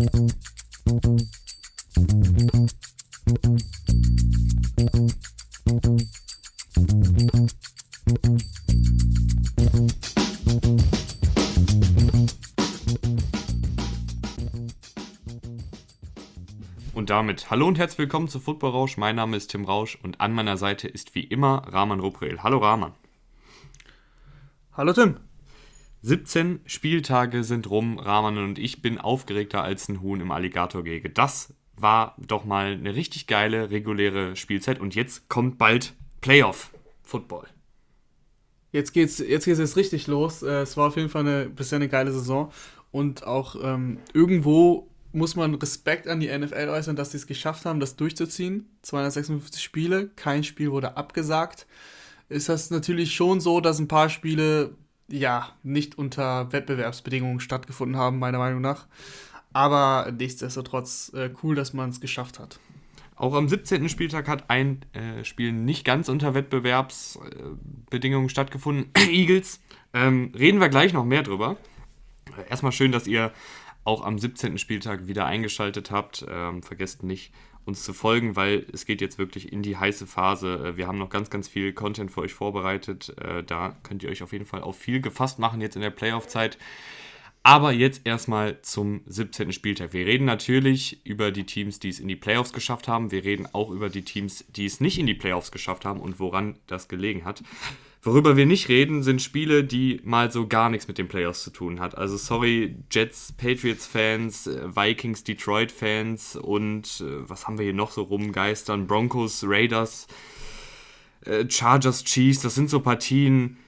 Und 0.00 0.08
damit 17.10 17.50
hallo 17.50 17.66
und 17.66 17.78
herzlich 17.78 17.98
willkommen 17.98 18.28
zu 18.28 18.40
Football 18.40 18.70
Rausch. 18.70 18.96
Mein 18.96 19.16
Name 19.16 19.36
ist 19.36 19.48
Tim 19.48 19.66
Rausch 19.66 19.98
und 20.02 20.18
an 20.22 20.32
meiner 20.32 20.56
Seite 20.56 20.88
ist 20.88 21.14
wie 21.14 21.24
immer 21.24 21.64
Rahman 21.66 22.00
Ruprel. 22.00 22.42
Hallo 22.42 22.56
Rahman. 22.56 22.94
Hallo 24.72 24.94
Tim. 24.94 25.16
17 26.02 26.60
Spieltage 26.64 27.44
sind 27.44 27.68
rum, 27.68 27.98
Rahman 27.98 28.38
und 28.38 28.58
ich 28.58 28.80
bin 28.80 28.98
aufgeregter 28.98 29.62
als 29.62 29.88
ein 29.88 30.00
Huhn 30.00 30.20
im 30.20 30.30
Alligatorgehege. 30.30 31.10
Das 31.10 31.52
war 31.76 32.16
doch 32.18 32.44
mal 32.44 32.72
eine 32.72 32.94
richtig 32.94 33.26
geile, 33.26 33.70
reguläre 33.70 34.34
Spielzeit 34.36 34.80
und 34.80 34.94
jetzt 34.94 35.28
kommt 35.28 35.58
bald 35.58 35.94
Playoff 36.20 36.70
Football. 37.02 37.46
Jetzt 38.72 38.92
geht's, 38.92 39.18
jetzt 39.18 39.44
geht's 39.44 39.58
jetzt 39.58 39.76
richtig 39.76 40.06
los. 40.06 40.42
Äh, 40.42 40.62
es 40.62 40.76
war 40.76 40.88
auf 40.88 40.96
jeden 40.96 41.08
Fall 41.08 41.26
eine, 41.26 41.48
bisher 41.48 41.76
eine 41.76 41.88
geile 41.88 42.12
Saison 42.12 42.50
und 42.90 43.26
auch 43.26 43.56
ähm, 43.62 43.98
irgendwo 44.14 44.88
muss 45.12 45.34
man 45.34 45.54
Respekt 45.56 46.06
an 46.06 46.20
die 46.20 46.28
NFL 46.28 46.68
äußern, 46.68 46.96
dass 46.96 47.10
sie 47.10 47.16
es 47.16 47.26
geschafft 47.26 47.66
haben, 47.66 47.80
das 47.80 47.96
durchzuziehen. 47.96 48.70
256 48.82 49.62
Spiele, 49.62 50.08
kein 50.16 50.44
Spiel 50.44 50.70
wurde 50.70 50.96
abgesagt. 50.96 51.66
Ist 52.28 52.48
das 52.48 52.70
natürlich 52.70 53.14
schon 53.14 53.40
so, 53.40 53.60
dass 53.60 53.80
ein 53.80 53.88
paar 53.88 54.08
Spiele 54.08 54.76
ja 55.10 55.48
nicht 55.62 55.98
unter 55.98 56.52
Wettbewerbsbedingungen 56.52 57.40
stattgefunden 57.40 57.96
haben, 57.96 58.18
meiner 58.18 58.38
Meinung 58.38 58.60
nach. 58.60 58.86
Aber 59.52 60.12
nichtsdestotrotz 60.16 61.12
äh, 61.14 61.30
cool, 61.42 61.54
dass 61.54 61.72
man 61.72 61.90
es 61.90 62.00
geschafft 62.00 62.38
hat. 62.38 62.60
Auch 63.16 63.34
am 63.34 63.48
17. 63.48 63.88
Spieltag 63.88 64.28
hat 64.28 64.48
ein 64.48 64.80
äh, 64.92 65.24
Spiel 65.24 65.52
nicht 65.52 65.84
ganz 65.84 66.08
unter 66.08 66.34
Wettbewerbsbedingungen 66.34 68.28
stattgefunden. 68.28 68.90
Eagles. 68.96 69.60
Ähm, 69.92 70.32
reden 70.38 70.60
wir 70.60 70.68
gleich 70.68 70.92
noch 70.92 71.04
mehr 71.04 71.22
drüber. 71.22 71.56
Erstmal 72.48 72.72
schön, 72.72 72.92
dass 72.92 73.06
ihr 73.06 73.32
auch 73.84 74.04
am 74.04 74.18
17. 74.18 74.56
Spieltag 74.58 75.06
wieder 75.06 75.26
eingeschaltet 75.26 75.90
habt. 75.90 76.24
Ähm, 76.28 76.62
vergesst 76.62 77.02
nicht, 77.02 77.32
uns 77.70 77.82
zu 77.82 77.92
folgen, 77.92 78.36
weil 78.36 78.66
es 78.72 78.84
geht 78.84 79.00
jetzt 79.00 79.18
wirklich 79.18 79.52
in 79.52 79.62
die 79.62 79.76
heiße 79.76 80.06
Phase. 80.06 80.56
Äh, 80.56 80.76
wir 80.76 80.86
haben 80.86 80.98
noch 80.98 81.10
ganz, 81.10 81.30
ganz 81.30 81.48
viel 81.48 81.72
Content 81.72 82.10
für 82.10 82.20
euch 82.20 82.34
vorbereitet. 82.34 83.14
Äh, 83.18 83.42
da 83.42 83.76
könnt 83.82 84.02
ihr 84.02 84.10
euch 84.10 84.22
auf 84.22 84.32
jeden 84.32 84.46
Fall 84.46 84.62
auf 84.62 84.76
viel 84.76 85.00
gefasst 85.00 85.38
machen 85.38 85.60
jetzt 85.60 85.76
in 85.76 85.82
der 85.82 85.90
Playoff-Zeit. 85.90 86.58
Aber 87.42 87.72
jetzt 87.72 88.06
erstmal 88.06 88.60
zum 88.60 89.00
17. 89.06 89.52
Spieltag. 89.52 89.94
Wir 89.94 90.04
reden 90.04 90.26
natürlich 90.26 91.04
über 91.06 91.30
die 91.30 91.44
Teams, 91.44 91.78
die 91.78 91.88
es 91.88 91.98
in 91.98 92.08
die 92.08 92.16
Playoffs 92.16 92.52
geschafft 92.52 92.86
haben. 92.86 93.12
Wir 93.12 93.24
reden 93.24 93.48
auch 93.52 93.70
über 93.70 93.88
die 93.88 94.02
Teams, 94.02 94.44
die 94.48 94.66
es 94.66 94.80
nicht 94.80 94.98
in 94.98 95.06
die 95.06 95.14
Playoffs 95.14 95.50
geschafft 95.50 95.86
haben 95.86 96.00
und 96.00 96.20
woran 96.20 96.56
das 96.66 96.88
gelegen 96.88 97.24
hat. 97.24 97.42
Worüber 98.02 98.36
wir 98.36 98.46
nicht 98.46 98.68
reden, 98.68 99.02
sind 99.02 99.20
Spiele, 99.20 99.62
die 99.62 100.00
mal 100.04 100.30
so 100.32 100.46
gar 100.46 100.70
nichts 100.70 100.88
mit 100.88 100.96
den 100.96 101.06
Playoffs 101.06 101.42
zu 101.42 101.50
tun 101.50 101.80
hat. 101.80 101.98
Also 101.98 102.16
sorry, 102.16 102.76
Jets, 102.90 103.32
Patriots-Fans, 103.32 104.46
äh, 104.46 104.74
Vikings, 104.74 105.22
Detroit-Fans 105.24 106.36
und 106.36 107.02
äh, 107.02 107.28
was 107.28 107.46
haben 107.46 107.58
wir 107.58 107.64
hier 107.64 107.74
noch 107.74 107.90
so 107.90 108.02
rumgeistern? 108.02 108.86
Broncos, 108.86 109.44
Raiders, 109.46 110.06
äh, 111.26 111.44
Chargers, 111.48 112.04
Chiefs, 112.04 112.40
das 112.40 112.54
sind 112.54 112.70
so 112.70 112.80
Partien, 112.80 113.58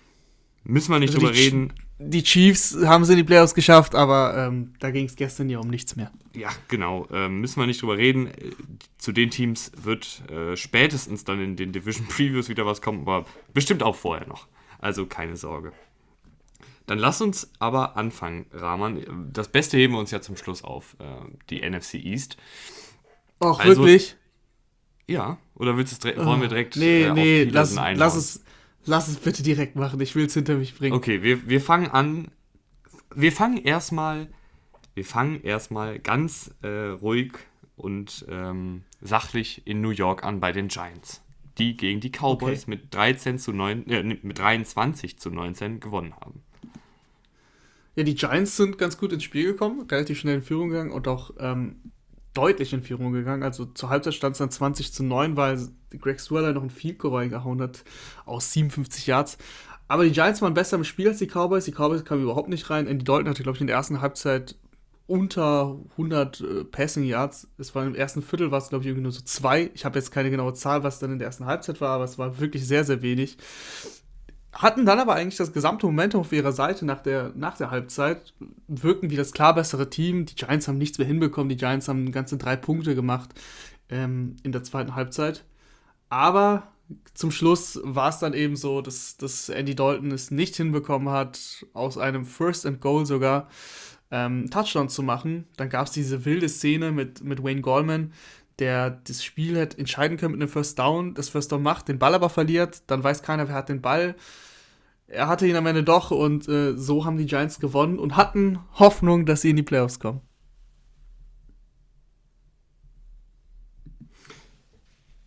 müssen 0.65 0.93
wir 0.93 0.99
nicht 0.99 1.15
also 1.15 1.27
drüber 1.27 1.37
reden 1.37 1.75
die 2.09 2.23
Chiefs 2.23 2.77
haben 2.85 3.03
es 3.03 3.09
in 3.09 3.17
die 3.17 3.25
Playoffs 3.25 3.55
geschafft, 3.55 3.95
aber 3.95 4.37
ähm, 4.37 4.75
da 4.79 4.91
ging 4.91 5.07
es 5.07 5.17
gestern 5.17 5.49
ja 5.49 5.59
um 5.59 5.69
nichts 5.69 5.97
mehr. 5.97 6.11
Ja, 6.35 6.51
genau. 6.69 7.07
Ähm, 7.13 7.41
müssen 7.41 7.61
wir 7.61 7.67
nicht 7.67 7.83
drüber 7.83 7.97
reden. 7.97 8.31
Zu 8.99 9.13
den 9.13 9.31
Teams 9.31 9.73
wird 9.83 10.23
äh, 10.31 10.57
spätestens 10.57 11.25
dann 11.25 11.41
in 11.41 11.57
den 11.57 11.73
Division 11.73 12.07
Previews 12.09 12.49
wieder 12.49 12.67
was 12.67 12.81
kommen, 12.81 13.03
aber 13.03 13.27
bestimmt 13.55 13.83
auch 13.83 13.97
vorher 13.97 14.27
noch. 14.27 14.49
Also 14.79 15.07
keine 15.07 15.37
Sorge. 15.37 15.73
Dann 16.87 16.99
lass 16.99 17.21
uns 17.21 17.51
aber 17.59 17.97
anfangen, 17.97 18.47
Rahman. 18.53 19.31
Das 19.33 19.49
Beste 19.49 19.77
heben 19.77 19.95
wir 19.95 20.01
uns 20.01 20.11
ja 20.11 20.21
zum 20.21 20.37
Schluss 20.37 20.65
auf, 20.65 20.97
äh, 20.99 21.05
die 21.51 21.69
NFC 21.69 21.95
East. 21.95 22.37
Ach, 23.41 23.59
also, 23.59 23.83
wirklich? 23.83 24.17
Ja, 25.07 25.39
oder 25.55 25.77
willst 25.77 26.05
du 26.05 26.25
wollen 26.25 26.41
wir 26.41 26.49
direkt 26.49 26.77
nee, 26.77 27.03
äh, 27.05 27.13
nee, 27.13 27.45
lass, 27.45 27.75
lass 27.75 28.15
es 28.15 28.45
Lass 28.85 29.09
es 29.09 29.17
bitte 29.17 29.43
direkt 29.43 29.77
machen, 29.77 30.01
ich 30.01 30.15
will 30.15 30.27
es 30.27 30.35
hinter 30.35 30.57
mich 30.57 30.77
bringen. 30.77 30.95
Okay, 30.95 31.23
wir, 31.23 31.49
wir 31.49 31.61
fangen 31.61 31.91
an. 31.91 32.29
Wir 33.15 33.33
fangen 33.33 33.59
erstmal. 33.59 34.29
Wir 34.95 35.05
fangen 35.05 35.43
erstmal 35.43 35.99
ganz 35.99 36.55
äh, 36.63 36.69
ruhig 36.69 37.33
und 37.77 38.27
ähm, 38.29 38.83
sachlich 39.01 39.67
in 39.67 39.81
New 39.81 39.91
York 39.91 40.23
an 40.23 40.39
bei 40.41 40.53
den 40.53 40.69
Giants, 40.69 41.23
die 41.57 41.77
gegen 41.77 42.01
die 42.01 42.11
Cowboys 42.11 42.65
okay. 42.65 42.71
mit 42.71 42.95
13 42.95 43.39
zu 43.39 43.53
9, 43.53 43.87
äh, 43.89 44.03
mit 44.03 44.39
23 44.39 45.19
zu 45.19 45.31
19 45.31 45.81
gewonnen 45.81 46.15
haben. 46.15 46.43
Ja, 47.95 48.05
die 48.05 48.15
Giants 48.15 48.57
sind 48.57 48.79
ganz 48.79 48.99
gut 48.99 49.13
ins 49.13 49.23
Spiel 49.23 49.53
gekommen, 49.53 49.87
relativ 49.91 50.19
schnell 50.19 50.37
in 50.37 50.43
Führung 50.43 50.71
gegangen 50.71 50.93
und 50.93 51.09
auch 51.09 51.31
ähm, 51.39 51.77
deutlich 52.35 52.73
in 52.73 52.83
Führung 52.83 53.13
gegangen. 53.13 53.43
Also 53.43 53.67
zur 53.67 53.91
Halbzeit 53.91 54.15
stand 54.15 54.33
es 54.35 54.39
dann 54.39 54.51
20 54.51 54.93
zu 54.93 55.05
9, 55.05 55.37
weil 55.37 55.69
Greg 56.01 56.21
Swirler 56.21 56.53
noch 56.53 56.63
ein 56.63 56.71
Field 56.71 56.99
Goal 56.99 57.29
gehauen 57.29 57.61
hat 57.61 57.85
aus 58.25 58.53
57 58.53 59.07
Yards. 59.07 59.39
Aber 59.89 60.05
die 60.05 60.13
Giants 60.13 60.41
waren 60.41 60.55
besser 60.55 60.77
im 60.77 60.85
Spiel 60.85 61.09
als 61.09 61.19
die 61.19 61.27
Cowboys. 61.27 61.67
Die 61.67 61.73
Cowboys 61.73 62.05
kamen 62.05 62.23
überhaupt 62.23 62.49
nicht 62.49 62.71
rein. 62.71 62.87
Andy 62.87 63.05
Dalton 63.05 63.29
hatte, 63.29 63.43
glaube 63.43 63.57
ich, 63.57 63.61
in 63.61 63.67
der 63.67 63.77
ersten 63.77 64.01
Halbzeit 64.01 64.57
unter 65.07 65.79
100 65.93 66.41
äh, 66.41 66.65
Passing 66.65 67.05
Yards. 67.05 67.49
Es 67.59 67.75
war 67.75 67.85
im 67.85 67.95
ersten 67.95 68.23
Viertel, 68.23 68.51
war 68.51 68.59
es, 68.59 68.71
glaube 68.71 68.85
ich, 68.85 68.89
irgendwie 68.89 69.03
nur 69.03 69.13
so 69.13 69.21
zwei. 69.21 69.71
Ich 69.75 69.85
habe 69.85 69.99
jetzt 69.99 70.11
keine 70.11 70.31
genaue 70.31 70.55
Zahl, 70.55 70.83
was 70.85 71.01
dann 71.01 71.13
in 71.13 71.19
der 71.19 71.27
ersten 71.27 71.45
Halbzeit 71.45 71.81
war, 71.81 71.91
aber 71.91 72.05
es 72.05 72.17
war 72.19 72.41
wirklich 72.41 72.67
sehr, 72.67 72.85
sehr 72.85 73.03
wenig 73.03 73.37
hatten 74.53 74.85
dann 74.85 74.99
aber 74.99 75.15
eigentlich 75.15 75.37
das 75.37 75.53
gesamte 75.53 75.87
Momentum 75.87 76.21
auf 76.21 76.33
ihrer 76.33 76.53
Seite 76.53 76.85
nach 76.85 77.01
der, 77.01 77.33
nach 77.35 77.57
der 77.57 77.71
Halbzeit, 77.71 78.35
wirken 78.69 79.11
wie 79.11 79.17
das 79.17 79.33
klar 79.33 79.55
bessere 79.55 79.89
Team. 79.89 80.27
Die 80.27 80.35
Giants 80.35 80.69
haben 80.69 80.79
nichts 80.79 80.99
mehr 80.99 81.07
hinbekommen, 81.07 81.49
die 81.49 81.57
Giants 81.57 81.89
haben 81.89 82.13
ganze 82.13 82.37
drei 82.37 82.57
Punkte 82.57 82.95
gemacht 82.95 83.31
ähm, 83.89 84.37
in 84.43 84.53
der 84.53 84.63
zweiten 84.63 84.95
Halbzeit. 84.95 85.45
Aber 86.11 86.69
zum 87.15 87.31
Schluss 87.31 87.81
war 87.83 88.11
es 88.11 88.19
dann 88.19 88.35
eben 88.35 88.57
so, 88.57 88.83
dass, 88.83 89.17
dass 89.17 89.49
Andy 89.49 89.75
Dalton 89.75 90.11
es 90.11 90.31
nicht 90.31 90.57
hinbekommen 90.57 91.09
hat, 91.09 91.65
aus 91.73 91.97
einem 91.97 92.27
First 92.27 92.67
and 92.67 92.81
Goal 92.81 93.07
sogar 93.07 93.49
ähm, 94.11 94.51
Touchdown 94.51 94.91
zu 94.91 95.03
machen. 95.03 95.47
Dann 95.57 95.71
gab 95.71 95.87
es 95.87 95.93
diese 95.93 96.27
wilde 96.27 96.51
Szene 96.51 96.93
mit, 96.93 97.25
mit 97.25 97.43
Wayne 97.43 97.63
Gallman, 97.63 98.13
der 98.59 98.91
das 98.91 99.25
Spiel 99.25 99.57
hätte 99.57 99.79
entscheiden 99.79 100.17
können 100.17 100.33
mit 100.33 100.43
einem 100.43 100.51
First 100.51 100.79
Down, 100.79 101.15
das 101.15 101.29
First 101.29 101.53
Down 101.53 101.63
macht, 101.63 101.89
den 101.89 101.99
Ball 101.99 102.15
aber 102.15 102.31
verliert, 102.31 102.83
dann 102.89 103.03
weiß 103.03 103.23
keiner, 103.23 103.49
wer 103.49 103.55
hat 103.55 103.69
den 103.69 103.83
Ball. 103.83 104.15
Er 105.07 105.29
hatte 105.29 105.47
ihn 105.47 105.57
am 105.57 105.67
Ende 105.67 105.85
doch 105.85 106.11
und 106.11 106.49
äh, 106.49 106.77
so 106.77 107.05
haben 107.05 107.19
die 107.19 107.27
Giants 107.27 107.61
gewonnen 107.61 107.99
und 107.99 108.17
hatten 108.17 108.61
Hoffnung, 108.75 109.27
dass 109.27 109.43
sie 109.43 109.51
in 109.51 109.57
die 109.57 109.63
Playoffs 109.63 110.01
kommen. 110.01 110.23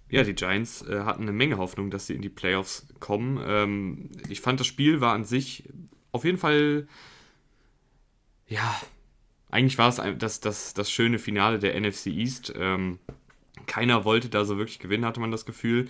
Ja, 0.09 0.23
die 0.23 0.33
Giants 0.33 0.81
äh, 0.87 1.01
hatten 1.01 1.23
eine 1.23 1.31
Menge 1.31 1.57
Hoffnung, 1.57 1.89
dass 1.89 2.07
sie 2.07 2.13
in 2.13 2.21
die 2.21 2.29
Playoffs 2.29 2.87
kommen. 2.99 3.39
Ähm, 3.45 4.11
ich 4.29 4.41
fand, 4.41 4.59
das 4.59 4.67
Spiel 4.67 5.01
war 5.01 5.13
an 5.13 5.25
sich 5.25 5.67
auf 6.11 6.23
jeden 6.23 6.37
Fall, 6.37 6.87
ja, 8.47 8.75
eigentlich 9.55 9.77
war 9.77 9.89
es 9.89 10.01
das, 10.17 10.41
das, 10.41 10.73
das 10.73 10.91
schöne 10.91 11.17
Finale 11.17 11.59
der 11.59 11.79
NFC 11.79 12.07
East. 12.07 12.53
Ähm, 12.57 12.99
keiner 13.65 14.05
wollte 14.05 14.29
da 14.29 14.45
so 14.45 14.57
wirklich 14.57 14.79
gewinnen, 14.79 15.05
hatte 15.05 15.21
man 15.21 15.31
das 15.31 15.45
Gefühl. 15.45 15.87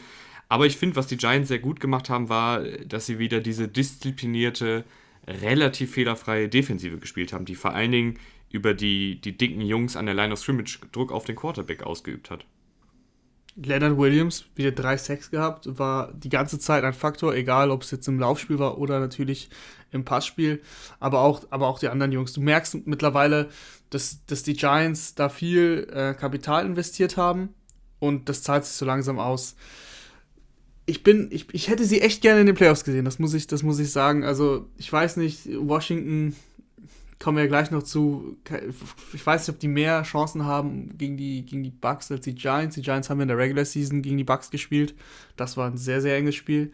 Aber 0.48 0.68
ich 0.68 0.78
finde, 0.78 0.96
was 0.96 1.08
die 1.08 1.18
Giants 1.18 1.48
sehr 1.48 1.59
gut 1.59 1.80
gemacht 1.80 2.09
haben, 2.09 2.30
war, 2.30 2.62
dass 2.62 3.08
sie 3.08 3.18
wieder 3.18 3.42
diese 3.42 3.68
disziplinierte, 3.68 4.86
relativ 5.28 5.94
fehlerfreie 5.94 6.48
Defensive 6.48 7.00
gespielt 7.00 7.34
haben, 7.34 7.46
die 7.46 7.56
vor 7.56 7.74
allen 7.74 7.92
Dingen 7.92 8.20
über 8.52 8.76
die, 8.76 9.20
die 9.20 9.36
dicken 9.36 9.62
Jungs 9.62 9.96
an 9.96 10.06
der 10.06 10.14
Line 10.14 10.32
of 10.32 10.40
Scrimmage 10.40 10.80
Druck 10.91 11.11
auf 11.11 11.26
den 11.26 11.35
Quarterback 11.35 11.82
ausgeübt 11.82 12.29
hat. 12.29 12.46
Leonard 13.55 13.97
Williams, 13.97 14.46
wieder 14.55 14.72
drei 14.72 14.97
Sacks 14.97 15.31
gehabt, 15.31 15.79
war 15.79 16.11
die 16.13 16.29
ganze 16.29 16.59
Zeit 16.59 16.84
ein 16.84 16.93
Faktor, 16.93 17.34
egal 17.34 17.72
ob 17.72 17.84
es 17.84 17.91
jetzt 17.91 18.07
im 18.07 18.19
Laufspiel 18.19 18.59
war 18.59 18.78
oder 18.78 18.99
natürlich 18.99 19.49
im 19.91 20.03
Passspiel, 20.03 20.61
aber 20.99 21.22
auch, 21.22 21.43
aber 21.49 21.67
auch 21.67 21.79
die 21.79 21.87
anderen 21.87 22.11
Jungs. 22.11 22.34
Du 22.34 22.41
merkst 22.41 22.85
mittlerweile, 22.85 23.49
dass, 23.90 24.25
dass 24.25 24.43
die 24.43 24.55
Giants 24.55 25.16
da 25.16 25.29
viel 25.29 25.87
äh, 25.91 26.13
Kapital 26.13 26.66
investiert 26.66 27.16
haben 27.16 27.49
und 27.99 28.28
das 28.28 28.43
zahlt 28.43 28.66
sich 28.66 28.75
so 28.75 28.85
langsam 28.85 29.19
aus. 29.19 29.55
Ich 30.85 31.01
bin, 31.01 31.29
ich, 31.31 31.47
ich 31.53 31.69
hätte 31.69 31.85
sie 31.85 32.01
echt 32.01 32.22
gerne 32.22 32.41
in 32.41 32.46
den 32.46 32.55
Playoffs 32.55 32.84
gesehen, 32.84 33.05
das 33.05 33.19
muss 33.19 33.34
ich, 33.34 33.47
das 33.47 33.63
muss 33.63 33.79
ich 33.79 33.91
sagen. 33.91 34.25
Also, 34.25 34.67
ich 34.78 34.91
weiß 34.91 35.16
nicht, 35.17 35.47
Washington 35.58 36.35
kommen 37.20 37.38
wir 37.38 37.47
gleich 37.47 37.72
noch 37.72 37.84
zu. 37.84 38.38
Ich 39.14 39.26
weiß 39.26 39.47
nicht, 39.47 39.56
ob 39.56 39.59
die 39.59 39.67
mehr 39.67 40.03
Chancen 40.03 40.46
haben 40.46 40.97
gegen 40.97 41.17
die, 41.17 41.46
gegen 41.46 41.64
die 41.64 41.72
Bucks 41.72 42.12
als 42.12 42.26
die 42.26 42.35
Giants. 42.35 42.76
Die 42.76 42.82
Giants 42.82 43.09
haben 43.09 43.22
in 43.22 43.28
der 43.28 43.38
Regular 43.38 43.66
Season 43.66 44.02
gegen 44.02 44.17
die 44.17 44.23
Bucks 44.23 44.52
gespielt. 44.52 44.96
Das 45.35 45.58
war 45.58 45.70
ein 45.70 45.78
sehr, 45.78 46.02
sehr 46.02 46.17
enges 46.17 46.35
Spiel. 46.35 46.72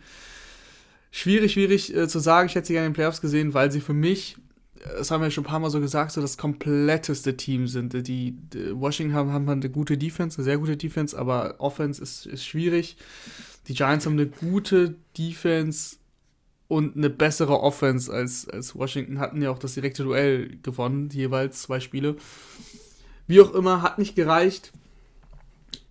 Schwierig, 1.11 1.53
schwierig 1.53 1.95
äh, 1.95 2.07
zu 2.07 2.19
sagen. 2.19 2.47
Ich 2.47 2.55
hätte 2.55 2.67
sie 2.67 2.73
gerne 2.73 2.87
in 2.87 2.93
den 2.93 2.95
Playoffs 2.95 3.21
gesehen, 3.21 3.53
weil 3.53 3.71
sie 3.71 3.81
für 3.81 3.93
mich 3.93 4.37
das 4.97 5.11
haben 5.11 5.21
wir 5.21 5.31
schon 5.31 5.43
ein 5.43 5.47
paar 5.47 5.59
Mal 5.59 5.69
so 5.69 5.79
gesagt, 5.79 6.11
so 6.11 6.21
das 6.21 6.37
kompletteste 6.37 7.37
Team 7.37 7.67
sind. 7.67 7.93
Die, 8.07 8.31
die 8.31 8.79
Washington 8.79 9.13
haben, 9.13 9.31
haben 9.31 9.47
eine 9.47 9.69
gute 9.69 9.97
Defense, 9.97 10.37
eine 10.37 10.45
sehr 10.45 10.57
gute 10.57 10.77
Defense, 10.77 11.17
aber 11.17 11.55
Offense 11.59 12.01
ist, 12.01 12.25
ist 12.25 12.45
schwierig. 12.45 12.97
Die 13.67 13.73
Giants 13.73 14.05
haben 14.05 14.13
eine 14.13 14.27
gute 14.27 14.95
Defense 15.17 15.97
und 16.71 16.95
eine 16.95 17.09
bessere 17.09 17.59
Offense 17.59 18.09
als, 18.13 18.47
als 18.47 18.73
Washington, 18.75 19.19
hatten 19.19 19.41
ja 19.41 19.51
auch 19.51 19.59
das 19.59 19.73
direkte 19.73 20.03
Duell 20.03 20.57
gewonnen, 20.63 21.09
jeweils 21.11 21.63
zwei 21.63 21.81
Spiele. 21.81 22.15
Wie 23.27 23.41
auch 23.41 23.53
immer, 23.53 23.81
hat 23.81 23.99
nicht 23.99 24.15
gereicht. 24.15 24.71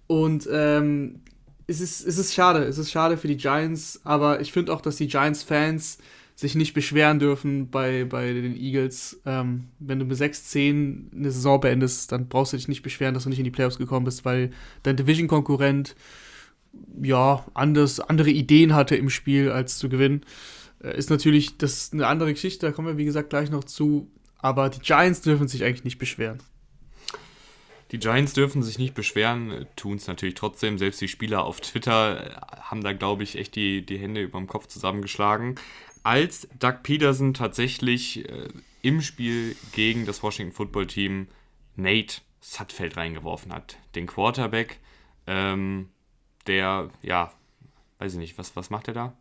Und 0.06 0.48
ähm, 0.50 1.20
es, 1.66 1.82
ist, 1.82 2.00
es 2.06 2.16
ist 2.16 2.32
schade, 2.32 2.64
es 2.64 2.78
ist 2.78 2.90
schade 2.90 3.18
für 3.18 3.28
die 3.28 3.36
Giants, 3.36 4.00
aber 4.04 4.40
ich 4.40 4.52
finde 4.52 4.72
auch, 4.72 4.80
dass 4.80 4.96
die 4.96 5.06
Giants-Fans 5.06 5.98
sich 6.34 6.54
nicht 6.54 6.72
beschweren 6.72 7.18
dürfen 7.18 7.68
bei, 7.68 8.04
bei 8.04 8.32
den 8.32 8.56
Eagles. 8.56 9.20
Ähm, 9.26 9.64
wenn 9.80 9.98
du 9.98 10.06
mit 10.06 10.16
6-10 10.16 11.14
eine 11.14 11.30
Saison 11.30 11.60
beendest, 11.60 12.10
dann 12.10 12.28
brauchst 12.28 12.54
du 12.54 12.56
dich 12.56 12.68
nicht 12.68 12.82
beschweren, 12.82 13.12
dass 13.12 13.24
du 13.24 13.28
nicht 13.28 13.38
in 13.38 13.44
die 13.44 13.50
Playoffs 13.50 13.76
gekommen 13.76 14.06
bist, 14.06 14.24
weil 14.24 14.50
dein 14.82 14.96
Division-Konkurrent 14.96 15.94
ja 17.02 17.44
anders, 17.52 18.00
andere 18.00 18.30
Ideen 18.30 18.74
hatte 18.74 18.96
im 18.96 19.10
Spiel, 19.10 19.50
als 19.50 19.76
zu 19.76 19.90
gewinnen. 19.90 20.22
Äh, 20.82 20.96
ist 20.96 21.10
natürlich, 21.10 21.58
das 21.58 21.84
ist 21.84 21.92
eine 21.92 22.06
andere 22.06 22.32
Geschichte, 22.32 22.66
da 22.66 22.72
kommen 22.72 22.88
wir 22.88 22.98
wie 22.98 23.04
gesagt 23.04 23.30
gleich 23.30 23.50
noch 23.50 23.64
zu. 23.64 24.10
Aber 24.38 24.70
die 24.70 24.80
Giants 24.80 25.20
dürfen 25.20 25.48
sich 25.48 25.64
eigentlich 25.64 25.84
nicht 25.84 25.98
beschweren. 25.98 26.42
Die 27.90 27.98
Giants 27.98 28.32
dürfen 28.34 28.62
sich 28.62 28.78
nicht 28.78 28.94
beschweren, 28.94 29.66
tun 29.74 29.96
es 29.96 30.06
natürlich 30.06 30.36
trotzdem. 30.36 30.78
Selbst 30.78 31.00
die 31.00 31.08
Spieler 31.08 31.44
auf 31.44 31.60
Twitter 31.60 32.40
haben 32.60 32.82
da, 32.82 32.92
glaube 32.92 33.24
ich, 33.24 33.36
echt 33.36 33.56
die, 33.56 33.84
die 33.84 33.98
Hände 33.98 34.22
über 34.22 34.38
dem 34.38 34.46
Kopf 34.46 34.68
zusammengeschlagen 34.68 35.56
als 36.02 36.48
Doug 36.58 36.82
Peterson 36.82 37.34
tatsächlich 37.34 38.28
äh, 38.28 38.48
im 38.82 39.02
Spiel 39.02 39.56
gegen 39.72 40.06
das 40.06 40.22
Washington 40.22 40.54
Football 40.54 40.86
Team 40.86 41.28
Nate 41.76 42.22
Sutfeld 42.40 42.96
reingeworfen 42.96 43.52
hat. 43.52 43.76
Den 43.94 44.06
Quarterback, 44.06 44.78
ähm, 45.26 45.90
der, 46.46 46.90
ja, 47.02 47.32
weiß 47.98 48.14
ich 48.14 48.18
nicht, 48.18 48.38
was, 48.38 48.56
was 48.56 48.70
macht 48.70 48.88
er 48.88 48.94
da? 48.94 49.16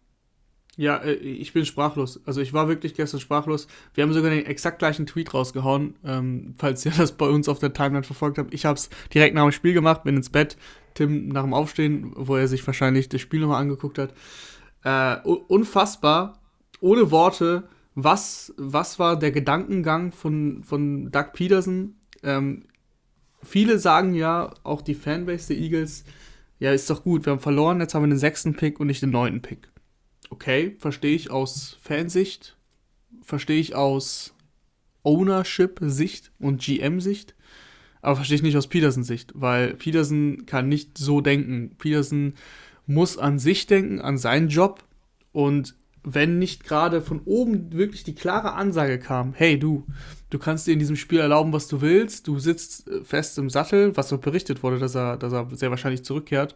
Ja, 0.77 0.97
äh, 0.97 1.13
ich 1.13 1.53
bin 1.53 1.65
sprachlos. 1.65 2.21
Also 2.25 2.41
ich 2.41 2.53
war 2.53 2.67
wirklich 2.67 2.93
gestern 2.93 3.19
sprachlos. 3.19 3.67
Wir 3.93 4.03
haben 4.03 4.13
sogar 4.13 4.31
den 4.31 4.45
exakt 4.45 4.79
gleichen 4.79 5.05
Tweet 5.05 5.33
rausgehauen, 5.33 5.95
ähm, 6.05 6.55
falls 6.57 6.85
ihr 6.85 6.93
das 6.97 7.11
bei 7.13 7.27
uns 7.27 7.49
auf 7.49 7.59
der 7.59 7.73
Timeline 7.73 8.03
verfolgt 8.03 8.37
habt. 8.37 8.53
Ich 8.53 8.65
habe 8.65 8.77
es 8.77 8.89
direkt 9.13 9.35
nach 9.35 9.43
dem 9.43 9.51
Spiel 9.51 9.73
gemacht, 9.73 10.03
bin 10.03 10.15
ins 10.15 10.29
Bett. 10.29 10.57
Tim 10.93 11.29
nach 11.29 11.43
dem 11.43 11.53
Aufstehen, 11.53 12.11
wo 12.15 12.35
er 12.35 12.47
sich 12.47 12.65
wahrscheinlich 12.65 13.09
das 13.09 13.21
Spiel 13.21 13.39
nochmal 13.39 13.61
angeguckt 13.61 13.97
hat. 13.97 14.13
Äh, 14.83 15.17
unfassbar, 15.27 16.39
ohne 16.81 17.11
Worte, 17.11 17.67
was, 17.95 18.53
was 18.57 18.99
war 18.99 19.17
der 19.19 19.31
Gedankengang 19.31 20.11
von, 20.11 20.63
von 20.63 21.11
Doug 21.11 21.33
Peterson? 21.33 21.95
Ähm, 22.23 22.63
viele 23.43 23.79
sagen 23.79 24.13
ja, 24.13 24.53
auch 24.63 24.81
die 24.81 24.95
Fanbase 24.95 25.53
der 25.53 25.57
Eagles, 25.57 26.05
ja, 26.59 26.71
ist 26.71 26.89
doch 26.89 27.03
gut, 27.03 27.25
wir 27.25 27.31
haben 27.31 27.39
verloren, 27.39 27.79
jetzt 27.79 27.93
haben 27.93 28.03
wir 28.03 28.09
den 28.09 28.17
sechsten 28.17 28.55
Pick 28.55 28.79
und 28.79 28.87
nicht 28.87 29.01
den 29.01 29.11
neunten 29.11 29.41
Pick. 29.41 29.69
Okay, 30.29 30.75
verstehe 30.79 31.15
ich 31.15 31.31
aus 31.31 31.77
Fansicht, 31.81 32.57
verstehe 33.23 33.59
ich 33.59 33.75
aus 33.75 34.33
Ownership-Sicht 35.03 36.31
und 36.39 36.61
GM-Sicht, 36.61 37.35
aber 38.01 38.15
verstehe 38.15 38.35
ich 38.35 38.43
nicht 38.43 38.57
aus 38.57 38.67
Petersons 38.67 39.07
Sicht, 39.07 39.31
weil 39.35 39.73
Peterson 39.73 40.45
kann 40.45 40.69
nicht 40.69 40.97
so 40.97 41.21
denken. 41.21 41.75
Peterson 41.77 42.33
muss 42.85 43.17
an 43.17 43.39
sich 43.39 43.67
denken, 43.67 43.99
an 44.01 44.17
seinen 44.17 44.49
Job 44.49 44.83
und 45.31 45.75
wenn 46.03 46.39
nicht 46.39 46.63
gerade 46.63 47.01
von 47.01 47.21
oben 47.25 47.73
wirklich 47.73 48.03
die 48.03 48.15
klare 48.15 48.53
Ansage 48.53 48.99
kam, 48.99 49.33
hey 49.33 49.59
du, 49.59 49.85
du 50.29 50.39
kannst 50.39 50.65
dir 50.65 50.71
in 50.73 50.79
diesem 50.79 50.95
Spiel 50.95 51.19
erlauben, 51.19 51.51
was 51.53 51.67
du 51.67 51.81
willst, 51.81 52.27
du 52.27 52.39
sitzt 52.39 52.87
äh, 52.87 53.03
fest 53.03 53.37
im 53.37 53.49
Sattel, 53.49 53.95
was 53.97 54.09
so 54.09 54.17
berichtet 54.17 54.63
wurde, 54.63 54.79
dass 54.79 54.95
er, 54.95 55.17
dass 55.17 55.33
er 55.33 55.47
sehr 55.51 55.71
wahrscheinlich 55.71 56.03
zurückkehrt. 56.03 56.55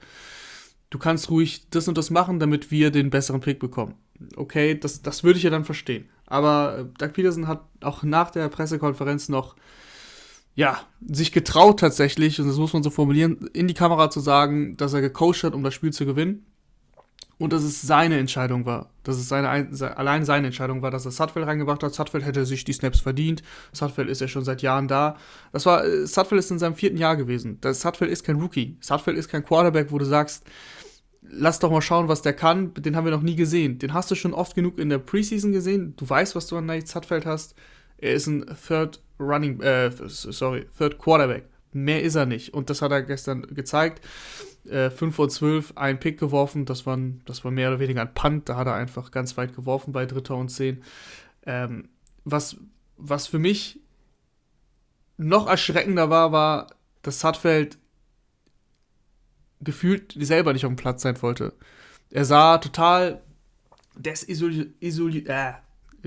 Du 0.94 1.00
kannst 1.00 1.32
ruhig 1.32 1.66
das 1.72 1.88
und 1.88 1.98
das 1.98 2.12
machen, 2.12 2.40
damit 2.40 2.70
wir 2.70 2.92
den 2.92 3.10
besseren 3.10 3.42
Pick 3.42 3.58
bekommen. 3.58 3.96
Okay, 4.36 4.78
das, 4.78 5.02
das 5.02 5.24
würde 5.24 5.38
ich 5.38 5.44
ja 5.44 5.50
dann 5.50 5.66
verstehen. 5.66 6.08
Aber 6.28 6.78
äh, 6.78 6.86
Doug 7.00 7.14
Peterson 7.14 7.48
hat 7.48 7.64
auch 7.82 8.04
nach 8.04 8.30
der 8.30 8.48
Pressekonferenz 8.48 9.28
noch, 9.28 9.56
ja, 10.54 10.80
sich 11.04 11.32
getraut 11.32 11.80
tatsächlich, 11.80 12.40
und 12.40 12.48
das 12.48 12.58
muss 12.58 12.74
man 12.74 12.84
so 12.84 12.92
formulieren, 12.92 13.50
in 13.54 13.68
die 13.68 13.74
Kamera 13.74 14.12
zu 14.12 14.20
sagen, 14.20 14.78
dass 14.78 14.94
er 14.94 15.02
gecoacht 15.02 15.44
hat, 15.44 15.56
um 15.56 15.64
das 15.64 15.74
Spiel 15.74 15.92
zu 15.92 16.06
gewinnen 16.06 16.46
und 17.40 17.54
dass 17.54 17.64
es 17.64 17.82
seine 17.82 18.20
Entscheidung 18.20 18.68
war. 18.68 18.92
Dass 19.02 19.18
es 19.18 19.28
seine, 19.28 19.50
allein 19.98 20.26
seine 20.26 20.46
Entscheidung 20.46 20.84
war, 20.84 20.92
dass 20.92 21.06
er 21.06 21.12
Sutfeld 21.12 21.48
reingebracht 21.48 21.82
hat. 21.82 21.96
Sutfeld 21.96 22.24
hätte 22.24 22.46
sich 22.46 22.66
die 22.66 22.74
Snaps 22.74 23.00
verdient. 23.00 23.42
Sutfeld 23.72 24.10
ist 24.10 24.22
ja 24.22 24.28
schon 24.28 24.46
seit 24.46 24.62
Jahren 24.62 24.88
da. 24.88 25.18
Das 25.54 25.66
war, 25.66 25.84
äh, 25.84 26.06
Sutfeld 26.06 26.38
ist 26.38 26.52
in 26.52 26.60
seinem 26.60 26.76
vierten 26.76 26.98
Jahr 26.98 27.16
gewesen. 27.16 27.58
Das, 27.62 27.82
Sutfeld 27.82 28.12
ist 28.12 28.24
kein 28.24 28.40
Rookie. 28.40 28.78
Sutfeld 28.80 29.18
ist 29.18 29.30
kein 29.30 29.44
Quarterback, 29.44 29.92
wo 29.92 29.98
du 29.98 30.06
sagst, 30.06 30.46
lass 31.30 31.60
doch 31.60 31.72
mal 31.72 31.82
schauen, 31.82 32.08
was 32.08 32.22
der 32.22 32.34
kann. 32.34 32.74
Den 32.76 32.96
haben 32.96 33.06
wir 33.06 33.12
noch 33.12 33.22
nie 33.22 33.36
gesehen. 33.36 33.80
Den 33.80 33.94
hast 33.94 34.12
du 34.12 34.16
schon 34.16 34.34
oft 34.34 34.56
genug 34.56 34.78
in 34.78 34.90
der 34.90 35.00
Preseason 35.00 35.52
gesehen. 35.52 35.96
Du 35.98 36.10
weißt, 36.10 36.36
was 36.36 36.48
du 36.48 36.58
an 36.58 36.66
Nate 36.66 36.88
Sutfeld 36.88 37.26
hast. 37.26 37.56
Er 37.98 38.14
ist 38.14 38.28
ein 38.28 38.46
Third 38.68 39.02
Running, 39.20 39.62
äh, 39.62 39.92
sorry, 40.08 40.66
Third 40.78 41.00
Quarterback. 41.00 41.46
Mehr 41.72 42.04
ist 42.04 42.16
er 42.16 42.26
nicht. 42.26 42.54
Und 42.54 42.70
das 42.70 42.82
hat 42.82 42.92
er 42.92 43.02
gestern 43.02 43.42
gezeigt 43.44 44.02
äh, 44.66 44.90
5 44.90 45.16
vor 45.16 45.30
12 45.30 45.74
ein 45.76 46.00
Pick 46.00 46.20
geworfen. 46.20 46.66
Das, 46.66 46.86
waren, 46.86 47.22
das 47.26 47.44
war 47.44 47.52
mehr 47.52 47.70
oder 47.70 47.80
weniger 47.80 48.02
ein 48.02 48.14
Punt. 48.14 48.50
Da 48.50 48.56
hat 48.56 48.68
er 48.68 48.76
einfach 48.76 49.12
ganz 49.12 49.38
weit 49.38 49.56
geworfen 49.56 49.92
bei 49.92 50.06
Dritter 50.06 50.36
und 50.36 50.50
10. 50.50 50.84
Ähm, 51.46 51.90
was, 52.24 52.58
was 52.98 53.28
für 53.28 53.40
mich 53.40 53.80
noch 55.18 55.48
erschreckender 55.48 56.10
war, 56.10 56.32
war, 56.32 56.68
dass 57.02 57.20
Sutfeld 57.20 57.78
gefühlt 59.64 60.16
selber 60.20 60.54
nicht 60.54 60.66
auf 60.66 60.72
dem 60.72 60.78
Platz 60.78 61.02
sein 61.02 61.22
wollte. 61.22 61.54
Er 62.10 62.26
sah 62.26 62.58
total 62.58 63.22
desisoliert, 63.96 65.28
äh, 65.28 65.54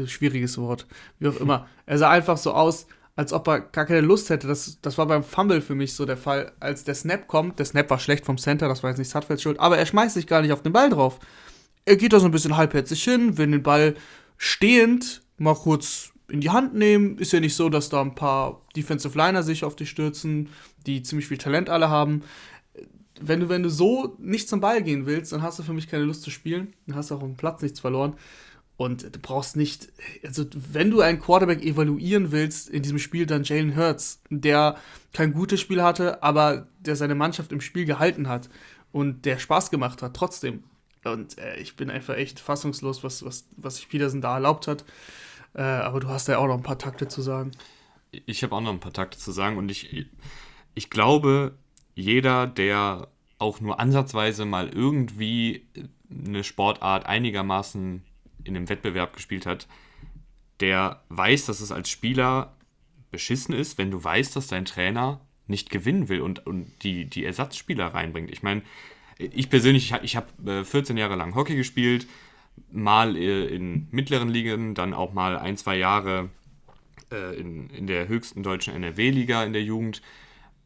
schwieriges 0.06 0.58
Wort, 0.58 0.86
wie 1.18 1.28
auch 1.28 1.36
immer. 1.36 1.68
Er 1.88 1.98
sah 1.98 2.10
einfach 2.10 2.36
so 2.36 2.52
aus, 2.52 2.88
als 3.14 3.32
ob 3.32 3.46
er 3.46 3.60
gar 3.60 3.86
keine 3.86 4.00
Lust 4.00 4.28
hätte. 4.28 4.48
Das, 4.48 4.78
das 4.82 4.98
war 4.98 5.06
beim 5.06 5.22
Fumble 5.22 5.60
für 5.60 5.76
mich 5.76 5.94
so 5.94 6.04
der 6.04 6.16
Fall. 6.16 6.50
Als 6.58 6.82
der 6.82 6.96
Snap 6.96 7.28
kommt, 7.28 7.60
der 7.60 7.66
Snap 7.66 7.88
war 7.90 8.00
schlecht 8.00 8.26
vom 8.26 8.38
Center, 8.38 8.66
das 8.66 8.82
war 8.82 8.90
jetzt 8.90 8.98
nicht 8.98 9.08
Sutfelds 9.08 9.42
Schuld, 9.42 9.60
aber 9.60 9.78
er 9.78 9.86
schmeißt 9.86 10.14
sich 10.14 10.26
gar 10.26 10.42
nicht 10.42 10.52
auf 10.52 10.62
den 10.62 10.72
Ball 10.72 10.90
drauf. 10.90 11.20
Er 11.84 11.94
geht 11.94 12.12
da 12.12 12.18
so 12.18 12.26
ein 12.26 12.32
bisschen 12.32 12.56
halbherzig 12.56 13.04
hin, 13.04 13.38
will 13.38 13.46
den 13.48 13.62
Ball 13.62 13.94
stehend 14.36 15.22
mal 15.38 15.54
kurz 15.54 16.12
in 16.28 16.40
die 16.40 16.50
Hand 16.50 16.74
nehmen. 16.74 17.18
Ist 17.18 17.32
ja 17.32 17.40
nicht 17.40 17.54
so, 17.54 17.68
dass 17.68 17.88
da 17.88 18.00
ein 18.00 18.14
paar 18.14 18.62
Defensive 18.74 19.16
Liner 19.16 19.42
sich 19.42 19.64
auf 19.64 19.76
dich 19.76 19.90
stürzen, 19.90 20.48
die 20.86 21.02
ziemlich 21.02 21.28
viel 21.28 21.38
Talent 21.38 21.70
alle 21.70 21.88
haben. 21.88 22.22
Wenn 23.20 23.40
du, 23.40 23.48
wenn 23.48 23.62
du 23.62 23.70
so 23.70 24.16
nicht 24.18 24.48
zum 24.48 24.60
Ball 24.60 24.82
gehen 24.82 25.06
willst, 25.06 25.32
dann 25.32 25.42
hast 25.42 25.58
du 25.58 25.62
für 25.62 25.72
mich 25.72 25.88
keine 25.88 26.04
Lust 26.04 26.22
zu 26.22 26.30
spielen. 26.30 26.74
Dann 26.86 26.96
hast 26.96 27.10
du 27.10 27.14
auch 27.14 27.20
dem 27.20 27.36
Platz 27.36 27.62
nichts 27.62 27.80
verloren. 27.80 28.16
Und 28.76 29.14
du 29.14 29.18
brauchst 29.20 29.56
nicht, 29.56 29.88
also 30.22 30.44
wenn 30.54 30.90
du 30.90 31.00
einen 31.00 31.18
Quarterback 31.18 31.64
evaluieren 31.64 32.30
willst 32.30 32.68
in 32.68 32.82
diesem 32.82 32.98
Spiel, 32.98 33.24
dann 33.24 33.42
Jalen 33.42 33.74
Hurts, 33.74 34.20
der 34.28 34.76
kein 35.14 35.32
gutes 35.32 35.60
Spiel 35.60 35.82
hatte, 35.82 36.22
aber 36.22 36.66
der 36.78 36.94
seine 36.94 37.14
Mannschaft 37.14 37.52
im 37.52 37.62
Spiel 37.62 37.86
gehalten 37.86 38.28
hat 38.28 38.50
und 38.92 39.24
der 39.24 39.38
Spaß 39.38 39.70
gemacht 39.70 40.02
hat, 40.02 40.14
trotzdem. 40.14 40.64
Und 41.04 41.38
äh, 41.38 41.56
ich 41.56 41.76
bin 41.76 41.90
einfach 41.90 42.16
echt 42.16 42.38
fassungslos, 42.38 43.02
was, 43.02 43.24
was, 43.24 43.48
was 43.56 43.76
sich 43.76 43.88
Peterson 43.88 44.20
da 44.20 44.34
erlaubt 44.34 44.66
hat. 44.66 44.84
Äh, 45.54 45.62
aber 45.62 46.00
du 46.00 46.08
hast 46.08 46.28
ja 46.28 46.36
auch 46.36 46.46
noch 46.46 46.56
ein 46.56 46.62
paar 46.62 46.78
Takte 46.78 47.08
zu 47.08 47.22
sagen. 47.22 47.52
Ich 48.10 48.42
habe 48.42 48.54
auch 48.54 48.60
noch 48.60 48.72
ein 48.72 48.80
paar 48.80 48.92
Takte 48.92 49.18
zu 49.18 49.32
sagen 49.32 49.56
und 49.56 49.70
ich, 49.70 50.06
ich 50.74 50.90
glaube, 50.90 51.56
jeder, 51.96 52.46
der 52.46 53.08
auch 53.38 53.60
nur 53.60 53.80
ansatzweise 53.80 54.44
mal 54.44 54.68
irgendwie 54.68 55.66
eine 56.08 56.44
Sportart 56.44 57.06
einigermaßen 57.06 58.02
in 58.44 58.56
einem 58.56 58.68
Wettbewerb 58.68 59.14
gespielt 59.14 59.46
hat, 59.46 59.66
der 60.60 61.02
weiß, 61.08 61.46
dass 61.46 61.60
es 61.60 61.72
als 61.72 61.90
Spieler 61.90 62.54
beschissen 63.10 63.54
ist, 63.54 63.78
wenn 63.78 63.90
du 63.90 64.02
weißt, 64.02 64.36
dass 64.36 64.46
dein 64.46 64.64
Trainer 64.64 65.20
nicht 65.46 65.70
gewinnen 65.70 66.08
will 66.08 66.20
und, 66.20 66.46
und 66.46 66.70
die, 66.82 67.06
die 67.06 67.24
Ersatzspieler 67.24 67.86
reinbringt. 67.86 68.30
Ich 68.30 68.42
meine, 68.42 68.62
ich 69.18 69.48
persönlich, 69.48 69.94
ich 70.02 70.16
habe 70.16 70.64
14 70.64 70.96
äh, 70.96 71.00
Jahre 71.00 71.16
lang 71.16 71.34
Hockey 71.34 71.56
gespielt, 71.56 72.06
mal 72.70 73.16
äh, 73.16 73.46
in 73.46 73.88
mittleren 73.90 74.28
Ligen, 74.28 74.74
dann 74.74 74.92
auch 74.92 75.12
mal 75.12 75.38
ein, 75.38 75.56
zwei 75.56 75.76
Jahre 75.76 76.30
äh, 77.10 77.38
in, 77.38 77.70
in 77.70 77.86
der 77.86 78.08
höchsten 78.08 78.42
deutschen 78.42 78.74
NRW-Liga 78.74 79.44
in 79.44 79.52
der 79.52 79.62
Jugend. 79.62 80.02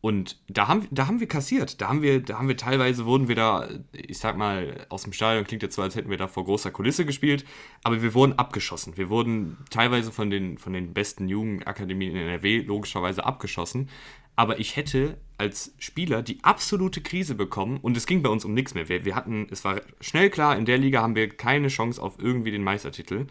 Und 0.01 0.39
da 0.49 0.67
haben, 0.67 0.89
da 0.91 1.07
haben 1.07 1.21
wir 1.21 1.29
kassiert. 1.29 1.81
Da 1.81 1.89
haben 1.89 2.01
wir, 2.01 2.23
da 2.23 2.39
haben 2.39 2.49
wir 2.49 2.57
teilweise 2.57 3.05
wurden 3.05 3.29
wir 3.29 3.37
da, 3.37 3.69
ich 3.93 4.19
sag 4.19 4.37
mal, 4.37 4.87
aus 4.89 5.03
dem 5.03 5.13
Stadion 5.13 5.45
klingt 5.45 5.63
jetzt 5.63 5.75
so, 5.75 5.83
als 5.83 5.95
hätten 5.95 6.09
wir 6.09 6.17
da 6.17 6.27
vor 6.27 6.45
großer 6.45 6.71
Kulisse 6.71 7.05
gespielt, 7.05 7.45
aber 7.85 8.01
wir 8.01 8.15
wurden 8.15 8.39
abgeschossen. 8.39 8.97
Wir 8.97 9.11
wurden 9.11 9.59
teilweise 9.69 10.11
von 10.11 10.31
den, 10.31 10.57
von 10.57 10.73
den 10.73 10.95
besten 10.95 11.29
Jugendakademien 11.29 12.13
in 12.13 12.23
NRW 12.23 12.63
logischerweise 12.63 13.27
abgeschossen. 13.27 13.91
Aber 14.37 14.59
ich 14.59 14.77
hätte 14.77 15.19
als 15.37 15.75
Spieler 15.79 16.23
die 16.23 16.43
absolute 16.43 17.03
Krise 17.03 17.35
bekommen 17.35 17.79
und 17.83 17.95
es 17.95 18.07
ging 18.07 18.23
bei 18.23 18.31
uns 18.31 18.47
um 18.47 18.55
nichts 18.55 18.73
mehr. 18.73 18.89
Wir, 18.89 19.05
wir 19.05 19.15
hatten, 19.15 19.49
es 19.51 19.65
war 19.67 19.83
schnell 20.01 20.31
klar, 20.31 20.57
in 20.57 20.65
der 20.65 20.79
Liga 20.79 21.03
haben 21.03 21.15
wir 21.15 21.29
keine 21.29 21.69
Chance 21.69 22.01
auf 22.01 22.19
irgendwie 22.19 22.51
den 22.51 22.65
Meistertitel. 22.65 23.27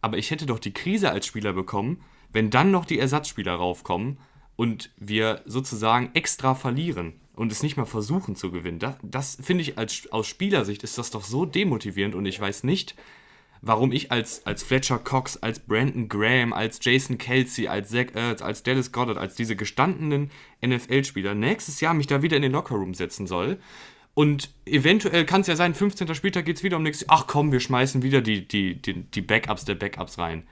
Aber 0.00 0.18
ich 0.18 0.30
hätte 0.30 0.46
doch 0.46 0.60
die 0.60 0.72
Krise 0.72 1.10
als 1.10 1.26
Spieler 1.26 1.52
bekommen, 1.52 2.02
Wenn 2.32 2.48
dann 2.48 2.70
noch 2.70 2.86
die 2.86 2.98
Ersatzspieler 2.98 3.54
raufkommen 3.54 4.18
und 4.62 4.90
wir 4.96 5.42
sozusagen 5.44 6.10
extra 6.14 6.54
verlieren 6.54 7.14
und 7.34 7.50
es 7.50 7.64
nicht 7.64 7.76
mal 7.76 7.84
versuchen 7.84 8.36
zu 8.36 8.52
gewinnen, 8.52 8.78
das, 8.78 8.94
das 9.02 9.38
finde 9.42 9.62
ich 9.62 9.76
als, 9.76 10.06
aus 10.12 10.28
Spielersicht 10.28 10.84
ist 10.84 10.98
das 10.98 11.10
doch 11.10 11.24
so 11.24 11.44
demotivierend 11.44 12.14
und 12.14 12.26
ich 12.26 12.38
weiß 12.38 12.62
nicht, 12.62 12.94
warum 13.60 13.90
ich 13.90 14.12
als, 14.12 14.46
als 14.46 14.62
Fletcher 14.62 15.00
Cox, 15.00 15.36
als 15.38 15.58
Brandon 15.58 16.08
Graham, 16.08 16.52
als 16.52 16.78
Jason 16.80 17.18
Kelsey, 17.18 17.66
als 17.66 17.90
Zach 17.90 18.14
Ertz, 18.14 18.40
als 18.40 18.62
Dallas 18.62 18.92
Goddard, 18.92 19.18
als 19.18 19.34
diese 19.34 19.56
gestandenen 19.56 20.30
NFL-Spieler 20.64 21.34
nächstes 21.34 21.80
Jahr 21.80 21.94
mich 21.94 22.06
da 22.06 22.22
wieder 22.22 22.36
in 22.36 22.42
den 22.42 22.52
Lockerroom 22.52 22.94
setzen 22.94 23.26
soll. 23.26 23.58
Und 24.14 24.50
eventuell 24.66 25.24
kann 25.24 25.40
es 25.40 25.46
ja 25.46 25.56
sein, 25.56 25.74
15. 25.74 26.14
Spieltag 26.14 26.44
geht 26.44 26.58
es 26.58 26.62
wieder 26.62 26.76
um 26.76 26.82
nichts. 26.82 27.06
Ach 27.08 27.26
komm, 27.26 27.50
wir 27.50 27.60
schmeißen 27.60 28.02
wieder 28.02 28.20
die, 28.20 28.46
die, 28.46 28.74
die, 28.74 29.04
die 29.04 29.22
Backups 29.22 29.64
der 29.64 29.74
Backups 29.74 30.18
rein. 30.18 30.46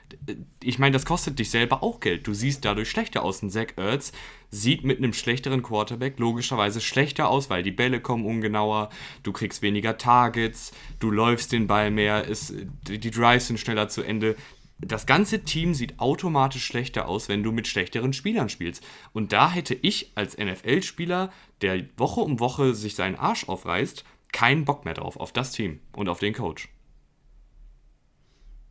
Ich 0.62 0.78
meine, 0.78 0.94
das 0.94 1.04
kostet 1.04 1.38
dich 1.38 1.50
selber 1.50 1.82
auch 1.82 2.00
Geld. 2.00 2.26
Du 2.26 2.32
siehst 2.32 2.64
dadurch 2.64 2.88
schlechter 2.88 3.22
aus. 3.22 3.42
Ein 3.42 3.50
Zach 3.50 3.76
Ertz 3.76 4.12
sieht 4.50 4.82
mit 4.82 4.96
einem 4.96 5.12
schlechteren 5.12 5.62
Quarterback 5.62 6.18
logischerweise 6.18 6.80
schlechter 6.80 7.28
aus, 7.28 7.50
weil 7.50 7.62
die 7.62 7.70
Bälle 7.70 8.00
kommen 8.00 8.24
ungenauer, 8.24 8.88
du 9.22 9.32
kriegst 9.32 9.60
weniger 9.60 9.98
Targets, 9.98 10.72
du 10.98 11.10
läufst 11.10 11.52
den 11.52 11.66
Ball 11.66 11.90
mehr, 11.90 12.24
ist, 12.24 12.54
die 12.88 13.10
Drives 13.10 13.48
sind 13.48 13.60
schneller 13.60 13.88
zu 13.88 14.02
Ende 14.02 14.36
das 14.80 15.06
ganze 15.06 15.44
Team 15.44 15.74
sieht 15.74 15.98
automatisch 15.98 16.64
schlechter 16.64 17.08
aus, 17.08 17.28
wenn 17.28 17.42
du 17.42 17.52
mit 17.52 17.68
schlechteren 17.68 18.12
Spielern 18.12 18.48
spielst. 18.48 18.84
Und 19.12 19.32
da 19.32 19.50
hätte 19.50 19.74
ich 19.74 20.12
als 20.14 20.36
NFL-Spieler, 20.38 21.32
der 21.62 21.84
Woche 21.96 22.20
um 22.20 22.40
Woche 22.40 22.74
sich 22.74 22.94
seinen 22.94 23.16
Arsch 23.16 23.48
aufreißt, 23.48 24.04
keinen 24.32 24.64
Bock 24.64 24.84
mehr 24.84 24.94
drauf, 24.94 25.18
auf 25.18 25.32
das 25.32 25.52
Team 25.52 25.80
und 25.92 26.08
auf 26.08 26.20
den 26.20 26.34
Coach. 26.34 26.68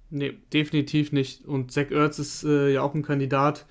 Nee, 0.09 0.33
definitiv 0.51 1.11
nicht. 1.11 1.45
Und 1.45 1.71
Zach 1.71 1.91
Ertz 1.91 2.17
ist 2.17 2.43
äh, 2.43 2.73
ja 2.73 2.81
auch 2.81 2.95
ein 2.95 3.03
Kandidat, 3.03 3.67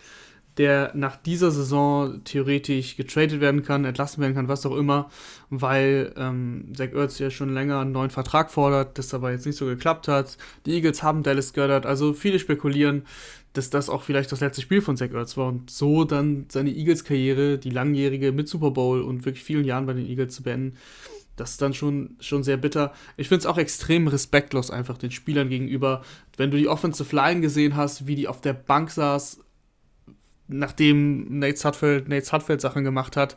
der 0.59 0.91
nach 0.95 1.17
dieser 1.17 1.53
Saison 1.53 2.23
theoretisch 2.25 2.97
getradet 2.97 3.41
werden 3.41 3.63
kann, 3.63 3.85
entlassen 3.85 4.21
werden 4.21 4.35
kann, 4.35 4.49
was 4.49 4.67
auch 4.67 4.77
immer, 4.77 5.09
weil 5.51 6.13
ähm, 6.17 6.73
Zach 6.77 6.93
Ertz 6.93 7.19
ja 7.21 7.31
schon 7.31 7.55
länger 7.55 7.81
einen 7.81 7.93
neuen 7.93 8.11
Vertrag 8.11 8.51
fordert, 8.51 8.99
das 8.99 9.15
aber 9.15 9.31
jetzt 9.31 9.47
nicht 9.47 9.57
so 9.57 9.67
geklappt 9.67 10.09
hat. 10.09 10.37
Die 10.67 10.73
Eagles 10.73 11.03
haben 11.03 11.23
Dallas 11.23 11.55
Goddard, 11.55 11.87
also 11.87 12.13
viele 12.13 12.41
spekulieren, 12.41 13.05
dass 13.53 13.71
das 13.71 13.89
auch 13.89 14.03
vielleicht 14.03 14.33
das 14.33 14.41
letzte 14.41 14.61
Spiel 14.61 14.83
von 14.83 14.97
Zach 14.97 15.13
Ertz 15.13 15.37
war 15.37 15.47
und 15.47 15.71
so 15.71 16.05
dann 16.05 16.47
seine 16.49 16.71
Eagles-Karriere, 16.71 17.59
die 17.59 17.71
langjährige 17.71 18.33
mit 18.33 18.49
Super 18.49 18.73
Bowl 18.73 19.01
und 19.01 19.25
wirklich 19.25 19.45
vielen 19.45 19.65
Jahren 19.65 19.87
bei 19.87 19.95
den 19.95 20.07
Eagles 20.07 20.35
zu 20.35 20.43
beenden. 20.43 20.77
Das 21.37 21.53
ist 21.53 21.63
dann 21.63 21.73
schon, 21.73 22.17
schon 22.19 22.43
sehr 22.43 22.57
bitter. 22.57 22.93
Ich 23.17 23.29
finde 23.29 23.41
es 23.41 23.47
auch 23.47 23.59
extrem 23.59 24.09
respektlos 24.09 24.73
einfach 24.73 24.99
den 24.99 25.13
Spielern 25.13 25.49
gegenüber. 25.49 26.03
Wenn 26.37 26.51
du 26.51 26.57
die 26.57 26.67
Offensive 26.67 27.15
Line 27.15 27.41
gesehen 27.41 27.77
hast, 27.77 28.09
wie 28.09 28.17
die 28.17 28.27
auf 28.27 28.41
der 28.41 28.55
Bank 28.55 28.91
saß, 28.91 29.39
nachdem 30.49 31.39
Nate 31.39 31.59
Sudfeld, 31.59 32.09
Nate 32.09 32.25
Sudfeld 32.25 32.61
Sachen 32.61 32.85
gemacht 32.85 33.17
hat, 33.17 33.37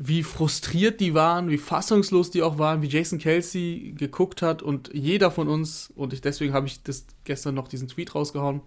wie 0.00 0.22
frustriert 0.22 1.00
die 1.00 1.12
waren, 1.14 1.50
wie 1.50 1.58
fassungslos 1.58 2.30
die 2.30 2.42
auch 2.42 2.56
waren, 2.56 2.82
wie 2.82 2.86
Jason 2.86 3.18
Kelsey 3.18 3.94
geguckt 3.96 4.42
hat 4.42 4.62
und 4.62 4.90
jeder 4.94 5.32
von 5.32 5.48
uns, 5.48 5.92
und 5.96 6.12
ich, 6.12 6.20
deswegen 6.20 6.52
habe 6.52 6.68
ich 6.68 6.82
das 6.84 7.04
gestern 7.24 7.56
noch 7.56 7.66
diesen 7.66 7.88
Tweet 7.88 8.14
rausgehauen, 8.14 8.60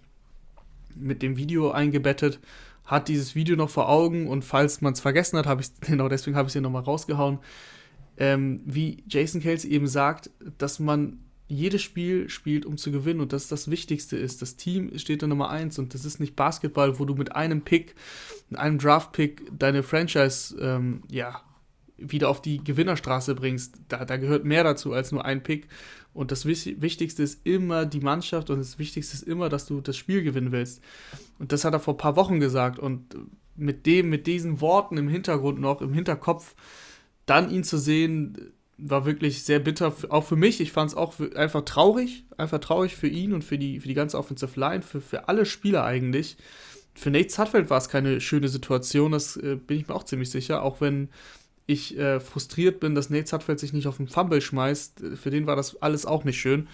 mit 0.94 1.22
dem 1.22 1.38
Video 1.38 1.72
eingebettet, 1.72 2.40
hat 2.84 3.08
dieses 3.08 3.34
Video 3.34 3.56
noch 3.56 3.70
vor 3.70 3.88
Augen 3.88 4.28
und 4.28 4.44
falls 4.44 4.82
man 4.82 4.92
es 4.92 5.00
vergessen 5.00 5.38
hat, 5.38 5.46
habe 5.46 5.62
ich 5.62 5.70
genau 5.80 6.10
deswegen 6.10 6.36
habe 6.36 6.48
ich 6.48 6.50
es 6.50 6.54
hier 6.54 6.62
nochmal 6.62 6.84
rausgehauen, 6.84 7.40
ähm, 8.18 8.62
wie 8.66 9.02
Jason 9.08 9.40
Kelsey 9.40 9.72
eben 9.72 9.88
sagt, 9.88 10.30
dass 10.58 10.80
man 10.80 11.20
jedes 11.52 11.82
Spiel 11.82 12.30
spielt, 12.30 12.66
um 12.66 12.78
zu 12.78 12.92
gewinnen 12.92 13.20
und 13.20 13.34
das 13.34 13.48
das 13.48 13.70
Wichtigste 13.70 14.18
ist. 14.18 14.42
Das 14.42 14.56
Team 14.56 14.98
steht 14.98 15.22
da 15.22 15.28
Nummer 15.28 15.50
eins 15.50 15.78
und 15.78 15.94
das 15.94 16.06
ist 16.06 16.20
nicht 16.20 16.36
Basketball, 16.36 16.98
wo 16.98 17.06
du 17.06 17.16
mit 17.16 17.36
einem 17.36 17.62
Pick, 17.62 17.96
mit 18.50 18.60
einem 18.60 18.78
Draft-Pick 18.78 19.52
deine 19.58 19.84
Franchise, 19.84 20.56
ähm, 20.60 21.04
ja, 21.10 21.42
wieder 21.98 22.30
auf 22.30 22.42
die 22.42 22.64
Gewinnerstraße 22.64 23.36
bringst. 23.36 23.76
Da, 23.90 24.06
da 24.06 24.18
gehört 24.18 24.46
mehr 24.46 24.64
dazu 24.64 24.94
als 24.94 25.12
nur 25.12 25.26
ein 25.26 25.44
Pick. 25.44 25.68
Und 26.14 26.32
das 26.32 26.46
Wichtigste 26.46 27.22
ist 27.24 27.46
immer 27.46 27.86
die 27.86 28.00
Mannschaft 28.00 28.50
und 28.50 28.60
das 28.60 28.80
Wichtigste 28.80 29.16
ist 29.16 29.24
immer, 29.24 29.50
dass 29.50 29.66
du 29.66 29.82
das 29.82 29.98
Spiel 29.98 30.24
gewinnen 30.24 30.52
willst. 30.52 30.82
Und 31.38 31.52
das 31.52 31.64
hat 31.64 31.74
er 31.74 31.80
vor 31.80 31.94
ein 31.94 31.98
paar 31.98 32.16
Wochen 32.16 32.40
gesagt. 32.40 32.80
Und 32.80 33.16
mit 33.56 33.86
dem, 33.86 34.10
mit 34.10 34.26
diesen 34.26 34.62
Worten 34.62 34.98
im 34.98 35.08
Hintergrund 35.10 35.60
noch, 35.60 35.82
im 35.82 35.94
Hinterkopf, 35.94 36.56
dann 37.26 37.52
ihn 37.52 37.64
zu 37.64 37.78
sehen, 37.78 38.54
war 38.82 39.06
wirklich 39.06 39.44
sehr 39.44 39.60
bitter, 39.60 39.94
auch 40.10 40.26
für 40.26 40.36
mich. 40.36 40.60
Ich 40.60 40.72
fand 40.72 40.92
es 40.92 40.98
auch 40.98 41.14
einfach 41.36 41.62
traurig, 41.62 42.26
einfach 42.38 42.60
traurig 42.60 42.96
für 42.96 43.08
ihn 43.08 43.34
und 43.34 43.44
für 43.44 43.58
die, 43.58 43.80
für 43.80 43.88
die 43.88 43.94
ganze 43.94 44.18
Offensive 44.18 44.60
Line, 44.60 44.82
für, 44.82 45.02
für 45.02 45.30
alle 45.30 45.46
Spieler 45.46 45.84
eigentlich. 45.84 46.38
Für 46.94 47.12
Nate 47.12 47.30
Sudfeld 47.30 47.70
war 47.70 47.78
es 47.78 47.90
keine 47.90 48.20
schöne 48.20 48.50
Situation, 48.50 49.12
das 49.12 49.38
äh, 49.38 49.56
bin 49.56 49.78
ich 49.78 49.88
mir 49.88 49.96
auch 49.96 50.04
ziemlich 50.04 50.30
sicher, 50.30 50.64
auch 50.64 50.82
wenn 50.82 51.10
ich 51.68 51.98
äh, 51.98 52.20
frustriert 52.20 52.80
bin, 52.80 52.96
dass 52.96 53.10
Nate 53.10 53.28
Sudfeld 53.28 53.60
sich 53.60 53.72
nicht 53.72 53.88
auf 53.88 53.98
den 53.98 54.08
Fumble 54.08 54.42
schmeißt. 54.42 55.02
Für 55.16 55.30
den 55.30 55.48
war 55.48 55.56
das 55.56 55.82
alles 55.82 56.06
auch 56.06 56.24
nicht 56.24 56.40
schön. 56.40 56.68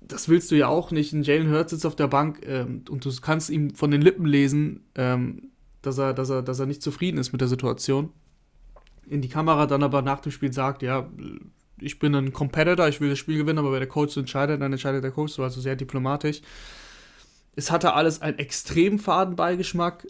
Das 0.00 0.28
willst 0.28 0.50
du 0.50 0.56
ja 0.56 0.68
auch 0.68 0.90
nicht. 0.90 1.12
Ein 1.12 1.22
Jalen 1.22 1.50
Hurts 1.50 1.70
sitzt 1.70 1.86
auf 1.86 1.96
der 1.96 2.08
Bank 2.08 2.42
ähm, 2.44 2.82
und 2.90 3.04
du 3.04 3.10
kannst 3.22 3.48
ihm 3.48 3.74
von 3.74 3.90
den 3.90 4.02
Lippen 4.02 4.26
lesen, 4.26 4.84
ähm, 4.94 5.50
dass, 5.80 5.96
er, 5.96 6.12
dass, 6.12 6.28
er, 6.28 6.42
dass 6.42 6.58
er 6.58 6.66
nicht 6.66 6.82
zufrieden 6.82 7.16
ist 7.16 7.32
mit 7.32 7.40
der 7.40 7.48
Situation 7.48 8.10
in 9.08 9.20
die 9.20 9.28
Kamera 9.28 9.66
dann 9.66 9.82
aber 9.82 10.02
nach 10.02 10.20
dem 10.20 10.32
Spiel 10.32 10.52
sagt, 10.52 10.82
ja, 10.82 11.08
ich 11.80 11.98
bin 11.98 12.14
ein 12.14 12.32
Competitor, 12.32 12.88
ich 12.88 13.00
will 13.00 13.10
das 13.10 13.18
Spiel 13.18 13.38
gewinnen, 13.38 13.58
aber 13.58 13.72
wenn 13.72 13.80
der 13.80 13.88
Coach 13.88 14.16
entscheidet, 14.16 14.60
dann 14.60 14.72
entscheidet 14.72 15.04
der 15.04 15.10
Coach 15.10 15.32
so, 15.32 15.42
also 15.42 15.60
sehr 15.60 15.76
diplomatisch. 15.76 16.40
Es 17.56 17.70
hatte 17.70 17.94
alles 17.94 18.22
einen 18.22 18.38
extrem 18.38 18.98
faden 18.98 19.36
Beigeschmack 19.36 20.06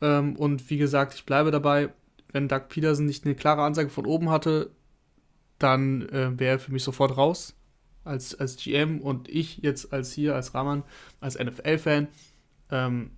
ähm, 0.00 0.36
und 0.36 0.68
wie 0.70 0.76
gesagt, 0.76 1.14
ich 1.14 1.24
bleibe 1.24 1.50
dabei, 1.50 1.90
wenn 2.32 2.48
Doug 2.48 2.68
Peterson 2.68 3.06
nicht 3.06 3.24
eine 3.24 3.34
klare 3.34 3.62
Ansage 3.62 3.90
von 3.90 4.06
oben 4.06 4.30
hatte, 4.30 4.70
dann 5.58 6.02
äh, 6.08 6.38
wäre 6.38 6.56
er 6.56 6.58
für 6.58 6.72
mich 6.72 6.82
sofort 6.82 7.16
raus 7.16 7.54
als, 8.04 8.34
als 8.34 8.56
GM 8.56 9.00
und 9.00 9.28
ich 9.28 9.58
jetzt 9.58 9.92
als 9.92 10.12
hier, 10.12 10.34
als 10.34 10.54
Rahman, 10.54 10.82
als 11.20 11.38
NFL-Fan, 11.38 12.08
ähm, 12.70 13.12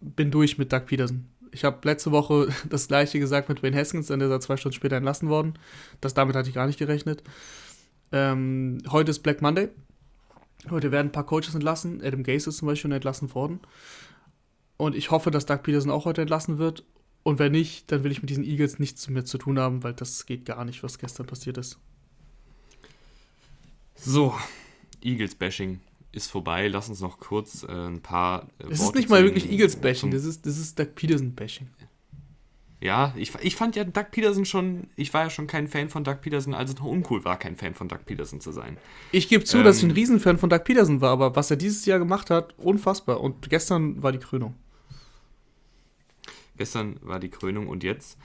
bin 0.00 0.30
durch 0.30 0.58
mit 0.58 0.72
Doug 0.72 0.86
Peterson. 0.86 1.28
Ich 1.56 1.64
habe 1.64 1.78
letzte 1.88 2.12
Woche 2.12 2.48
das 2.68 2.86
gleiche 2.86 3.18
gesagt 3.18 3.48
mit 3.48 3.62
Wayne 3.62 3.76
Haskins, 3.76 4.08
dann 4.08 4.20
ist 4.20 4.28
er 4.28 4.40
zwei 4.40 4.58
Stunden 4.58 4.76
später 4.76 4.96
entlassen 4.96 5.30
worden. 5.30 5.54
Das, 6.02 6.12
damit 6.12 6.36
hatte 6.36 6.50
ich 6.50 6.54
gar 6.54 6.66
nicht 6.66 6.78
gerechnet. 6.78 7.22
Ähm, 8.12 8.82
heute 8.90 9.10
ist 9.10 9.20
Black 9.20 9.40
Monday. 9.40 9.70
Heute 10.68 10.92
werden 10.92 11.08
ein 11.08 11.12
paar 11.12 11.24
Coaches 11.24 11.54
entlassen. 11.54 12.02
Adam 12.04 12.24
Gase 12.24 12.50
ist 12.50 12.58
zum 12.58 12.68
Beispiel 12.68 12.92
entlassen 12.92 13.34
worden. 13.34 13.60
Und 14.76 14.94
ich 14.94 15.10
hoffe, 15.10 15.30
dass 15.30 15.46
Doug 15.46 15.62
Peterson 15.62 15.90
auch 15.90 16.04
heute 16.04 16.20
entlassen 16.20 16.58
wird. 16.58 16.84
Und 17.22 17.38
wenn 17.38 17.52
nicht, 17.52 17.90
dann 17.90 18.04
will 18.04 18.12
ich 18.12 18.20
mit 18.20 18.28
diesen 18.28 18.44
Eagles 18.44 18.78
nichts 18.78 19.08
mehr 19.08 19.24
zu 19.24 19.38
tun 19.38 19.58
haben, 19.58 19.82
weil 19.82 19.94
das 19.94 20.26
geht 20.26 20.44
gar 20.44 20.62
nicht, 20.66 20.82
was 20.82 20.98
gestern 20.98 21.26
passiert 21.26 21.56
ist. 21.56 21.78
So, 23.94 24.34
Eagles-Bashing 25.02 25.80
ist 26.16 26.30
vorbei. 26.30 26.66
Lass 26.68 26.88
uns 26.88 27.00
noch 27.00 27.20
kurz 27.20 27.62
äh, 27.62 27.70
ein 27.70 28.00
paar. 28.00 28.48
Äh, 28.58 28.70
das 28.70 28.80
ist 28.80 28.94
nicht 28.94 29.08
mal 29.08 29.22
wirklich 29.22 29.50
Eagles-Bashing, 29.50 30.10
das 30.10 30.24
ist, 30.24 30.46
das 30.46 30.58
ist 30.58 30.78
Doug 30.78 30.94
Peterson-Bashing. 30.94 31.68
Ja, 32.80 33.14
ich, 33.16 33.32
ich 33.40 33.56
fand 33.56 33.74
ja 33.74 33.84
Doug 33.84 34.06
Peterson 34.10 34.44
schon, 34.44 34.88
ich 34.96 35.12
war 35.14 35.24
ja 35.24 35.30
schon 35.30 35.46
kein 35.46 35.66
Fan 35.66 35.88
von 35.88 36.04
Doug 36.04 36.20
Peterson, 36.20 36.52
als 36.52 36.70
es 36.70 36.78
noch 36.78 36.84
uncool 36.84 37.24
war, 37.24 37.38
kein 37.38 37.56
Fan 37.56 37.74
von 37.74 37.88
Doug 37.88 38.00
Peterson 38.04 38.40
zu 38.40 38.52
sein. 38.52 38.76
Ich 39.12 39.28
gebe 39.28 39.44
zu, 39.44 39.58
ähm, 39.58 39.64
dass 39.64 39.78
ich 39.78 39.84
ein 39.84 39.90
ähm, 39.90 39.96
Riesenfan 39.96 40.38
von 40.38 40.50
Doug 40.50 40.64
Peterson 40.64 41.00
war, 41.00 41.10
aber 41.10 41.36
was 41.36 41.50
er 41.50 41.56
dieses 41.56 41.86
Jahr 41.86 41.98
gemacht 41.98 42.30
hat, 42.30 42.54
unfassbar. 42.58 43.20
Und 43.20 43.48
gestern 43.48 44.02
war 44.02 44.12
die 44.12 44.18
Krönung. 44.18 44.54
Gestern 46.56 46.96
war 47.02 47.18
die 47.18 47.28
Krönung 47.28 47.68
und 47.68 47.82
jetzt 47.82 48.18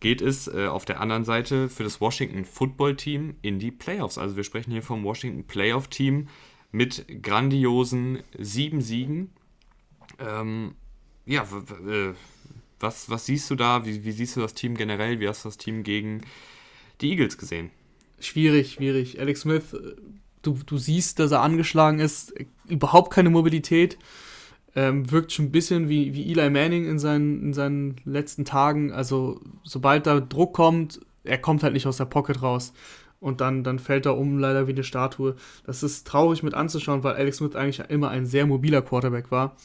geht 0.00 0.22
es 0.22 0.48
äh, 0.48 0.66
auf 0.66 0.86
der 0.86 1.00
anderen 1.00 1.24
Seite 1.24 1.68
für 1.68 1.84
das 1.84 2.00
Washington 2.00 2.44
Football 2.44 2.96
Team 2.96 3.36
in 3.42 3.58
die 3.58 3.70
Playoffs. 3.70 4.16
Also 4.16 4.36
wir 4.36 4.44
sprechen 4.44 4.72
hier 4.72 4.82
vom 4.82 5.04
Washington 5.04 5.44
Playoff 5.44 5.88
Team 5.88 6.28
mit 6.72 7.22
grandiosen 7.22 8.22
sieben 8.38 8.80
Siegen. 8.80 9.30
Ähm, 10.18 10.74
ja, 11.26 11.42
äh, 11.42 12.14
was, 12.78 13.10
was 13.10 13.26
siehst 13.26 13.50
du 13.50 13.56
da? 13.56 13.84
Wie, 13.84 14.04
wie 14.04 14.12
siehst 14.12 14.36
du 14.36 14.40
das 14.40 14.54
Team 14.54 14.76
generell? 14.76 15.20
Wie 15.20 15.28
hast 15.28 15.44
du 15.44 15.48
das 15.48 15.58
Team 15.58 15.82
gegen 15.82 16.22
die 17.00 17.10
Eagles 17.10 17.38
gesehen? 17.38 17.70
Schwierig, 18.20 18.72
schwierig. 18.72 19.20
Alex 19.20 19.42
Smith, 19.42 19.76
du, 20.42 20.58
du 20.64 20.78
siehst, 20.78 21.18
dass 21.18 21.32
er 21.32 21.42
angeschlagen 21.42 22.00
ist, 22.00 22.34
überhaupt 22.68 23.12
keine 23.12 23.30
Mobilität. 23.30 23.98
Ähm, 24.76 25.10
wirkt 25.10 25.32
schon 25.32 25.46
ein 25.46 25.52
bisschen 25.52 25.88
wie, 25.88 26.14
wie 26.14 26.30
Eli 26.30 26.48
Manning 26.48 26.86
in 26.86 26.98
seinen, 26.98 27.42
in 27.42 27.52
seinen 27.52 27.96
letzten 28.04 28.44
Tagen. 28.44 28.92
Also, 28.92 29.40
sobald 29.64 30.06
da 30.06 30.20
Druck 30.20 30.54
kommt, 30.54 31.00
er 31.24 31.38
kommt 31.38 31.62
halt 31.62 31.72
nicht 31.72 31.86
aus 31.86 31.96
der 31.96 32.04
Pocket 32.04 32.40
raus 32.40 32.72
und 33.20 33.40
dann, 33.40 33.62
dann 33.62 33.78
fällt 33.78 34.06
er 34.06 34.16
um, 34.16 34.38
leider 34.38 34.66
wie 34.66 34.72
eine 34.72 34.84
Statue. 34.84 35.36
Das 35.64 35.82
ist 35.82 36.06
traurig 36.06 36.42
mit 36.42 36.54
anzuschauen, 36.54 37.04
weil 37.04 37.14
Alex 37.14 37.36
Smith 37.36 37.54
eigentlich 37.54 37.80
immer 37.90 38.08
ein 38.08 38.26
sehr 38.26 38.46
mobiler 38.46 38.82
Quarterback 38.82 39.30
war. 39.30 39.56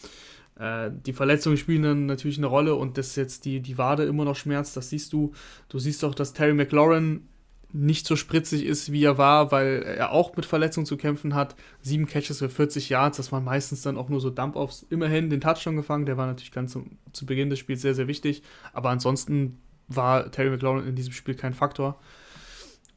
Äh, 0.59 0.91
die 1.05 1.13
Verletzungen 1.13 1.57
spielen 1.57 1.83
dann 1.83 2.05
natürlich 2.05 2.37
eine 2.37 2.47
Rolle 2.47 2.75
und 2.75 2.97
dass 2.97 3.15
jetzt 3.15 3.45
die, 3.45 3.61
die 3.61 3.77
Wade 3.77 4.03
immer 4.03 4.25
noch 4.25 4.35
schmerzt, 4.35 4.77
das 4.77 4.89
siehst 4.89 5.13
du. 5.13 5.33
Du 5.69 5.79
siehst 5.79 6.03
auch, 6.03 6.15
dass 6.15 6.33
Terry 6.33 6.53
McLaurin 6.53 7.27
nicht 7.71 8.07
so 8.07 8.15
spritzig 8.15 8.65
ist, 8.65 8.91
wie 8.93 9.03
er 9.03 9.17
war, 9.17 9.51
weil 9.51 9.83
er 9.83 10.11
auch 10.11 10.35
mit 10.37 10.45
Verletzungen 10.45 10.85
zu 10.85 10.95
kämpfen 10.95 11.35
hat. 11.35 11.55
Sieben 11.81 12.05
Catches 12.05 12.39
für 12.39 12.49
40 12.49 12.87
Yards, 12.89 13.17
das 13.17 13.33
waren 13.33 13.43
meistens 13.43 13.81
dann 13.81 13.97
auch 13.97 14.07
nur 14.07 14.21
so 14.21 14.29
Dump-Offs. 14.29 14.85
Immerhin 14.89 15.29
den 15.29 15.41
Touchdown 15.41 15.75
gefangen, 15.75 16.05
der 16.05 16.15
war 16.15 16.25
natürlich 16.25 16.53
ganz 16.53 16.71
zum, 16.71 16.97
zu 17.11 17.25
Beginn 17.25 17.49
des 17.49 17.59
Spiels 17.59 17.81
sehr, 17.81 17.93
sehr 17.93 18.07
wichtig. 18.07 18.43
Aber 18.71 18.89
ansonsten 18.89 19.59
war 19.89 20.31
Terry 20.31 20.51
McLaurin 20.51 20.87
in 20.87 20.95
diesem 20.95 21.11
Spiel 21.11 21.35
kein 21.35 21.53
Faktor. 21.53 21.99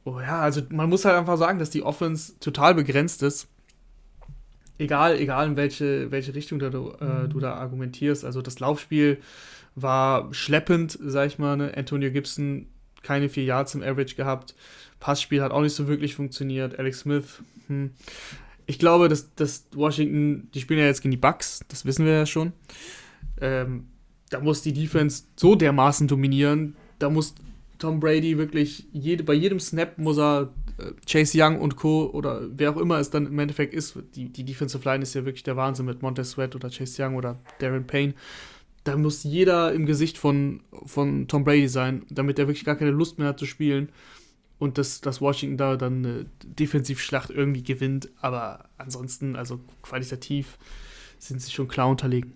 Oh 0.05 0.19
ja, 0.19 0.39
also 0.39 0.61
man 0.69 0.89
muss 0.89 1.05
halt 1.05 1.15
einfach 1.15 1.37
sagen, 1.37 1.59
dass 1.59 1.69
die 1.69 1.83
Offense 1.83 2.39
total 2.39 2.73
begrenzt 2.75 3.23
ist. 3.23 3.47
Egal, 4.77 5.17
egal 5.19 5.47
in 5.47 5.57
welche, 5.57 6.09
welche 6.09 6.33
Richtung 6.33 6.59
du, 6.59 6.91
äh, 6.99 7.27
du 7.27 7.39
da 7.39 7.55
argumentierst. 7.55 8.23
Also 8.23 8.41
das 8.41 8.59
Laufspiel 8.59 9.19
war 9.75 10.33
schleppend, 10.33 10.97
sag 11.01 11.27
ich 11.27 11.37
mal. 11.37 11.57
Ne? 11.57 11.73
Antonio 11.75 12.11
Gibson 12.11 12.67
keine 13.03 13.29
vier 13.29 13.43
Yards 13.43 13.75
im 13.75 13.83
Average 13.83 14.15
gehabt. 14.15 14.55
Passspiel 14.99 15.41
hat 15.41 15.51
auch 15.51 15.61
nicht 15.61 15.75
so 15.75 15.87
wirklich 15.87 16.15
funktioniert. 16.15 16.79
Alex 16.79 17.01
Smith, 17.01 17.41
hm. 17.67 17.91
Ich 18.69 18.77
glaube, 18.77 19.09
dass, 19.09 19.33
dass 19.33 19.65
Washington, 19.73 20.49
die 20.53 20.61
spielen 20.61 20.79
ja 20.79 20.85
jetzt 20.85 21.01
gegen 21.01 21.09
die 21.09 21.17
Bucks, 21.17 21.61
das 21.69 21.85
wissen 21.85 22.05
wir 22.05 22.13
ja 22.13 22.25
schon. 22.27 22.53
Ähm, 23.41 23.87
da 24.29 24.41
muss 24.41 24.61
die 24.61 24.73
Defense 24.73 25.23
so 25.35 25.55
dermaßen 25.55 26.07
dominieren. 26.07 26.75
Da 26.99 27.09
muss 27.09 27.33
Tom 27.79 27.99
Brady 27.99 28.37
wirklich, 28.37 28.87
jede, 28.91 29.23
bei 29.23 29.33
jedem 29.33 29.59
Snap 29.59 29.97
muss 29.97 30.19
er 30.19 30.53
äh, 30.77 30.91
Chase 31.09 31.37
Young 31.41 31.59
und 31.59 31.75
Co. 31.75 32.11
oder 32.13 32.41
wer 32.51 32.71
auch 32.71 32.77
immer 32.77 32.99
es 32.99 33.09
dann 33.09 33.25
im 33.25 33.39
Endeffekt 33.39 33.73
ist, 33.73 33.97
die, 34.15 34.29
die 34.29 34.43
Defensive 34.43 34.87
Line 34.87 35.01
ist 35.01 35.15
ja 35.15 35.25
wirklich 35.25 35.43
der 35.43 35.57
Wahnsinn 35.57 35.85
mit 35.85 36.01
Montez 36.01 36.31
Sweat 36.31 36.55
oder 36.55 36.69
Chase 36.69 37.03
Young 37.03 37.15
oder 37.15 37.39
Darren 37.59 37.87
Payne 37.87 38.13
da 38.83 38.97
muss 38.97 39.23
jeder 39.23 39.73
im 39.73 39.85
Gesicht 39.85 40.17
von, 40.17 40.61
von 40.85 41.27
Tom 41.27 41.43
Brady 41.43 41.67
sein, 41.67 42.05
damit 42.09 42.39
er 42.39 42.47
wirklich 42.47 42.65
gar 42.65 42.75
keine 42.75 42.91
Lust 42.91 43.19
mehr 43.19 43.29
hat 43.29 43.39
zu 43.39 43.45
spielen. 43.45 43.89
Und 44.57 44.77
dass, 44.77 44.99
dass 44.99 45.21
Washington 45.21 45.57
da 45.57 45.77
dann 45.77 46.05
eine 46.05 46.25
Defensivschlacht 46.43 47.29
irgendwie 47.29 47.63
gewinnt. 47.63 48.09
Aber 48.19 48.67
ansonsten, 48.77 49.35
also 49.35 49.59
qualitativ, 49.81 50.57
sind 51.17 51.41
sie 51.41 51.51
schon 51.51 51.67
klar 51.67 51.87
unterlegen. 51.87 52.33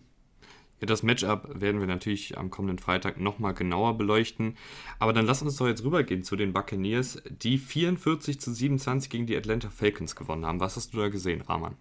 Das 0.86 1.04
Matchup 1.04 1.50
werden 1.60 1.80
wir 1.80 1.88
natürlich 1.88 2.38
am 2.38 2.50
kommenden 2.50 2.80
Freitag 2.80 3.20
nochmal 3.20 3.54
genauer 3.54 3.98
beleuchten. 3.98 4.58
Aber 5.00 5.14
dann 5.14 5.26
lass 5.26 5.42
uns 5.42 5.58
doch 5.58 5.68
jetzt 5.68 5.84
rübergehen 5.84 6.24
zu 6.24 6.36
den 6.36 6.54
Buccaneers, 6.54 7.22
die 7.30 7.58
44 7.58 8.40
zu 8.40 8.54
27 8.54 9.10
gegen 9.10 9.26
die 9.26 9.38
Atlanta 9.38 9.70
Falcons 9.70 10.16
gewonnen 10.16 10.46
haben. 10.46 10.60
Was 10.60 10.76
hast 10.76 10.94
du 10.94 10.98
da 10.98 11.10
gesehen, 11.10 11.42
Rahman? 11.42 11.76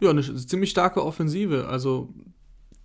Ja, 0.00 0.10
eine 0.10 0.22
ziemlich 0.22 0.70
starke 0.70 1.04
Offensive. 1.04 1.66
Also 1.68 2.12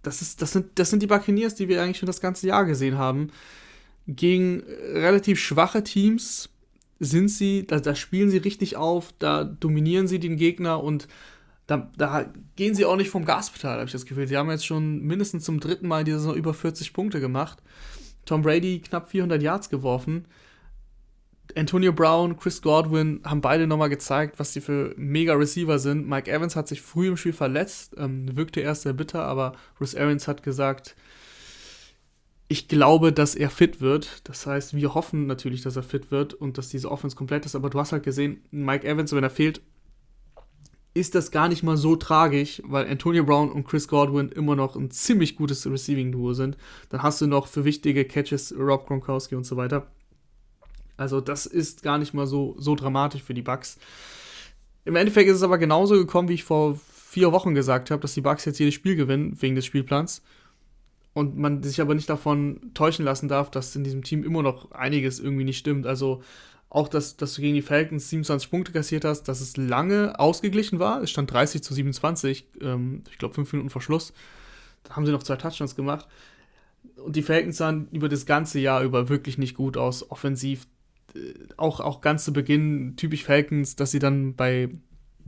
das, 0.01 0.21
ist, 0.21 0.41
das, 0.41 0.51
sind, 0.53 0.67
das 0.75 0.89
sind 0.89 1.03
die 1.03 1.07
Buccaneers, 1.07 1.55
die 1.55 1.67
wir 1.67 1.81
eigentlich 1.81 1.97
schon 1.97 2.07
das 2.07 2.21
ganze 2.21 2.47
Jahr 2.47 2.65
gesehen 2.65 2.97
haben. 2.97 3.31
Gegen 4.07 4.63
relativ 4.93 5.39
schwache 5.39 5.83
Teams 5.83 6.49
sind 6.99 7.29
sie, 7.29 7.67
da, 7.67 7.79
da 7.79 7.95
spielen 7.95 8.29
sie 8.29 8.37
richtig 8.37 8.77
auf, 8.77 9.13
da 9.19 9.43
dominieren 9.43 10.07
sie 10.07 10.19
den 10.19 10.37
Gegner 10.37 10.83
und 10.83 11.07
da, 11.67 11.91
da 11.97 12.31
gehen 12.55 12.75
sie 12.75 12.85
auch 12.85 12.95
nicht 12.95 13.09
vom 13.09 13.25
Gaspedal, 13.25 13.77
habe 13.77 13.85
ich 13.85 13.91
das 13.91 14.05
Gefühl. 14.05 14.27
Sie 14.27 14.37
haben 14.37 14.49
jetzt 14.51 14.65
schon 14.65 15.01
mindestens 15.01 15.45
zum 15.45 15.59
dritten 15.59 15.87
Mal 15.87 15.99
in 15.99 16.05
dieser 16.05 16.19
Saison 16.19 16.35
über 16.35 16.53
40 16.53 16.93
Punkte 16.93 17.19
gemacht. 17.19 17.61
Tom 18.25 18.41
Brady 18.41 18.79
knapp 18.79 19.09
400 19.09 19.41
Yards 19.41 19.69
geworfen. 19.69 20.27
Antonio 21.55 21.93
Brown, 21.93 22.37
Chris 22.37 22.61
Godwin 22.61 23.21
haben 23.23 23.41
beide 23.41 23.67
nochmal 23.67 23.89
gezeigt, 23.89 24.39
was 24.39 24.53
sie 24.53 24.61
für 24.61 24.93
mega 24.97 25.33
Receiver 25.33 25.79
sind. 25.79 26.07
Mike 26.07 26.31
Evans 26.31 26.55
hat 26.55 26.67
sich 26.67 26.81
früh 26.81 27.07
im 27.07 27.17
Spiel 27.17 27.33
verletzt, 27.33 27.95
ähm, 27.97 28.35
wirkte 28.35 28.61
erst 28.61 28.81
sehr 28.81 28.93
bitter, 28.93 29.23
aber 29.23 29.53
Bruce 29.77 29.95
Arians 29.95 30.27
hat 30.27 30.43
gesagt, 30.43 30.95
ich 32.47 32.67
glaube, 32.67 33.11
dass 33.11 33.35
er 33.35 33.49
fit 33.49 33.81
wird. 33.81 34.27
Das 34.27 34.45
heißt, 34.45 34.75
wir 34.75 34.93
hoffen 34.93 35.27
natürlich, 35.27 35.61
dass 35.61 35.75
er 35.75 35.83
fit 35.83 36.11
wird 36.11 36.33
und 36.33 36.57
dass 36.57 36.69
diese 36.69 36.91
Offense 36.91 37.15
komplett 37.15 37.45
ist. 37.45 37.55
Aber 37.55 37.69
du 37.69 37.79
hast 37.79 37.91
halt 37.91 38.03
gesehen, 38.03 38.43
Mike 38.51 38.87
Evans, 38.87 39.13
wenn 39.13 39.23
er 39.23 39.29
fehlt, 39.29 39.61
ist 40.95 41.13
das 41.13 41.29
gar 41.29 41.49
nicht 41.49 41.61
mal 41.61 41.75
so 41.75 41.97
tragisch, 41.97 42.61
weil 42.65 42.87
Antonio 42.87 43.25
Brown 43.25 43.51
und 43.51 43.65
Chris 43.65 43.89
Godwin 43.89 44.29
immer 44.29 44.55
noch 44.55 44.77
ein 44.77 44.89
ziemlich 44.91 45.35
gutes 45.35 45.69
Receiving-Duo 45.69 46.33
sind. 46.33 46.57
Dann 46.89 47.03
hast 47.03 47.19
du 47.19 47.27
noch 47.27 47.47
für 47.47 47.65
wichtige 47.65 48.05
Catches 48.05 48.55
Rob 48.57 48.87
Gronkowski 48.87 49.35
und 49.35 49.43
so 49.43 49.57
weiter. 49.57 49.87
Also 50.95 51.19
das 51.19 51.45
ist 51.45 51.83
gar 51.83 51.97
nicht 51.97 52.13
mal 52.13 52.25
so, 52.27 52.55
so 52.57 52.75
dramatisch 52.75 53.21
für 53.21 53.33
die 53.33 53.41
Bucks. 53.41 53.77
Im 54.85 54.95
Endeffekt 54.95 55.29
ist 55.29 55.35
es 55.35 55.43
aber 55.43 55.57
genauso 55.57 55.95
gekommen, 55.95 56.29
wie 56.29 56.35
ich 56.35 56.45
vor 56.45 56.79
vier 56.93 57.33
Wochen 57.33 57.53
gesagt 57.55 57.91
habe, 57.91 58.01
dass 58.01 58.13
die 58.13 58.21
Bucks 58.21 58.45
jetzt 58.45 58.59
jedes 58.59 58.73
Spiel 58.73 58.95
gewinnen 58.95 59.35
wegen 59.41 59.55
des 59.55 59.65
Spielplans. 59.65 60.21
Und 61.11 61.37
man 61.37 61.61
sich 61.61 61.81
aber 61.81 61.93
nicht 61.93 62.09
davon 62.09 62.71
täuschen 62.73 63.03
lassen 63.03 63.27
darf, 63.27 63.51
dass 63.51 63.75
in 63.75 63.83
diesem 63.83 64.03
Team 64.03 64.23
immer 64.23 64.43
noch 64.43 64.71
einiges 64.71 65.19
irgendwie 65.19 65.43
nicht 65.43 65.57
stimmt. 65.57 65.85
Also 65.85 66.23
auch, 66.75 66.87
dass, 66.87 67.17
dass 67.17 67.35
du 67.35 67.41
gegen 67.41 67.55
die 67.55 67.61
Falcons 67.61 68.09
27 68.09 68.49
Punkte 68.51 68.71
kassiert 68.71 69.05
hast, 69.05 69.23
dass 69.23 69.41
es 69.41 69.57
lange 69.57 70.19
ausgeglichen 70.19 70.79
war. 70.79 71.01
Es 71.01 71.09
stand 71.09 71.31
30 71.31 71.63
zu 71.63 71.73
27, 71.73 72.47
ähm, 72.61 73.03
ich 73.09 73.17
glaube 73.17 73.33
fünf 73.33 73.51
Minuten 73.53 73.69
vor 73.69 73.81
Schluss. 73.81 74.13
Da 74.83 74.95
haben 74.95 75.05
sie 75.05 75.11
noch 75.11 75.23
zwei 75.23 75.37
Touchdowns 75.37 75.75
gemacht. 75.75 76.07
Und 76.97 77.15
die 77.15 77.23
Falcons 77.23 77.57
sahen 77.57 77.87
über 77.91 78.09
das 78.09 78.25
ganze 78.25 78.59
Jahr 78.59 78.83
über 78.83 79.09
wirklich 79.09 79.37
nicht 79.37 79.55
gut 79.55 79.77
aus. 79.77 80.11
Offensiv 80.11 80.67
auch, 81.57 81.79
auch 81.79 82.01
ganz 82.01 82.25
zu 82.25 82.33
Beginn 82.33 82.95
typisch 82.97 83.23
Falcons, 83.23 83.75
dass 83.75 83.91
sie 83.91 83.99
dann 83.99 84.35
bei 84.35 84.69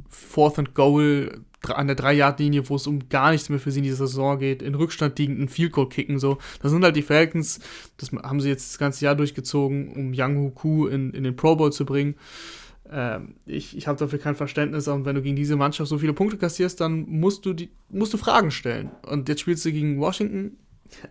Fourth 0.09 0.59
and 0.59 0.73
Goal 0.73 1.41
an 1.67 1.87
der 1.87 1.97
3-Yard-Linie, 1.97 2.69
wo 2.69 2.75
es 2.75 2.87
um 2.87 3.09
gar 3.09 3.31
nichts 3.31 3.49
mehr 3.49 3.59
für 3.59 3.71
sie 3.71 3.79
in 3.79 3.83
dieser 3.83 4.07
Saison 4.07 4.39
geht, 4.39 4.61
in 4.61 4.75
Rückstand 4.75 5.17
liegenden 5.19 5.49
Field 5.49 5.73
Goal 5.73 5.89
kicken. 5.89 6.19
So. 6.19 6.37
Das 6.61 6.71
sind 6.71 6.83
halt 6.83 6.95
die 6.95 7.01
Falcons, 7.01 7.59
das 7.97 8.11
haben 8.11 8.39
sie 8.39 8.49
jetzt 8.49 8.71
das 8.71 8.77
ganze 8.77 9.03
Jahr 9.03 9.15
durchgezogen, 9.15 9.89
um 9.93 10.13
Yang 10.13 10.37
Huku 10.37 10.87
in, 10.87 11.11
in 11.11 11.23
den 11.23 11.35
Pro 11.35 11.55
Bowl 11.55 11.73
zu 11.73 11.85
bringen. 11.85 12.15
Ähm, 12.89 13.35
ich 13.45 13.75
ich 13.75 13.87
habe 13.87 13.99
dafür 13.99 14.19
kein 14.19 14.35
Verständnis, 14.35 14.87
und 14.87 15.05
wenn 15.05 15.15
du 15.15 15.21
gegen 15.21 15.35
diese 15.35 15.55
Mannschaft 15.55 15.89
so 15.89 15.97
viele 15.97 16.13
Punkte 16.13 16.37
kassierst, 16.37 16.79
dann 16.79 17.09
musst 17.09 17.45
du, 17.45 17.53
die, 17.53 17.69
musst 17.89 18.13
du 18.13 18.17
Fragen 18.17 18.51
stellen. 18.51 18.91
Und 19.05 19.27
jetzt 19.27 19.41
spielst 19.41 19.65
du 19.65 19.71
gegen 19.71 19.99
Washington. 19.99 20.57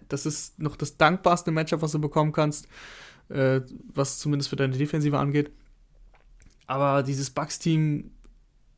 Das 0.09 0.25
ist 0.25 0.59
noch 0.59 0.77
das 0.77 0.97
dankbarste 0.97 1.51
Matchup, 1.51 1.83
was 1.83 1.93
du 1.93 1.99
bekommen 1.99 2.33
kannst 2.33 2.67
äh, 3.29 3.61
was 3.93 4.19
zumindest 4.19 4.51
für 4.51 4.57
deine 4.57 4.77
Defensive 4.77 5.19
angeht. 5.19 5.51
Aber 6.67 7.03
dieses 7.03 7.31
Bucks-Team, 7.31 8.11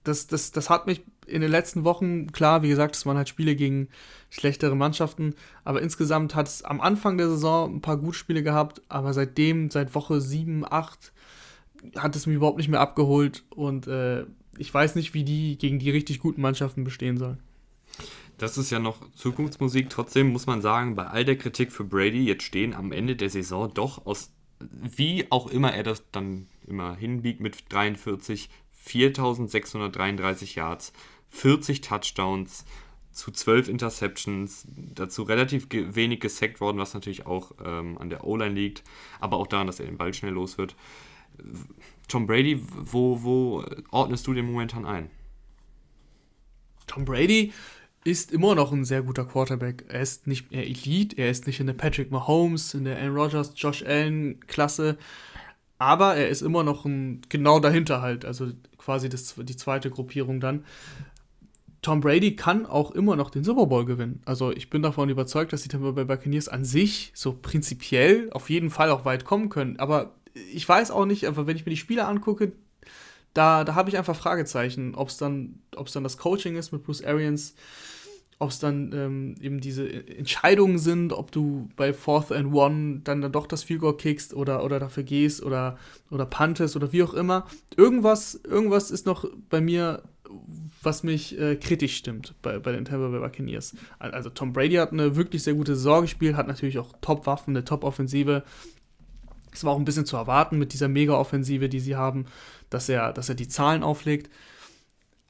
das, 0.05 0.27
das, 0.27 0.53
das 0.53 0.71
hat 0.71 0.87
mich 0.87 1.03
in 1.27 1.43
den 1.43 1.51
letzten 1.51 1.85
Wochen, 1.85 2.33
klar, 2.33 2.63
wie 2.63 2.69
gesagt, 2.69 2.97
es 2.97 3.05
waren 3.05 3.17
halt 3.17 3.29
Spiele 3.29 3.55
gegen 3.55 3.89
schlechtere 4.31 4.75
Mannschaften, 4.75 5.35
aber 5.65 5.83
insgesamt 5.83 6.35
hat 6.35 6.49
es 6.49 6.65
am 6.65 6.81
Anfang 6.81 7.19
der 7.19 7.29
Saison 7.29 7.77
ein 7.77 7.81
paar 7.81 7.99
Gutspiele 7.99 8.43
gehabt, 8.43 8.83
aber 8.89 9.13
seitdem, 9.13 9.71
seit 9.71 9.95
Woche 9.95 10.21
7, 10.21 10.65
8, 10.69 11.13
hat 11.97 12.17
es 12.17 12.27
mich 12.27 12.37
überhaupt 12.37 12.59
nicht 12.59 12.69
mehr 12.69 12.81
abgeholt 12.81 13.45
und 13.51 13.87
äh, 13.87 14.25
ich 14.57 14.73
weiß 14.73 14.95
nicht, 14.95 15.15
wie 15.15 15.25
die 15.25 15.59
gegen 15.59 15.79
die 15.79 15.91
richtig 15.91 16.19
guten 16.19 16.41
Mannschaften 16.41 16.85
bestehen 16.85 17.19
sollen. 17.19 17.39
Das 18.39 18.57
ist 18.57 18.71
ja 18.71 18.79
noch 18.79 18.99
Zukunftsmusik. 19.15 19.91
Trotzdem 19.91 20.29
muss 20.29 20.47
man 20.47 20.63
sagen, 20.63 20.95
bei 20.95 21.07
all 21.07 21.25
der 21.25 21.37
Kritik 21.37 21.73
für 21.73 21.85
Brady, 21.85 22.25
jetzt 22.25 22.45
stehen 22.45 22.75
am 22.75 22.93
Ende 22.93 23.17
der 23.17 23.31
Saison 23.31 23.73
doch 23.73 24.07
aus 24.07 24.31
wie 24.61 25.27
auch 25.31 25.47
immer 25.49 25.73
er 25.73 25.83
das 25.83 26.03
dann 26.11 26.49
immer 26.67 26.97
hinbiegt 26.97 27.41
mit 27.41 27.65
43, 27.69 28.49
4633 28.83 30.55
Yards, 30.55 30.93
40 31.31 31.81
Touchdowns 31.81 32.65
zu 33.13 33.31
12 33.31 33.69
Interceptions, 33.69 34.67
dazu 34.77 35.25
relativ 35.25 35.67
wenig 35.71 36.21
gesackt 36.21 36.61
worden, 36.61 36.79
was 36.79 36.95
natürlich 36.95 37.27
auch 37.27 37.53
ähm, 37.65 37.99
an 37.99 38.11
der 38.11 38.25
O-Line 38.25 38.55
liegt, 38.55 38.85
aber 39.21 39.39
auch 39.39 39.47
daran, 39.47 39.67
dass 39.67 39.81
er 39.81 39.87
den 39.87 39.99
Ball 39.99 40.15
schnell 40.15 40.33
los 40.33 40.57
wird. 40.57 40.77
Tom 42.07 42.27
Brady, 42.27 42.61
wo, 42.77 43.23
wo 43.23 43.65
ordnest 43.91 44.27
du 44.27 44.35
den 44.35 44.47
momentan 44.47 44.87
ein? 44.87 45.11
Tom 46.87 47.05
Brady 47.05 47.53
ist 48.05 48.33
immer 48.33 48.55
noch 48.55 48.73
ein 48.73 48.85
sehr 48.85 49.03
guter 49.03 49.25
Quarterback. 49.25 49.85
Er 49.89 50.01
ist 50.01 50.27
nicht 50.27 50.51
mehr 50.51 50.65
Elite, 50.65 51.17
er 51.19 51.31
ist 51.31 51.47
nicht 51.47 51.61
in 51.61 51.67
der 51.67 51.75
Patrick 51.75 52.11
Mahomes, 52.11 52.73
in 52.75 52.85
der 52.85 52.99
Aaron 52.99 53.17
Rodgers, 53.17 53.53
Josh 53.57 53.83
Allen 53.85 54.41
Klasse, 54.47 54.97
aber 55.79 56.17
er 56.17 56.29
ist 56.29 56.43
immer 56.43 56.65
noch 56.65 56.85
ein, 56.85 57.23
genau 57.29 57.61
dahinter 57.61 58.03
halt, 58.03 58.25
also 58.25 58.49
quasi 58.77 59.09
das, 59.09 59.35
die 59.37 59.57
zweite 59.57 59.91
Gruppierung 59.91 60.41
dann. 60.41 60.65
Tom 61.83 62.01
Brady 62.01 62.35
kann 62.35 62.67
auch 62.67 62.91
immer 62.91 63.15
noch 63.15 63.31
den 63.31 63.45
Super 63.45 63.67
Bowl 63.67 63.85
gewinnen. 63.85 64.21
Also 64.25 64.51
ich 64.51 64.69
bin 64.69 64.83
davon 64.83 65.09
überzeugt, 65.09 65.53
dass 65.53 65.63
die 65.63 65.69
Tampa 65.69 65.93
Bay 65.93 66.05
Buccaneers 66.05 66.49
an 66.49 66.65
sich 66.65 67.13
so 67.15 67.39
prinzipiell 67.41 68.29
auf 68.33 68.51
jeden 68.51 68.71
Fall 68.71 68.91
auch 68.91 69.05
weit 69.05 69.25
kommen 69.25 69.49
können. 69.49 69.79
Aber 69.79 70.15
ich 70.53 70.69
weiß 70.69 70.91
auch 70.91 71.07
nicht, 71.07 71.27
aber 71.27 71.47
wenn 71.47 71.57
ich 71.57 71.65
mir 71.65 71.71
die 71.71 71.77
Spieler 71.77 72.09
angucke, 72.09 72.53
da, 73.33 73.63
da 73.63 73.77
habe 73.77 73.91
ich 73.91 73.97
einfach 73.97 74.17
Fragezeichen, 74.17 74.97
ob 74.97 75.09
es 75.09 75.17
dann, 75.17 75.61
dann 75.71 76.03
das 76.03 76.19
Coaching 76.19 76.57
ist 76.57 76.73
mit 76.73 76.83
Bruce 76.83 77.05
Arians, 77.05 77.55
ob 78.41 78.51
es 78.51 78.61
dann 78.61 78.93
ähm, 78.93 79.35
eben 79.41 79.61
diese 79.61 79.89
Entscheidungen 79.91 80.79
sind, 80.79 81.13
ob 81.13 81.33
du 81.33 81.69
bei 81.77 81.93
Fourth 81.93 82.31
and 82.31 82.55
One 82.55 83.01
dann, 83.03 83.21
dann 83.21 83.33
doch 83.33 83.47
das 83.47 83.65
Field 83.65 83.81
Goal 83.81 83.97
kickst 83.97 84.33
oder, 84.33 84.65
oder 84.65 84.79
dafür 84.79 85.03
gehst 85.03 85.43
oder, 85.43 85.77
oder 86.11 86.25
puntest 86.25 86.77
oder 86.77 86.93
wie 86.93 87.03
auch 87.03 87.15
immer. 87.15 87.47
Irgendwas, 87.77 88.41
irgendwas 88.45 88.93
ist 88.93 89.07
noch 89.07 89.25
bei 89.51 89.61
mir, 89.61 90.05
was 90.83 91.03
mich 91.03 91.39
äh, 91.39 91.57
kritisch 91.57 91.97
stimmt 91.97 92.35
bei, 92.43 92.61
bei 92.61 92.71
den 92.71 92.85
Tampa 92.85 93.09
Bay 93.09 93.19
Buccaneers. 93.19 93.75
Also 93.99 94.31
Tom 94.31 94.53
Brady 94.53 94.77
hat 94.77 94.93
eine 94.93 95.17
wirklich 95.17 95.43
sehr 95.43 95.55
gute 95.55 95.75
Saison 95.75 96.03
gespielt, 96.03 96.37
hat 96.37 96.47
natürlich 96.47 96.79
auch 96.79 96.93
Top-Waffen, 97.01 97.57
eine 97.57 97.65
Top-Offensive. 97.65 98.45
Es 99.53 99.65
war 99.65 99.73
auch 99.73 99.79
ein 99.79 99.85
bisschen 99.85 100.07
zu 100.07 100.17
erwarten 100.17 100.59
mit 100.59 100.73
dieser 100.73 100.87
Mega-Offensive, 100.87 101.69
die 101.69 101.81
sie 101.81 101.97
haben, 101.97 102.27
dass 102.71 102.89
er, 102.89 103.13
dass 103.13 103.29
er 103.29 103.35
die 103.35 103.49
Zahlen 103.49 103.83
auflegt. 103.83 104.31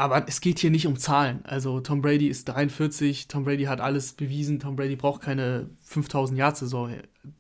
Aber 0.01 0.29
es 0.29 0.41
geht 0.41 0.61
hier 0.61 0.71
nicht 0.71 0.87
um 0.87 0.97
Zahlen. 0.97 1.41
Also 1.45 1.81
Tom 1.81 2.01
Brady 2.01 2.29
ist 2.29 2.45
43, 2.45 3.27
Tom 3.27 3.43
Brady 3.43 3.65
hat 3.65 3.81
alles 3.81 4.13
bewiesen, 4.13 4.61
Tom 4.61 4.77
Brady 4.77 4.95
braucht 4.95 5.23
keine 5.23 5.69
5000 5.83 6.39
Jahr 6.39 6.55
Saison. 6.55 6.93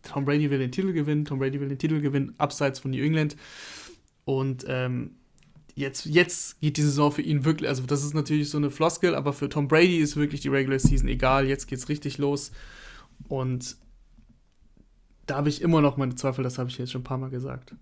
Tom 0.02 0.24
Brady 0.24 0.50
will 0.50 0.58
den 0.58 0.72
Titel 0.72 0.92
gewinnen, 0.92 1.24
Tom 1.24 1.38
Brady 1.38 1.60
will 1.60 1.68
den 1.68 1.78
Titel 1.78 2.00
gewinnen, 2.00 2.34
abseits 2.36 2.80
von 2.80 2.90
New 2.90 3.02
England. 3.02 3.36
Und 4.24 4.64
ähm, 4.66 5.12
jetzt, 5.76 6.06
jetzt 6.06 6.60
geht 6.60 6.76
die 6.76 6.82
Saison 6.82 7.12
für 7.12 7.22
ihn 7.22 7.44
wirklich, 7.44 7.68
also 7.68 7.84
das 7.84 8.02
ist 8.02 8.12
natürlich 8.12 8.50
so 8.50 8.58
eine 8.58 8.72
Floskel, 8.72 9.14
aber 9.14 9.32
für 9.32 9.48
Tom 9.48 9.68
Brady 9.68 9.98
ist 9.98 10.16
wirklich 10.16 10.40
die 10.40 10.48
Regular 10.48 10.80
Season 10.80 11.08
egal, 11.08 11.46
jetzt 11.46 11.68
geht's 11.68 11.88
richtig 11.88 12.18
los. 12.18 12.50
Und 13.28 13.76
da 15.26 15.36
habe 15.36 15.48
ich 15.48 15.62
immer 15.62 15.80
noch 15.80 15.96
meine 15.96 16.16
Zweifel, 16.16 16.42
das 16.42 16.58
habe 16.58 16.70
ich 16.70 16.78
jetzt 16.78 16.90
schon 16.90 17.02
ein 17.02 17.04
paar 17.04 17.18
Mal 17.18 17.30
gesagt. 17.30 17.76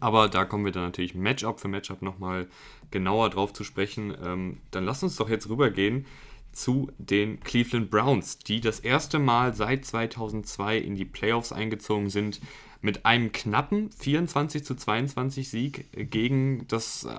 Aber 0.00 0.28
da 0.28 0.44
kommen 0.44 0.64
wir 0.64 0.72
dann 0.72 0.84
natürlich 0.84 1.14
Matchup 1.14 1.60
für 1.60 1.68
Matchup 1.68 2.02
nochmal 2.02 2.48
genauer 2.90 3.30
drauf 3.30 3.52
zu 3.52 3.64
sprechen. 3.64 4.16
Ähm, 4.22 4.58
dann 4.70 4.84
lass 4.84 5.02
uns 5.02 5.16
doch 5.16 5.28
jetzt 5.28 5.48
rübergehen 5.48 6.06
zu 6.52 6.90
den 6.98 7.40
Cleveland 7.40 7.90
Browns, 7.90 8.38
die 8.38 8.60
das 8.60 8.80
erste 8.80 9.18
Mal 9.18 9.54
seit 9.54 9.84
2002 9.84 10.78
in 10.78 10.94
die 10.94 11.04
Playoffs 11.04 11.52
eingezogen 11.52 12.10
sind 12.10 12.40
mit 12.80 13.04
einem 13.06 13.32
knappen 13.32 13.90
24 13.90 14.64
zu 14.64 14.74
22 14.74 15.48
Sieg 15.48 16.10
gegen 16.10 16.66
das 16.68 17.04
äh, 17.04 17.14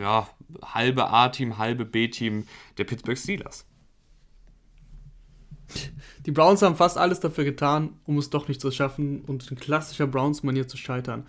ja, 0.00 0.28
halbe 0.62 1.08
A-Team, 1.08 1.58
halbe 1.58 1.84
B-Team 1.84 2.46
der 2.78 2.84
Pittsburgh 2.84 3.18
Steelers. 3.18 3.64
Die 6.26 6.30
Browns 6.30 6.62
haben 6.62 6.76
fast 6.76 6.98
alles 6.98 7.20
dafür 7.20 7.44
getan, 7.44 7.90
um 8.04 8.18
es 8.18 8.30
doch 8.30 8.48
nicht 8.48 8.60
zu 8.60 8.70
schaffen 8.70 9.22
und 9.22 9.50
in 9.50 9.56
klassischer 9.58 10.06
Browns-Manier 10.06 10.68
zu 10.68 10.76
scheitern. 10.76 11.26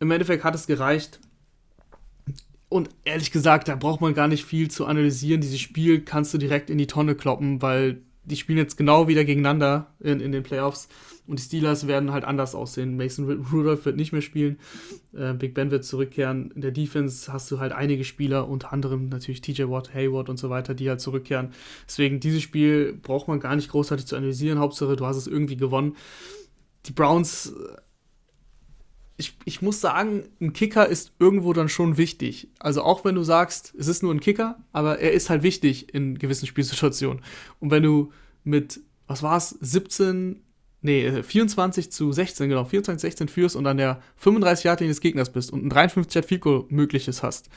Im 0.00 0.10
Endeffekt 0.10 0.44
hat 0.44 0.54
es 0.54 0.66
gereicht. 0.66 1.20
Und 2.68 2.88
ehrlich 3.04 3.32
gesagt, 3.32 3.68
da 3.68 3.76
braucht 3.76 4.00
man 4.00 4.14
gar 4.14 4.28
nicht 4.28 4.44
viel 4.44 4.70
zu 4.70 4.86
analysieren. 4.86 5.40
Dieses 5.40 5.60
Spiel 5.60 6.00
kannst 6.02 6.32
du 6.32 6.38
direkt 6.38 6.70
in 6.70 6.78
die 6.78 6.86
Tonne 6.86 7.14
kloppen, 7.14 7.60
weil 7.62 8.00
die 8.24 8.36
spielen 8.36 8.58
jetzt 8.58 8.76
genau 8.76 9.08
wieder 9.08 9.24
gegeneinander 9.24 9.92
in, 9.98 10.20
in 10.20 10.32
den 10.32 10.42
Playoffs. 10.42 10.88
Und 11.26 11.38
die 11.38 11.42
Steelers 11.42 11.86
werden 11.86 12.12
halt 12.12 12.24
anders 12.24 12.54
aussehen. 12.54 12.96
Mason 12.96 13.44
Rudolph 13.52 13.84
wird 13.84 13.96
nicht 13.96 14.12
mehr 14.12 14.22
spielen. 14.22 14.58
Äh, 15.14 15.34
Big 15.34 15.54
Ben 15.54 15.70
wird 15.70 15.84
zurückkehren. 15.84 16.50
In 16.52 16.60
der 16.60 16.70
Defense 16.70 17.32
hast 17.32 17.50
du 17.50 17.58
halt 17.60 17.72
einige 17.72 18.04
Spieler, 18.04 18.48
unter 18.48 18.72
anderem 18.72 19.08
natürlich 19.08 19.40
TJ 19.40 19.64
Watt, 19.64 19.94
Hayward 19.94 20.28
und 20.28 20.38
so 20.38 20.48
weiter, 20.48 20.74
die 20.74 20.88
halt 20.88 21.00
zurückkehren. 21.00 21.52
Deswegen, 21.86 22.20
dieses 22.20 22.42
Spiel 22.42 22.94
braucht 22.94 23.28
man 23.28 23.40
gar 23.40 23.56
nicht 23.56 23.70
großartig 23.70 24.06
zu 24.06 24.16
analysieren. 24.16 24.58
Hauptsache, 24.58 24.96
du 24.96 25.06
hast 25.06 25.16
es 25.16 25.26
irgendwie 25.26 25.56
gewonnen. 25.56 25.96
Die 26.86 26.92
Browns 26.92 27.54
ich, 29.20 29.36
ich 29.44 29.60
muss 29.60 29.80
sagen, 29.80 30.24
ein 30.40 30.54
Kicker 30.54 30.88
ist 30.88 31.12
irgendwo 31.18 31.52
dann 31.52 31.68
schon 31.68 31.98
wichtig. 31.98 32.48
Also 32.58 32.82
auch 32.82 33.04
wenn 33.04 33.14
du 33.14 33.22
sagst, 33.22 33.74
es 33.78 33.86
ist 33.86 34.02
nur 34.02 34.12
ein 34.12 34.20
Kicker, 34.20 34.58
aber 34.72 34.98
er 34.98 35.12
ist 35.12 35.28
halt 35.28 35.42
wichtig 35.42 35.94
in 35.94 36.18
gewissen 36.18 36.46
Spielsituationen. 36.46 37.22
Und 37.60 37.70
wenn 37.70 37.82
du 37.82 38.12
mit, 38.42 38.80
was 39.06 39.22
war 39.22 39.36
es, 39.36 39.50
17, 39.60 40.42
nee, 40.80 41.22
24 41.22 41.92
zu 41.92 42.10
16, 42.10 42.48
genau, 42.48 42.64
24 42.64 43.02
16 43.02 43.28
führst 43.28 43.56
und 43.56 43.66
an 43.66 43.76
der 43.76 44.00
35 44.16 44.64
Yard 44.64 44.80
Linie 44.80 44.92
des 44.92 45.02
Gegners 45.02 45.30
bist 45.30 45.52
und 45.52 45.66
ein 45.66 45.70
53 45.70 46.14
Yard 46.14 46.40
Goal 46.40 46.64
mögliches 46.70 47.22
hast, 47.22 47.50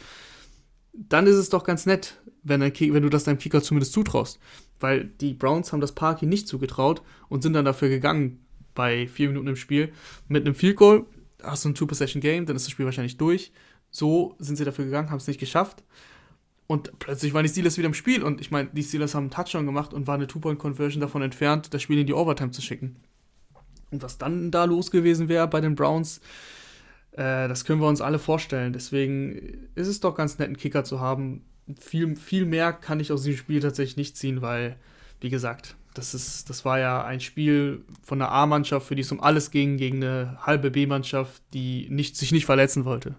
dann 0.92 1.26
ist 1.26 1.38
es 1.38 1.50
doch 1.50 1.64
ganz 1.64 1.86
nett, 1.86 2.22
wenn, 2.44 2.62
wenn 2.62 3.04
du 3.04 3.10
das 3.10 3.24
deinem 3.24 3.40
Kicker 3.40 3.64
zumindest 3.64 3.94
zutraust. 3.94 4.38
Weil 4.82 5.06
die 5.06 5.34
Browns 5.34 5.72
haben 5.72 5.80
das 5.80 5.94
Parky 5.94 6.26
nicht 6.26 6.50
zugetraut 6.50 7.02
und 7.30 7.42
sind 7.42 7.54
dann 7.54 7.64
dafür 7.64 7.88
gegangen 7.88 8.46
bei 8.76 9.08
vier 9.08 9.30
Minuten 9.30 9.48
im 9.48 9.56
Spiel 9.56 9.94
mit 10.28 10.46
einem 10.46 10.56
Field 10.56 10.76
Goal 10.76 11.06
hast 11.44 11.66
du 11.66 11.70
ein 11.70 11.76
Two-Possession-Game, 11.76 12.46
dann 12.46 12.56
ist 12.56 12.66
das 12.66 12.72
Spiel 12.72 12.86
wahrscheinlich 12.86 13.18
durch. 13.18 13.52
So 13.92 14.36
sind 14.40 14.56
sie 14.56 14.66
dafür 14.66 14.86
gegangen, 14.86 15.12
haben 15.12 15.18
es 15.18 15.28
nicht 15.28 15.40
geschafft. 15.40 15.84
Und 16.68 16.98
plötzlich 16.98 17.34
waren 17.34 17.44
die 17.44 17.50
Steelers 17.50 17.78
wieder 17.78 17.88
im 17.88 17.94
Spiel. 17.94 18.24
Und 18.24 18.42
ich 18.42 18.50
meine, 18.50 18.70
die 18.72 18.84
Steelers 18.84 19.14
haben 19.14 19.24
einen 19.24 19.32
Touchdown 19.32 19.66
gemacht 19.66 19.94
und 19.94 20.08
waren 20.08 20.16
eine 20.16 20.28
Two-Point-Conversion 20.28 21.02
davon 21.02 21.22
entfernt, 21.22 21.74
das 21.74 21.82
Spiel 21.82 22.00
in 22.00 22.08
die 22.08 22.14
Overtime 22.14 22.52
zu 22.52 22.62
schicken. 22.62 22.96
Und 23.92 24.02
was 24.02 24.18
dann 24.18 24.50
da 24.50 24.64
los 24.66 24.90
gewesen 24.90 25.30
wäre 25.30 25.48
bei 25.48 25.62
den 25.62 25.76
Browns, 25.76 26.20
äh, 27.12 27.48
das 27.48 27.66
können 27.66 27.82
wir 27.82 27.88
uns 27.88 28.02
alle 28.02 28.18
vorstellen. 28.18 28.74
Deswegen 28.74 29.70
ist 29.76 29.88
es 29.88 30.00
doch 30.00 30.16
ganz 30.16 30.40
nett, 30.40 30.48
einen 30.48 30.58
Kicker 30.58 30.84
zu 30.84 31.00
haben. 31.00 31.44
Viel, 31.80 32.16
viel 32.16 32.46
mehr 32.46 32.74
kann 32.74 33.00
ich 33.00 33.12
aus 33.12 33.24
diesem 33.24 33.38
Spiel 33.38 33.60
tatsächlich 33.60 33.98
nicht 33.98 34.18
ziehen, 34.18 34.42
weil, 34.42 34.78
wie 35.22 35.30
gesagt, 35.30 35.76
das, 35.94 36.14
ist, 36.14 36.50
das 36.50 36.66
war 36.66 36.80
ja 36.80 37.04
ein 37.04 37.20
Spiel 37.20 37.84
von 38.04 38.22
einer 38.22 38.32
A-Mannschaft, 38.32 38.88
für 38.88 38.96
die 38.96 39.02
es 39.02 39.12
um 39.12 39.22
alles 39.22 39.52
ging, 39.52 39.78
gegen 39.78 40.04
eine 40.04 40.38
halbe 40.42 40.72
B-Mannschaft, 40.72 41.42
die 41.54 41.88
nicht, 41.90 42.16
sich 42.18 42.32
nicht 42.32 42.46
verletzen 42.46 42.86
wollte. 42.86 43.16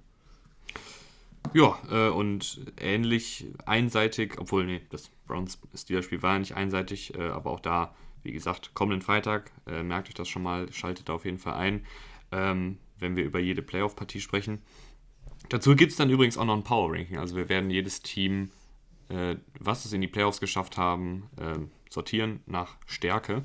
Ja, 1.53 1.79
äh, 1.91 2.09
und 2.09 2.61
ähnlich 2.81 3.47
einseitig, 3.67 4.39
obwohl, 4.39 4.65
nee, 4.65 4.81
das 4.91 5.11
Browns-Steelers-Spiel 5.27 6.23
war 6.23 6.35
ja 6.35 6.39
nicht 6.39 6.57
einseitig, 6.57 7.15
äh, 7.17 7.29
aber 7.29 7.51
auch 7.51 7.61
da, 7.61 7.95
wie 8.23 8.33
gesagt, 8.33 8.73
kommenden 8.75 9.03
Freitag, 9.03 9.53
äh, 9.67 9.83
merkt 9.83 10.09
euch 10.09 10.15
das 10.15 10.29
schon 10.29 10.43
mal, 10.43 10.73
schaltet 10.73 11.09
da 11.09 11.13
auf 11.13 11.25
jeden 11.25 11.39
Fall 11.39 11.55
ein, 11.55 11.87
ähm, 12.33 12.79
wenn 12.99 13.17
wir 13.17 13.25
über 13.25 13.39
jede 13.39 13.63
Playoff-Partie 13.63 14.21
sprechen. 14.21 14.63
Dazu 15.51 15.77
gibt 15.77 15.93
es 15.93 15.99
dann 15.99 16.11
übrigens 16.11 16.39
auch 16.39 16.47
noch 16.47 16.57
ein 16.57 16.65
Power-Ranking, 16.65 17.19
also 17.19 17.37
wir 17.37 17.49
werden 17.49 17.71
jedes 17.71 18.01
Team, 18.03 18.51
äh, 19.11 19.37
was 19.61 19.85
es 19.85 19.93
in 19.93 20.01
die 20.01 20.09
Playoffs 20.09 20.41
geschafft 20.41 20.79
haben, 20.79 21.29
ähm, 21.39 21.71
sortieren 21.95 22.41
nach 22.47 22.77
Stärke. 22.87 23.43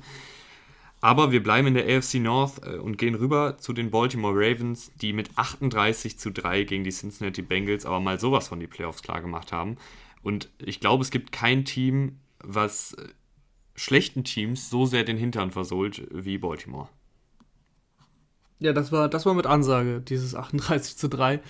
Aber 1.00 1.32
wir 1.32 1.42
bleiben 1.42 1.68
in 1.68 1.74
der 1.74 1.86
AFC 1.86 2.14
North 2.16 2.62
äh, 2.62 2.76
und 2.76 2.98
gehen 2.98 3.14
rüber 3.14 3.56
zu 3.58 3.72
den 3.72 3.90
Baltimore 3.90 4.34
Ravens, 4.36 4.92
die 5.00 5.12
mit 5.12 5.30
38 5.36 6.18
zu 6.18 6.30
3 6.30 6.64
gegen 6.64 6.84
die 6.84 6.90
Cincinnati 6.90 7.42
Bengals 7.42 7.86
aber 7.86 8.00
mal 8.00 8.20
sowas 8.20 8.48
von 8.48 8.60
die 8.60 8.66
Playoffs 8.66 9.02
klar 9.02 9.22
gemacht 9.22 9.52
haben. 9.52 9.76
Und 10.22 10.50
ich 10.58 10.80
glaube, 10.80 11.02
es 11.02 11.10
gibt 11.10 11.32
kein 11.32 11.64
Team, 11.64 12.18
was 12.42 12.92
äh, 12.94 13.08
schlechten 13.74 14.24
Teams 14.24 14.68
so 14.68 14.84
sehr 14.84 15.04
den 15.04 15.16
Hintern 15.16 15.50
versohlt 15.50 16.06
wie 16.10 16.36
Baltimore. 16.36 16.88
Ja, 18.58 18.74
das 18.74 18.92
war, 18.92 19.08
das 19.08 19.24
war 19.24 19.32
mit 19.32 19.46
Ansage, 19.46 20.02
dieses 20.02 20.34
38 20.34 20.98
zu 20.98 21.08
3. 21.08 21.40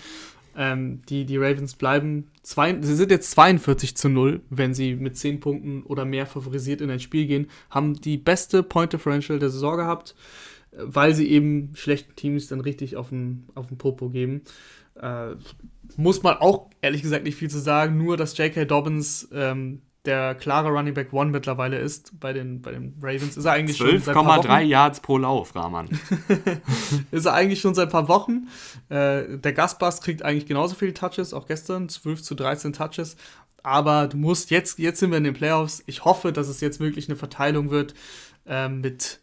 Ähm, 0.55 1.01
die, 1.07 1.25
die 1.25 1.37
Ravens 1.37 1.75
bleiben, 1.75 2.27
zwei, 2.43 2.77
sie 2.81 2.95
sind 2.95 3.11
jetzt 3.11 3.31
42 3.31 3.95
zu 3.95 4.09
0, 4.09 4.41
wenn 4.49 4.73
sie 4.73 4.95
mit 4.95 5.17
10 5.17 5.39
Punkten 5.39 5.83
oder 5.83 6.05
mehr 6.05 6.25
favorisiert 6.25 6.81
in 6.81 6.89
ein 6.89 6.99
Spiel 6.99 7.25
gehen, 7.25 7.47
haben 7.69 7.95
die 7.95 8.17
beste 8.17 8.63
Point 8.63 8.93
Differential 8.93 9.39
der 9.39 9.49
Saison 9.49 9.77
gehabt, 9.77 10.15
weil 10.71 11.13
sie 11.13 11.29
eben 11.29 11.71
schlechten 11.75 12.15
Teams 12.15 12.47
dann 12.47 12.61
richtig 12.61 12.97
auf 12.97 13.09
den, 13.09 13.47
auf 13.55 13.67
den 13.67 13.77
Popo 13.77 14.09
geben. 14.09 14.41
Äh, 14.95 15.35
muss 15.97 16.23
man 16.23 16.37
auch 16.37 16.69
ehrlich 16.81 17.01
gesagt 17.01 17.23
nicht 17.23 17.35
viel 17.35 17.49
zu 17.49 17.59
sagen, 17.59 17.97
nur 17.97 18.17
dass 18.17 18.37
J.K. 18.37 18.65
Dobbins 18.65 19.29
ähm, 19.33 19.81
der 20.05 20.33
klare 20.35 20.69
Running 20.69 20.93
Back 20.93 21.13
One 21.13 21.29
mittlerweile 21.29 21.77
ist 21.77 22.19
bei 22.19 22.33
den, 22.33 22.61
bei 22.61 22.71
den 22.71 22.95
Ravens. 23.01 23.37
Ist 23.37 23.45
er 23.45 23.53
eigentlich 23.53 23.77
12, 23.77 24.05
schon 24.05 24.15
12,3 24.15 24.61
Yards 24.61 24.99
pro 24.99 25.17
Lauf, 25.17 25.55
Rahman. 25.55 25.89
ist 27.11 27.25
er 27.25 27.33
eigentlich 27.33 27.61
schon 27.61 27.75
seit 27.75 27.89
ein 27.89 27.91
paar 27.91 28.07
Wochen. 28.07 28.47
Äh, 28.89 29.37
der 29.37 29.53
Gastbass 29.53 30.01
kriegt 30.01 30.23
eigentlich 30.23 30.47
genauso 30.47 30.75
viele 30.75 30.93
Touches, 30.93 31.33
auch 31.33 31.45
gestern 31.45 31.87
12 31.87 32.23
zu 32.23 32.35
13 32.35 32.73
Touches. 32.73 33.15
Aber 33.63 34.07
du 34.07 34.17
musst 34.17 34.49
jetzt, 34.49 34.79
jetzt 34.79 34.99
sind 34.99 35.11
wir 35.11 35.19
in 35.19 35.23
den 35.23 35.35
Playoffs. 35.35 35.83
Ich 35.85 36.03
hoffe, 36.03 36.33
dass 36.33 36.47
es 36.47 36.61
jetzt 36.61 36.79
wirklich 36.79 37.07
eine 37.07 37.15
Verteilung 37.15 37.69
wird 37.69 37.93
äh, 38.47 38.69
mit 38.69 39.20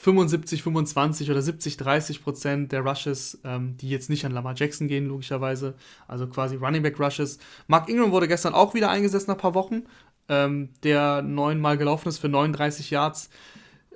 75, 0.00 0.62
25 0.62 1.30
oder 1.30 1.42
70, 1.42 1.76
30 1.76 2.22
Prozent 2.22 2.72
der 2.72 2.80
Rushes, 2.80 3.38
ähm, 3.44 3.76
die 3.76 3.90
jetzt 3.90 4.08
nicht 4.08 4.24
an 4.24 4.32
Lamar 4.32 4.54
Jackson 4.56 4.88
gehen, 4.88 5.06
logischerweise. 5.06 5.74
Also 6.08 6.26
quasi 6.26 6.56
Running 6.56 6.82
Back 6.82 6.98
Rushes. 6.98 7.38
Mark 7.66 7.90
Ingram 7.90 8.10
wurde 8.10 8.26
gestern 8.26 8.54
auch 8.54 8.72
wieder 8.72 8.88
eingesetzt 8.88 9.28
nach 9.28 9.34
ein 9.34 9.40
paar 9.40 9.52
Wochen, 9.52 9.82
ähm, 10.30 10.70
der 10.84 11.20
neunmal 11.20 11.76
gelaufen 11.76 12.08
ist 12.08 12.16
für 12.16 12.30
39 12.30 12.88
Yards. 12.88 13.28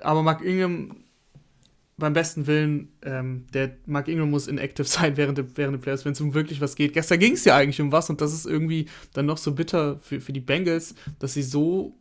Aber 0.02 0.22
Mark 0.22 0.44
Ingram, 0.44 0.94
beim 1.96 2.12
besten 2.12 2.46
Willen, 2.46 2.92
ähm, 3.02 3.46
der 3.54 3.74
Mark 3.86 4.08
Ingram 4.08 4.30
muss 4.30 4.46
inactive 4.46 4.84
sein 4.86 5.16
während, 5.16 5.38
der, 5.38 5.56
während 5.56 5.76
der 5.76 5.80
Playoffs, 5.80 6.04
wenn 6.04 6.12
es 6.12 6.20
um 6.20 6.34
wirklich 6.34 6.60
was 6.60 6.76
geht. 6.76 6.92
Gestern 6.92 7.18
ging 7.18 7.32
es 7.32 7.46
ja 7.46 7.56
eigentlich 7.56 7.80
um 7.80 7.92
was 7.92 8.10
und 8.10 8.20
das 8.20 8.34
ist 8.34 8.44
irgendwie 8.44 8.90
dann 9.14 9.24
noch 9.24 9.38
so 9.38 9.54
bitter 9.54 10.00
für, 10.00 10.20
für 10.20 10.34
die 10.34 10.40
Bengals, 10.40 10.94
dass 11.18 11.32
sie 11.32 11.42
so 11.42 11.96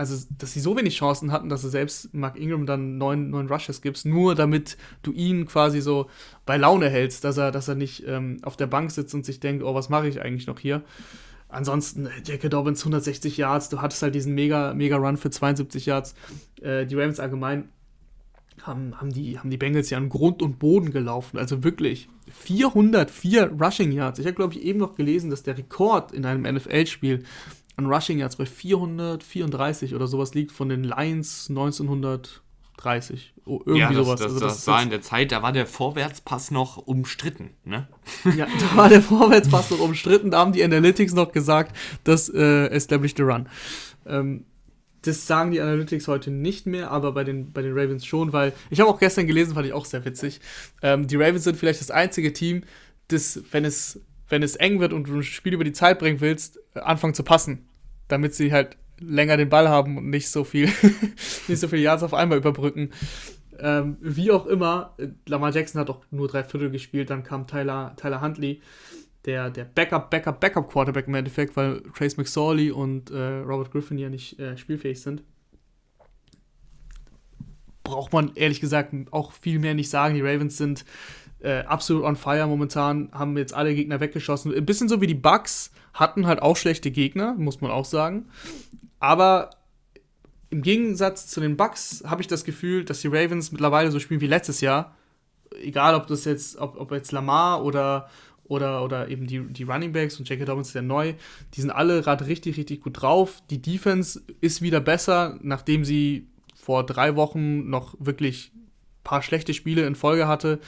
also 0.00 0.16
dass 0.38 0.54
sie 0.54 0.60
so 0.60 0.78
wenig 0.78 0.96
Chancen 0.96 1.30
hatten, 1.30 1.50
dass 1.50 1.60
du 1.60 1.68
selbst 1.68 2.14
Mark 2.14 2.38
Ingram 2.38 2.64
dann 2.64 2.96
neun, 2.96 3.28
neun 3.28 3.48
Rushes 3.48 3.82
gibst, 3.82 4.06
nur 4.06 4.34
damit 4.34 4.78
du 5.02 5.12
ihn 5.12 5.44
quasi 5.44 5.82
so 5.82 6.08
bei 6.46 6.56
Laune 6.56 6.88
hältst, 6.88 7.22
dass 7.22 7.36
er, 7.36 7.50
dass 7.50 7.68
er 7.68 7.74
nicht 7.74 8.04
ähm, 8.06 8.38
auf 8.40 8.56
der 8.56 8.66
Bank 8.66 8.90
sitzt 8.90 9.14
und 9.14 9.26
sich 9.26 9.40
denkt, 9.40 9.62
oh, 9.62 9.74
was 9.74 9.90
mache 9.90 10.08
ich 10.08 10.22
eigentlich 10.22 10.46
noch 10.46 10.58
hier? 10.58 10.82
Ansonsten, 11.50 12.06
äh, 12.06 12.10
Jackie 12.24 12.48
Dobbins 12.48 12.80
160 12.80 13.36
Yards, 13.36 13.68
du 13.68 13.82
hattest 13.82 14.02
halt 14.02 14.14
diesen 14.14 14.34
mega, 14.34 14.72
mega 14.72 14.96
Run 14.96 15.18
für 15.18 15.28
72 15.28 15.84
Yards. 15.84 16.14
Äh, 16.62 16.86
die 16.86 16.94
Rams 16.94 17.20
allgemein 17.20 17.68
haben, 18.62 18.98
haben, 18.98 19.12
die, 19.12 19.38
haben 19.38 19.50
die 19.50 19.58
Bengals 19.58 19.90
ja 19.90 19.98
an 19.98 20.08
Grund 20.08 20.40
und 20.40 20.58
Boden 20.58 20.92
gelaufen. 20.92 21.36
Also 21.36 21.62
wirklich 21.62 22.08
404 22.30 23.52
Rushing 23.60 23.92
Yards. 23.92 24.18
Ich 24.18 24.24
habe, 24.24 24.34
glaube 24.34 24.54
ich, 24.54 24.62
eben 24.62 24.78
noch 24.78 24.94
gelesen, 24.94 25.28
dass 25.28 25.42
der 25.42 25.58
Rekord 25.58 26.12
in 26.12 26.24
einem 26.24 26.50
NFL-Spiel 26.54 27.24
an 27.80 27.92
Rushing 27.92 28.18
Yards 28.18 28.36
bei 28.36 28.46
434 28.46 29.94
oder 29.94 30.06
sowas 30.06 30.34
liegt 30.34 30.52
von 30.52 30.68
den 30.68 30.84
Lions 30.84 31.48
1993 31.48 32.40
30. 32.80 33.34
irgendwie 33.46 33.78
ja, 33.78 33.88
das, 33.88 33.96
sowas. 33.96 34.20
Das, 34.20 34.32
also 34.32 34.40
das, 34.40 34.66
war 34.66 34.82
in 34.82 34.90
der 34.90 35.02
Zeit, 35.02 35.32
da 35.32 35.42
war 35.42 35.52
der 35.52 35.66
Vorwärtspass 35.66 36.50
noch 36.50 36.76
umstritten. 36.78 37.50
Ne? 37.64 37.88
Ja, 38.36 38.46
da 38.46 38.76
war 38.76 38.88
der 38.88 39.02
Vorwärtspass 39.02 39.70
noch 39.70 39.80
umstritten. 39.80 40.30
Da 40.30 40.38
haben 40.38 40.52
die 40.52 40.64
Analytics 40.64 41.12
noch 41.12 41.32
gesagt, 41.32 41.76
das 42.04 42.28
äh, 42.28 42.66
established 42.68 43.16
the 43.16 43.22
run. 43.22 43.48
Ähm, 44.06 44.44
das 45.02 45.26
sagen 45.26 45.50
die 45.50 45.60
Analytics 45.60 46.08
heute 46.08 46.30
nicht 46.30 46.66
mehr, 46.66 46.90
aber 46.90 47.12
bei 47.12 47.24
den, 47.24 47.52
bei 47.52 47.62
den 47.62 47.72
Ravens 47.72 48.04
schon, 48.04 48.32
weil 48.32 48.52
ich 48.68 48.80
habe 48.80 48.90
auch 48.90 48.98
gestern 48.98 49.26
gelesen, 49.26 49.54
fand 49.54 49.66
ich 49.66 49.72
auch 49.72 49.86
sehr 49.86 50.04
witzig. 50.04 50.40
Ähm, 50.82 51.06
die 51.06 51.16
Ravens 51.16 51.44
sind 51.44 51.56
vielleicht 51.56 51.80
das 51.80 51.90
einzige 51.90 52.32
Team, 52.32 52.64
das, 53.08 53.42
wenn 53.50 53.64
es, 53.64 54.00
wenn 54.28 54.42
es 54.42 54.56
eng 54.56 54.80
wird 54.80 54.92
und 54.92 55.08
du 55.08 55.16
ein 55.16 55.22
Spiel 55.22 55.54
über 55.54 55.64
die 55.64 55.72
Zeit 55.72 55.98
bringen 55.98 56.20
willst, 56.20 56.58
anfangen 56.74 57.14
zu 57.14 57.22
passen. 57.22 57.66
Damit 58.10 58.34
sie 58.34 58.52
halt 58.52 58.76
länger 58.98 59.36
den 59.36 59.48
Ball 59.48 59.68
haben 59.68 59.96
und 59.96 60.10
nicht 60.10 60.28
so 60.28 60.44
viel, 60.44 60.66
nicht 61.48 61.58
so 61.58 61.68
viele 61.68 61.82
Yards 61.82 62.02
auf 62.02 62.14
einmal 62.14 62.38
überbrücken. 62.38 62.90
Ähm, 63.58 63.96
wie 64.00 64.30
auch 64.30 64.46
immer, 64.46 64.96
Lamar 65.26 65.52
Jackson 65.52 65.80
hat 65.80 65.90
auch 65.90 66.04
nur 66.10 66.28
drei 66.28 66.44
Viertel 66.44 66.70
gespielt, 66.70 67.10
dann 67.10 67.24
kam 67.24 67.46
Tyler, 67.46 67.94
Tyler 67.96 68.20
Huntley 68.20 68.60
der, 69.24 69.50
der 69.50 69.64
Backup, 69.64 70.10
Backup, 70.10 70.40
Backup 70.40 70.70
Quarterback 70.70 71.06
im 71.06 71.14
Endeffekt, 71.14 71.56
weil 71.56 71.82
Trace 71.94 72.16
McSorley 72.16 72.70
und 72.70 73.10
äh, 73.10 73.38
Robert 73.40 73.70
Griffin 73.70 73.98
ja 73.98 74.08
nicht 74.08 74.38
äh, 74.38 74.56
spielfähig 74.56 75.00
sind. 75.00 75.22
Braucht 77.82 78.12
man 78.12 78.32
ehrlich 78.34 78.60
gesagt 78.60 78.94
auch 79.10 79.32
viel 79.32 79.58
mehr 79.58 79.74
nicht 79.74 79.90
sagen. 79.90 80.14
Die 80.14 80.22
Ravens 80.22 80.56
sind 80.56 80.84
äh, 81.42 81.60
absolut 81.60 82.04
on 82.04 82.16
fire 82.16 82.46
momentan, 82.46 83.10
haben 83.12 83.36
jetzt 83.36 83.54
alle 83.54 83.74
Gegner 83.74 84.00
weggeschossen. 84.00 84.54
Ein 84.54 84.66
bisschen 84.66 84.88
so 84.88 85.00
wie 85.00 85.06
die 85.06 85.14
Bucks, 85.14 85.72
hatten 85.94 86.26
halt 86.26 86.42
auch 86.42 86.56
schlechte 86.56 86.90
Gegner, 86.90 87.34
muss 87.34 87.60
man 87.60 87.70
auch 87.70 87.84
sagen. 87.84 88.28
Aber 88.98 89.50
im 90.50 90.62
Gegensatz 90.62 91.28
zu 91.28 91.40
den 91.40 91.56
Bucks 91.56 92.02
habe 92.06 92.22
ich 92.22 92.28
das 92.28 92.44
Gefühl, 92.44 92.84
dass 92.84 93.00
die 93.00 93.08
Ravens 93.08 93.52
mittlerweile 93.52 93.90
so 93.90 94.00
spielen 94.00 94.20
wie 94.20 94.26
letztes 94.26 94.60
Jahr. 94.60 94.94
Egal, 95.62 95.94
ob 95.94 96.06
das 96.06 96.24
jetzt, 96.24 96.58
ob, 96.58 96.78
ob 96.78 96.92
jetzt 96.92 97.12
Lamar 97.12 97.64
oder 97.64 98.08
oder, 98.50 98.82
oder 98.82 99.08
eben 99.08 99.28
die, 99.28 99.40
die 99.40 99.62
Running 99.62 99.92
Backs 99.92 100.18
und 100.18 100.28
J.K. 100.28 100.44
Dobbins 100.44 100.68
ist 100.68 100.74
ja 100.74 100.82
neu, 100.82 101.14
die 101.54 101.60
sind 101.60 101.70
alle 101.70 102.02
gerade 102.02 102.26
richtig, 102.26 102.56
richtig 102.56 102.80
gut 102.80 103.00
drauf. 103.00 103.40
Die 103.48 103.62
Defense 103.62 104.20
ist 104.40 104.60
wieder 104.60 104.80
besser, 104.80 105.38
nachdem 105.40 105.84
sie 105.84 106.26
vor 106.56 106.84
drei 106.84 107.14
Wochen 107.14 107.70
noch 107.70 107.94
wirklich 108.00 108.50
ein 108.52 108.70
paar 109.04 109.22
schlechte 109.22 109.54
Spiele 109.54 109.86
in 109.86 109.94
Folge 109.94 110.26
hatte. 110.26 110.58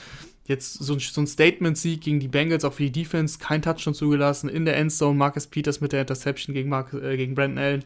Jetzt 0.45 0.73
so 0.73 0.93
ein, 0.93 0.99
so 0.99 1.21
ein 1.21 1.27
Statement-Sieg 1.27 2.01
gegen 2.01 2.19
die 2.19 2.27
Bengals, 2.27 2.65
auch 2.65 2.73
für 2.73 2.83
die 2.83 2.91
Defense, 2.91 3.39
kein 3.39 3.61
Touchdown 3.61 3.93
zugelassen, 3.93 4.49
in 4.49 4.65
der 4.65 4.75
Endzone, 4.75 5.17
Marcus 5.17 5.47
Peters 5.47 5.79
mit 5.79 5.93
der 5.93 6.01
Interception 6.01 6.53
gegen, 6.53 6.69
Mark, 6.69 6.93
äh, 6.93 7.15
gegen 7.15 7.33
Brandon 7.33 7.63
Allen. 7.63 7.85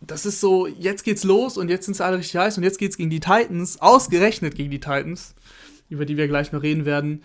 Das 0.00 0.26
ist 0.26 0.40
so, 0.40 0.66
jetzt 0.66 1.02
geht's 1.02 1.24
los 1.24 1.56
und 1.56 1.68
jetzt 1.68 1.86
sind 1.86 1.94
sie 1.94 2.04
alle 2.04 2.18
richtig 2.18 2.36
heiß 2.36 2.58
und 2.58 2.64
jetzt 2.64 2.78
geht's 2.78 2.96
gegen 2.96 3.10
die 3.10 3.20
Titans, 3.20 3.80
ausgerechnet 3.80 4.54
gegen 4.54 4.70
die 4.70 4.80
Titans, 4.80 5.34
über 5.88 6.04
die 6.04 6.16
wir 6.16 6.28
gleich 6.28 6.52
noch 6.52 6.62
reden 6.62 6.84
werden 6.84 7.22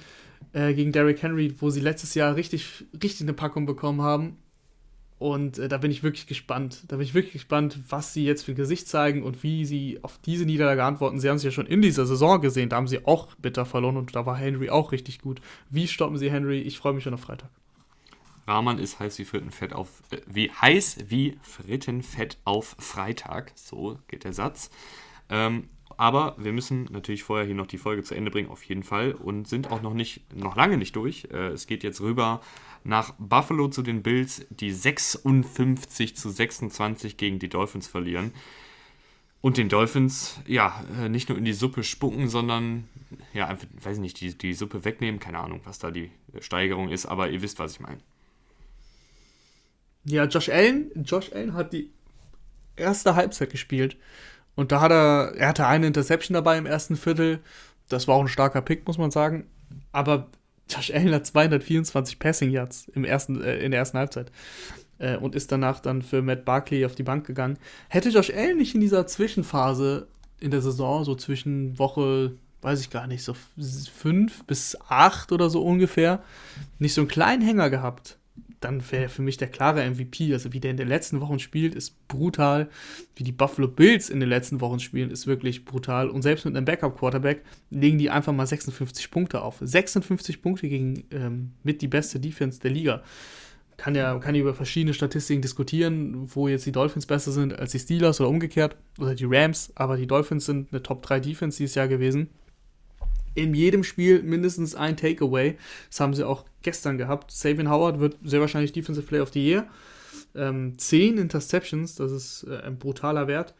äh, 0.53 0.73
gegen 0.73 0.91
Derrick 0.91 1.21
Henry, 1.21 1.53
wo 1.59 1.69
sie 1.69 1.81
letztes 1.81 2.15
Jahr 2.15 2.35
richtig, 2.35 2.85
richtig 2.93 3.21
eine 3.21 3.33
Packung 3.33 3.65
bekommen 3.65 4.01
haben. 4.01 4.37
Und 5.19 5.59
äh, 5.59 5.67
da 5.67 5.77
bin 5.77 5.91
ich 5.91 6.01
wirklich 6.01 6.27
gespannt. 6.27 6.83
Da 6.87 6.95
bin 6.95 7.05
ich 7.05 7.13
wirklich 7.13 7.33
gespannt, 7.33 7.77
was 7.89 8.13
sie 8.13 8.25
jetzt 8.25 8.43
für 8.43 8.53
ein 8.53 8.55
Gesicht 8.55 8.87
zeigen 8.87 9.21
und 9.21 9.43
wie 9.43 9.65
sie 9.65 9.99
auf 10.01 10.17
diese 10.25 10.45
Niederlage 10.45 10.83
antworten. 10.83 11.19
Sie 11.19 11.29
haben 11.29 11.35
es 11.35 11.43
ja 11.43 11.51
schon 11.51 11.67
in 11.67 11.81
dieser 11.81 12.05
Saison 12.05 12.39
gesehen, 12.41 12.69
da 12.69 12.77
haben 12.77 12.87
sie 12.87 13.05
auch 13.05 13.27
bitter 13.35 13.65
verloren 13.65 13.97
und 13.97 14.15
da 14.15 14.25
war 14.25 14.37
Henry 14.37 14.69
auch 14.69 14.93
richtig 14.93 15.19
gut. 15.19 15.41
Wie 15.69 15.87
stoppen 15.87 16.17
sie 16.17 16.31
Henry? 16.31 16.59
Ich 16.61 16.79
freue 16.79 16.93
mich 16.93 17.03
schon 17.03 17.13
auf 17.13 17.21
Freitag. 17.21 17.49
Rahman 18.47 18.79
ist 18.79 18.99
heiß 18.99 19.19
wie 19.19 19.25
Frittenfett 19.25 19.73
auf 19.73 19.89
äh, 20.11 20.21
wie 20.25 20.49
heiß 20.49 21.05
wie 21.09 21.37
Frittenfett 21.41 22.37
auf 22.45 22.77
Freitag. 22.79 23.51
So 23.55 23.99
geht 24.07 24.23
der 24.23 24.33
Satz. 24.33 24.71
Ähm, 25.29 25.65
aber 25.97 26.35
wir 26.37 26.53
müssen 26.53 26.87
natürlich 26.91 27.23
vorher 27.23 27.45
hier 27.45 27.55
noch 27.55 27.67
die 27.67 27.77
Folge 27.77 28.03
zu 28.03 28.15
Ende 28.15 28.31
bringen, 28.31 28.49
auf 28.49 28.63
jeden 28.63 28.83
Fall. 28.83 29.11
Und 29.11 29.49
sind 29.49 29.69
auch 29.69 29.81
noch 29.81 29.93
nicht, 29.93 30.33
noch 30.33 30.55
lange 30.55 30.77
nicht 30.77 30.95
durch. 30.95 31.27
Äh, 31.29 31.49
es 31.49 31.67
geht 31.67 31.83
jetzt 31.83 31.99
rüber 31.99 32.39
nach 32.83 33.13
Buffalo 33.17 33.67
zu 33.67 33.81
den 33.81 34.03
Bills, 34.03 34.45
die 34.49 34.71
56 34.71 36.15
zu 36.15 36.29
26 36.29 37.17
gegen 37.17 37.39
die 37.39 37.49
Dolphins 37.49 37.87
verlieren. 37.87 38.33
Und 39.41 39.57
den 39.57 39.69
Dolphins, 39.69 40.39
ja, 40.47 40.83
äh, 40.99 41.07
nicht 41.07 41.29
nur 41.29 41.37
in 41.37 41.45
die 41.45 41.53
Suppe 41.53 41.83
spucken, 41.83 42.27
sondern, 42.27 42.89
ja, 43.33 43.47
einfach, 43.47 43.67
weiß 43.81 43.97
ich 43.97 44.01
nicht, 44.01 44.19
die, 44.19 44.37
die 44.37 44.53
Suppe 44.53 44.83
wegnehmen. 44.83 45.19
Keine 45.19 45.39
Ahnung, 45.39 45.61
was 45.63 45.79
da 45.79 45.91
die 45.91 46.11
Steigerung 46.41 46.89
ist, 46.89 47.05
aber 47.05 47.29
ihr 47.29 47.41
wisst, 47.41 47.59
was 47.59 47.73
ich 47.73 47.79
meine. 47.79 47.99
Ja, 50.03 50.25
Josh 50.25 50.49
Allen, 50.49 50.91
Josh 51.03 51.31
Allen 51.31 51.53
hat 51.53 51.71
die 51.71 51.91
erste 52.75 53.15
Halbzeit 53.15 53.49
gespielt 53.49 53.97
und 54.55 54.71
da 54.71 54.81
hat 54.81 54.91
er, 54.91 55.35
er 55.37 55.49
hatte 55.49 55.67
eine 55.67 55.87
Interception 55.87 56.33
dabei 56.33 56.57
im 56.57 56.65
ersten 56.65 56.95
Viertel. 56.95 57.39
Das 57.87 58.07
war 58.07 58.15
auch 58.15 58.21
ein 58.21 58.27
starker 58.27 58.61
Pick, 58.61 58.87
muss 58.87 58.97
man 58.97 59.11
sagen. 59.11 59.47
Aber 59.91 60.29
Josh 60.69 60.91
Allen 60.91 61.13
hat 61.13 61.25
224 61.25 62.19
Passing 62.19 62.51
Yards 62.51 62.87
im 62.93 63.03
ersten, 63.03 63.41
äh, 63.41 63.57
in 63.57 63.71
der 63.71 63.79
ersten 63.79 63.97
Halbzeit. 63.97 64.31
Äh, 64.99 65.17
und 65.17 65.35
ist 65.35 65.51
danach 65.51 65.79
dann 65.79 66.01
für 66.01 66.21
Matt 66.21 66.45
Barkley 66.45 66.85
auf 66.85 66.95
die 66.95 67.03
Bank 67.03 67.25
gegangen. 67.25 67.57
Hätte 67.87 68.09
Josh 68.09 68.31
Allen 68.31 68.57
nicht 68.57 68.75
in 68.75 68.81
dieser 68.81 69.07
Zwischenphase 69.07 70.07
in 70.39 70.51
der 70.51 70.61
Saison, 70.61 71.03
so 71.03 71.15
zwischen 71.15 71.77
Woche, 71.79 72.33
weiß 72.61 72.81
ich 72.81 72.89
gar 72.89 73.07
nicht, 73.07 73.23
so 73.23 73.35
fünf 73.93 74.43
bis 74.45 74.77
acht 74.87 75.31
oder 75.31 75.49
so 75.49 75.63
ungefähr, 75.63 76.23
nicht 76.77 76.93
so 76.93 77.01
einen 77.01 77.07
kleinen 77.07 77.41
Hänger 77.41 77.69
gehabt, 77.69 78.17
dann 78.59 78.83
wäre 78.91 79.09
für 79.09 79.21
mich 79.21 79.37
der 79.37 79.47
klare 79.47 79.89
MVP. 79.89 80.33
Also 80.33 80.53
wie 80.53 80.59
der 80.59 80.71
in 80.71 80.77
den 80.77 80.87
letzten 80.87 81.21
Wochen 81.21 81.39
spielt, 81.39 81.75
ist 81.75 82.07
brutal. 82.07 82.69
Wie 83.15 83.23
die 83.23 83.31
Buffalo 83.31 83.67
Bills 83.67 84.09
in 84.09 84.19
den 84.19 84.29
letzten 84.29 84.61
Wochen 84.61 84.79
spielen, 84.79 85.11
ist 85.11 85.27
wirklich 85.27 85.65
brutal. 85.65 86.09
Und 86.09 86.21
selbst 86.21 86.45
mit 86.45 86.55
einem 86.55 86.65
Backup-Quarterback 86.65 87.43
legen 87.69 87.97
die 87.97 88.09
einfach 88.09 88.33
mal 88.33 88.47
56 88.47 89.11
Punkte 89.11 89.41
auf. 89.41 89.57
56 89.61 90.41
Punkte 90.41 90.67
gegen 90.67 91.03
ähm, 91.11 91.51
mit 91.63 91.81
die 91.81 91.87
beste 91.87 92.19
Defense 92.19 92.59
der 92.59 92.71
Liga. 92.71 93.03
Kann 93.77 93.95
ja, 93.95 94.19
kann 94.19 94.35
ja 94.35 94.41
über 94.41 94.53
verschiedene 94.53 94.93
Statistiken 94.93 95.41
diskutieren, 95.41 96.29
wo 96.35 96.49
jetzt 96.49 96.65
die 96.65 96.73
Dolphins 96.73 97.05
besser 97.05 97.31
sind 97.31 97.57
als 97.57 97.71
die 97.71 97.79
Steelers 97.79 98.19
oder 98.19 98.29
umgekehrt. 98.29 98.75
Oder 98.99 99.15
die 99.15 99.25
Rams. 99.25 99.71
Aber 99.75 99.95
die 99.95 100.07
Dolphins 100.07 100.45
sind 100.45 100.73
eine 100.73 100.83
Top 100.83 101.01
3 101.03 101.21
Defense 101.21 101.57
dieses 101.57 101.75
Jahr 101.75 101.87
gewesen 101.87 102.29
in 103.35 103.53
jedem 103.53 103.83
Spiel 103.83 104.21
mindestens 104.23 104.75
ein 104.75 104.97
Takeaway. 104.97 105.57
Das 105.89 105.99
haben 105.99 106.13
sie 106.13 106.27
auch 106.27 106.45
gestern 106.61 106.97
gehabt. 106.97 107.31
Sabian 107.31 107.69
Howard 107.69 107.99
wird 107.99 108.17
sehr 108.23 108.41
wahrscheinlich 108.41 108.73
Defensive 108.73 109.05
Player 109.05 109.23
of 109.23 109.33
the 109.33 109.45
Year. 109.45 109.67
Ähm, 110.35 110.77
zehn 110.77 111.17
Interceptions, 111.17 111.95
das 111.95 112.11
ist 112.11 112.43
äh, 112.43 112.61
ein 112.61 112.77
brutaler 112.77 113.27
Wert. 113.27 113.53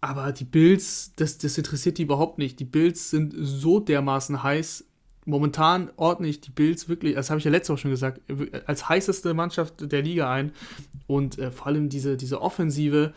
Aber 0.00 0.32
die 0.32 0.44
Bills, 0.44 1.12
das, 1.16 1.38
das 1.38 1.56
interessiert 1.56 1.98
die 1.98 2.02
überhaupt 2.02 2.38
nicht. 2.38 2.58
Die 2.58 2.64
Bills 2.64 3.10
sind 3.10 3.34
so 3.38 3.78
dermaßen 3.78 4.42
heiß. 4.42 4.84
Momentan 5.24 5.90
ordne 5.96 6.26
ich 6.26 6.40
die 6.40 6.50
Bills 6.50 6.88
wirklich, 6.88 7.14
das 7.14 7.30
habe 7.30 7.38
ich 7.38 7.44
ja 7.44 7.52
letzte 7.52 7.72
Woche 7.72 7.82
schon 7.82 7.92
gesagt, 7.92 8.20
als 8.66 8.88
heißeste 8.88 9.32
Mannschaft 9.34 9.92
der 9.92 10.02
Liga 10.02 10.32
ein. 10.32 10.52
Und 11.06 11.38
äh, 11.38 11.52
vor 11.52 11.68
allem 11.68 11.88
diese, 11.88 12.16
diese 12.16 12.40
Offensive, 12.40 13.12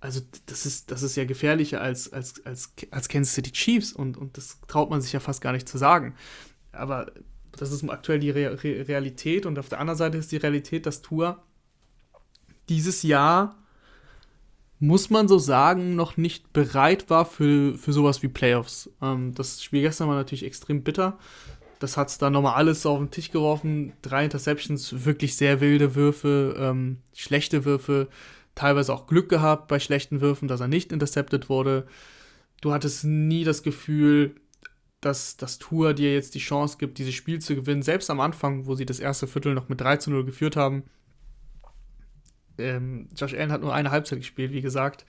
also 0.00 0.20
das 0.46 0.64
ist, 0.64 0.90
das 0.90 1.02
ist 1.02 1.16
ja 1.16 1.26
gefährlicher 1.26 1.82
als, 1.82 2.10
als, 2.10 2.44
als, 2.46 2.72
als 2.90 3.08
Kansas 3.08 3.34
City 3.34 3.52
Chiefs 3.52 3.92
und, 3.92 4.16
und 4.16 4.38
das 4.38 4.58
traut 4.68 4.88
man 4.88 5.02
sich 5.02 5.12
ja 5.12 5.20
fast 5.20 5.42
gar 5.42 5.52
nicht 5.52 5.68
zu 5.68 5.76
sagen. 5.76 6.14
Aber 6.72 7.12
das 7.56 7.72
ist 7.72 7.88
aktuell 7.88 8.18
die 8.18 8.30
Re 8.30 8.62
Re 8.62 8.88
Realität 8.88 9.46
und 9.46 9.58
auf 9.58 9.68
der 9.68 9.80
anderen 9.80 9.98
Seite 9.98 10.18
ist 10.18 10.32
die 10.32 10.36
Realität, 10.36 10.86
dass 10.86 11.02
Tour 11.02 11.42
dieses 12.68 13.02
Jahr, 13.02 13.56
muss 14.78 15.10
man 15.10 15.28
so 15.28 15.38
sagen, 15.38 15.96
noch 15.96 16.16
nicht 16.16 16.52
bereit 16.52 17.08
war 17.08 17.24
für, 17.24 17.78
für 17.78 17.92
sowas 17.92 18.22
wie 18.22 18.28
Playoffs. 18.28 18.90
Ähm, 19.00 19.34
das 19.34 19.62
Spiel 19.62 19.82
gestern 19.82 20.08
war 20.08 20.16
natürlich 20.16 20.44
extrem 20.44 20.82
bitter. 20.82 21.18
Das 21.78 21.96
hat 21.96 22.08
es 22.08 22.18
da 22.18 22.30
nochmal 22.30 22.54
alles 22.54 22.86
auf 22.86 22.98
den 22.98 23.10
Tisch 23.10 23.30
geworfen. 23.30 23.92
Drei 24.02 24.24
Interceptions, 24.24 25.04
wirklich 25.04 25.36
sehr 25.36 25.60
wilde 25.60 25.94
Würfe, 25.94 26.54
ähm, 26.58 26.98
schlechte 27.14 27.64
Würfe 27.64 28.08
teilweise 28.54 28.92
auch 28.92 29.06
Glück 29.06 29.28
gehabt 29.28 29.68
bei 29.68 29.78
schlechten 29.78 30.20
Würfen, 30.20 30.48
dass 30.48 30.60
er 30.60 30.68
nicht 30.68 30.90
intercepted 30.90 31.48
wurde. 31.48 31.86
Du 32.60 32.72
hattest 32.72 33.04
nie 33.04 33.44
das 33.44 33.62
Gefühl, 33.62 34.34
dass 35.06 35.36
das 35.36 35.58
Tour 35.58 35.94
dir 35.94 36.12
jetzt 36.12 36.34
die 36.34 36.40
Chance 36.40 36.76
gibt, 36.78 36.98
dieses 36.98 37.14
Spiel 37.14 37.40
zu 37.40 37.54
gewinnen. 37.54 37.82
Selbst 37.82 38.10
am 38.10 38.20
Anfang, 38.20 38.66
wo 38.66 38.74
sie 38.74 38.86
das 38.86 39.00
erste 39.00 39.26
Viertel 39.26 39.54
noch 39.54 39.68
mit 39.68 39.80
3 39.80 39.96
zu 39.96 40.10
0 40.10 40.24
geführt 40.24 40.56
haben. 40.56 40.84
Ähm, 42.58 43.08
Josh 43.16 43.34
Allen 43.34 43.52
hat 43.52 43.62
nur 43.62 43.74
eine 43.74 43.90
Halbzeit 43.90 44.18
gespielt, 44.18 44.52
wie 44.52 44.62
gesagt. 44.62 45.06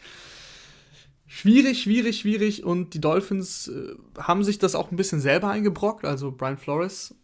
Schwierig, 1.25 1.81
schwierig, 1.81 2.19
schwierig. 2.19 2.63
Und 2.63 2.93
die 2.93 3.01
Dolphins 3.01 3.67
äh, 3.67 3.95
haben 4.17 4.43
sich 4.43 4.59
das 4.59 4.75
auch 4.75 4.91
ein 4.91 4.97
bisschen 4.97 5.19
selber 5.19 5.49
eingebrockt. 5.49 6.05
Also 6.05 6.31
Brian 6.31 6.57
Flores 6.57 7.15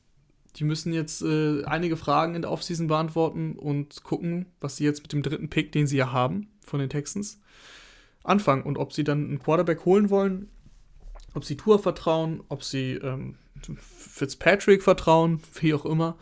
die 0.56 0.64
müssen 0.64 0.94
jetzt 0.94 1.22
äh, 1.22 1.64
einige 1.66 1.98
Fragen 1.98 2.36
in 2.36 2.44
der 2.44 2.52
Offseason 2.52 2.88
beantworten 2.88 3.54
und 3.54 4.04
gucken, 4.04 4.46
was 4.62 4.78
sie 4.78 4.86
jetzt 4.86 5.02
mit 5.02 5.12
dem 5.12 5.24
dritten 5.24 5.50
Pick, 5.50 5.72
den 5.72 5.88
sie 5.88 5.98
ja 5.98 6.12
haben 6.12 6.48
von 6.66 6.80
den 6.80 6.90
Texans, 6.90 7.40
anfangen 8.24 8.64
und 8.64 8.78
ob 8.78 8.94
sie 8.94 9.04
dann 9.04 9.26
einen 9.26 9.40
Quarterback 9.40 9.86
holen 9.86 10.10
wollen, 10.10 10.50
ob 11.34 11.46
sie 11.46 11.58
Tour 11.58 11.80
vertrauen, 11.80 12.44
ob 12.50 12.64
sie 12.64 12.94
ähm, 12.94 13.36
Fitzpatrick 13.80 14.84
vertrauen, 14.84 15.42
wie 15.60 15.74
auch 15.74 15.86
immer. 15.86 16.18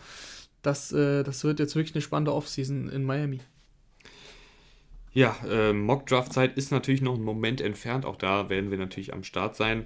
Das, 0.62 0.92
äh, 0.92 1.24
das 1.24 1.44
wird 1.44 1.60
jetzt 1.60 1.76
wirklich 1.76 1.96
eine 1.96 2.02
spannende 2.02 2.34
Offseason 2.34 2.90
in 2.90 3.04
Miami. 3.04 3.40
Ja, 5.14 5.36
äh, 5.48 5.74
Mock-Draft-Zeit 5.74 6.56
ist 6.58 6.72
natürlich 6.72 7.02
noch 7.02 7.16
ein 7.16 7.24
Moment 7.24 7.60
entfernt. 7.60 8.06
Auch 8.06 8.16
da 8.16 8.50
werden 8.50 8.72
wir 8.72 8.78
natürlich 8.78 9.14
am 9.14 9.24
Start 9.24 9.56
sein. 9.56 9.86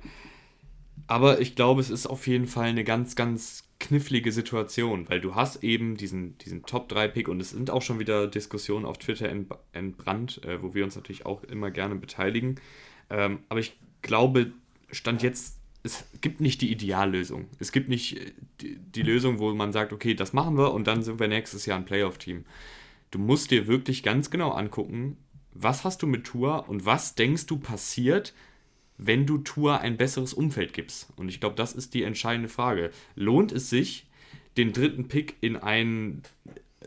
Aber 1.08 1.42
ich 1.42 1.56
glaube, 1.56 1.82
es 1.82 1.90
ist 1.90 2.08
auf 2.08 2.28
jeden 2.28 2.48
Fall 2.48 2.66
eine 2.66 2.84
ganz, 2.84 3.16
ganz 3.16 3.64
knifflige 3.80 4.32
Situation, 4.32 5.10
weil 5.10 5.20
du 5.20 5.36
hast 5.36 5.64
eben 5.64 5.98
diesen, 5.98 6.38
diesen 6.40 6.64
Top-3-Pick 6.64 7.28
und 7.28 7.42
es 7.42 7.52
sind 7.52 7.70
auch 7.70 7.82
schon 7.82 8.00
wieder 8.00 8.28
Diskussionen 8.28 8.86
auf 8.86 8.98
Twitter 8.98 9.30
entbrannt, 9.74 10.44
äh, 10.46 10.62
wo 10.62 10.74
wir 10.74 10.84
uns 10.84 10.96
natürlich 10.96 11.26
auch 11.26 11.44
immer 11.44 11.72
gerne 11.72 11.96
beteiligen. 11.96 12.56
Ähm, 13.10 13.40
aber 13.50 13.60
ich 13.60 13.78
glaube, 14.02 14.52
Stand 14.92 15.24
jetzt, 15.24 15.60
es 15.84 16.06
gibt 16.22 16.42
nicht 16.42 16.62
die 16.62 16.72
Ideallösung. 16.72 17.48
Es 17.60 17.72
gibt 17.72 17.90
nicht 17.90 18.18
äh, 18.18 18.32
die, 18.62 18.78
die 18.78 19.04
Lösung, 19.04 19.40
wo 19.40 19.54
man 19.54 19.72
sagt, 19.72 19.94
okay, 19.94 20.14
das 20.14 20.34
machen 20.34 20.58
wir 20.58 20.74
und 20.74 20.88
dann 20.88 21.04
sind 21.04 21.20
wir 21.20 21.28
nächstes 21.28 21.66
Jahr 21.66 21.78
ein 21.78 21.86
Playoff-Team. 21.86 22.46
Du 23.12 23.20
musst 23.20 23.52
dir 23.52 23.68
wirklich 23.68 24.04
ganz 24.04 24.30
genau 24.30 24.52
angucken, 24.52 25.18
was 25.54 25.84
hast 25.84 26.02
du 26.02 26.08
mit 26.08 26.26
Tour 26.26 26.68
und 26.68 26.86
was 26.86 27.16
denkst 27.16 27.46
du 27.46 27.58
passiert, 27.58 28.34
wenn 28.98 29.26
du 29.26 29.38
Tour 29.40 29.80
ein 29.80 29.98
besseres 29.98 30.34
Umfeld 30.34 30.74
gibst? 30.74 31.08
Und 31.16 31.30
ich 31.30 31.40
glaube, 31.40 31.56
das 31.56 31.74
ist 31.74 31.94
die 31.94 32.04
entscheidende 32.04 32.50
Frage. 32.50 32.92
Lohnt 33.16 33.52
es 33.52 33.70
sich, 33.70 34.06
den 34.58 34.74
dritten 34.74 35.08
Pick 35.08 35.36
in 35.42 35.56
einen 35.56 36.24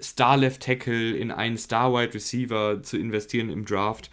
Star 0.01 0.37
Left 0.37 0.63
Tackle, 0.63 1.17
in 1.17 1.31
einen 1.31 1.57
Star 1.57 1.93
Wide 1.93 2.15
Receiver 2.15 2.83
zu 2.83 2.99
investieren 2.99 3.51
im 3.51 3.65
Draft? 3.65 4.11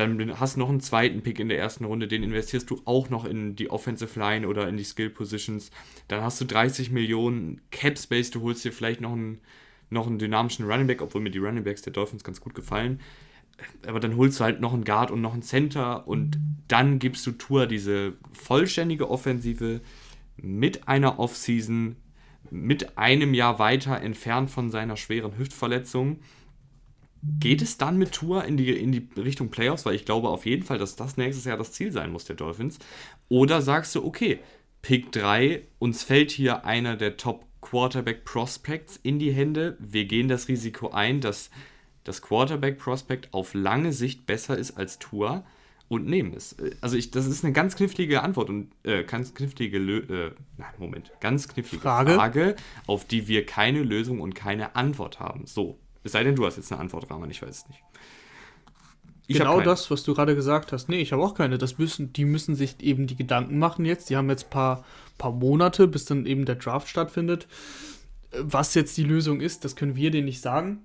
Dann 0.00 0.40
hast 0.40 0.56
du 0.56 0.60
noch 0.60 0.68
einen 0.68 0.80
zweiten 0.80 1.22
Pick 1.22 1.38
in 1.38 1.48
der 1.48 1.58
ersten 1.58 1.84
Runde, 1.84 2.08
den 2.08 2.22
investierst 2.22 2.68
du 2.70 2.80
auch 2.84 3.10
noch 3.10 3.24
in 3.24 3.54
die 3.54 3.70
Offensive 3.70 4.18
Line 4.18 4.48
oder 4.48 4.68
in 4.68 4.76
die 4.76 4.84
Skill 4.84 5.10
Positions. 5.10 5.70
Dann 6.08 6.22
hast 6.22 6.40
du 6.40 6.44
30 6.44 6.90
Millionen 6.90 7.60
Cap 7.70 7.98
Space, 7.98 8.30
du 8.30 8.42
holst 8.42 8.64
dir 8.64 8.72
vielleicht 8.72 9.00
noch 9.00 9.12
einen, 9.12 9.40
noch 9.90 10.06
einen 10.06 10.18
dynamischen 10.18 10.66
Running 10.66 10.86
Back, 10.86 11.02
obwohl 11.02 11.20
mir 11.20 11.30
die 11.30 11.38
Running 11.38 11.64
Backs 11.64 11.82
der 11.82 11.92
Dolphins 11.92 12.24
ganz 12.24 12.40
gut 12.40 12.54
gefallen 12.54 13.00
aber 13.86 14.00
dann 14.00 14.16
holst 14.16 14.40
du 14.40 14.44
halt 14.44 14.60
noch 14.60 14.72
einen 14.72 14.84
Guard 14.84 15.10
und 15.10 15.20
noch 15.20 15.32
einen 15.32 15.42
Center 15.42 16.06
und 16.06 16.38
dann 16.68 16.98
gibst 16.98 17.26
du 17.26 17.32
Tour 17.32 17.66
diese 17.66 18.14
vollständige 18.32 19.10
Offensive 19.10 19.80
mit 20.36 20.88
einer 20.88 21.18
Offseason, 21.18 21.96
mit 22.50 22.98
einem 22.98 23.34
Jahr 23.34 23.58
weiter 23.58 24.00
entfernt 24.00 24.50
von 24.50 24.70
seiner 24.70 24.96
schweren 24.96 25.36
Hüftverletzung. 25.38 26.20
Geht 27.22 27.60
es 27.60 27.76
dann 27.76 27.98
mit 27.98 28.12
Tour 28.12 28.44
in 28.44 28.56
die, 28.56 28.70
in 28.70 28.92
die 28.92 29.08
Richtung 29.16 29.50
Playoffs? 29.50 29.84
Weil 29.84 29.94
ich 29.94 30.04
glaube 30.04 30.28
auf 30.28 30.46
jeden 30.46 30.62
Fall, 30.62 30.78
dass 30.78 30.96
das 30.96 31.16
nächstes 31.16 31.44
Jahr 31.44 31.58
das 31.58 31.72
Ziel 31.72 31.92
sein 31.92 32.12
muss 32.12 32.24
der 32.24 32.36
Dolphins. 32.36 32.78
Oder 33.28 33.60
sagst 33.60 33.94
du, 33.94 34.04
okay, 34.04 34.40
Pick 34.82 35.12
3, 35.12 35.62
uns 35.78 36.02
fällt 36.02 36.30
hier 36.30 36.64
einer 36.64 36.96
der 36.96 37.16
Top 37.16 37.44
Quarterback 37.60 38.24
Prospects 38.24 38.98
in 39.02 39.18
die 39.18 39.32
Hände. 39.32 39.76
Wir 39.78 40.06
gehen 40.06 40.28
das 40.28 40.48
Risiko 40.48 40.90
ein, 40.90 41.20
dass 41.20 41.50
das 42.04 42.22
Quarterback-Prospect 42.22 43.34
auf 43.34 43.54
lange 43.54 43.92
Sicht 43.92 44.26
besser 44.26 44.56
ist 44.56 44.72
als 44.72 44.98
Tour 44.98 45.44
und 45.88 46.06
nehmen 46.06 46.32
es. 46.34 46.56
Also 46.80 46.96
ich, 46.96 47.10
das 47.10 47.26
ist 47.26 47.44
eine 47.44 47.52
ganz 47.52 47.76
knifflige 47.76 48.22
Antwort 48.22 48.48
und 48.48 48.72
äh, 48.84 49.04
ganz 49.04 49.34
knifflige 49.34 49.78
äh, 49.78 50.30
Moment, 50.78 51.12
ganz 51.20 51.48
knifflige 51.48 51.82
Frage. 51.82 52.14
Frage, 52.14 52.56
auf 52.86 53.04
die 53.04 53.28
wir 53.28 53.44
keine 53.44 53.82
Lösung 53.82 54.20
und 54.20 54.34
keine 54.34 54.76
Antwort 54.76 55.20
haben. 55.20 55.46
So, 55.46 55.78
es 56.02 56.12
sei 56.12 56.24
denn, 56.24 56.36
du 56.36 56.46
hast 56.46 56.56
jetzt 56.56 56.72
eine 56.72 56.80
Antwort, 56.80 57.10
Rahman, 57.10 57.30
ich 57.30 57.42
weiß 57.42 57.58
es 57.58 57.68
nicht. 57.68 57.82
Ich 59.26 59.38
genau 59.38 59.60
das, 59.60 59.90
was 59.90 60.02
du 60.02 60.14
gerade 60.14 60.34
gesagt 60.34 60.72
hast. 60.72 60.88
Nee, 60.88 61.00
ich 61.00 61.12
habe 61.12 61.22
auch 61.22 61.34
keine. 61.34 61.56
Das 61.56 61.78
müssen, 61.78 62.12
die 62.12 62.24
müssen 62.24 62.56
sich 62.56 62.80
eben 62.80 63.06
die 63.06 63.14
Gedanken 63.14 63.58
machen 63.58 63.84
jetzt. 63.84 64.10
Die 64.10 64.16
haben 64.16 64.28
jetzt 64.28 64.46
ein 64.46 64.50
paar, 64.50 64.84
paar 65.18 65.30
Monate, 65.30 65.86
bis 65.86 66.04
dann 66.04 66.26
eben 66.26 66.46
der 66.46 66.56
Draft 66.56 66.88
stattfindet. 66.88 67.46
Was 68.32 68.74
jetzt 68.74 68.96
die 68.96 69.04
Lösung 69.04 69.40
ist, 69.40 69.64
das 69.64 69.76
können 69.76 69.94
wir 69.94 70.10
denen 70.10 70.24
nicht 70.24 70.40
sagen 70.40 70.80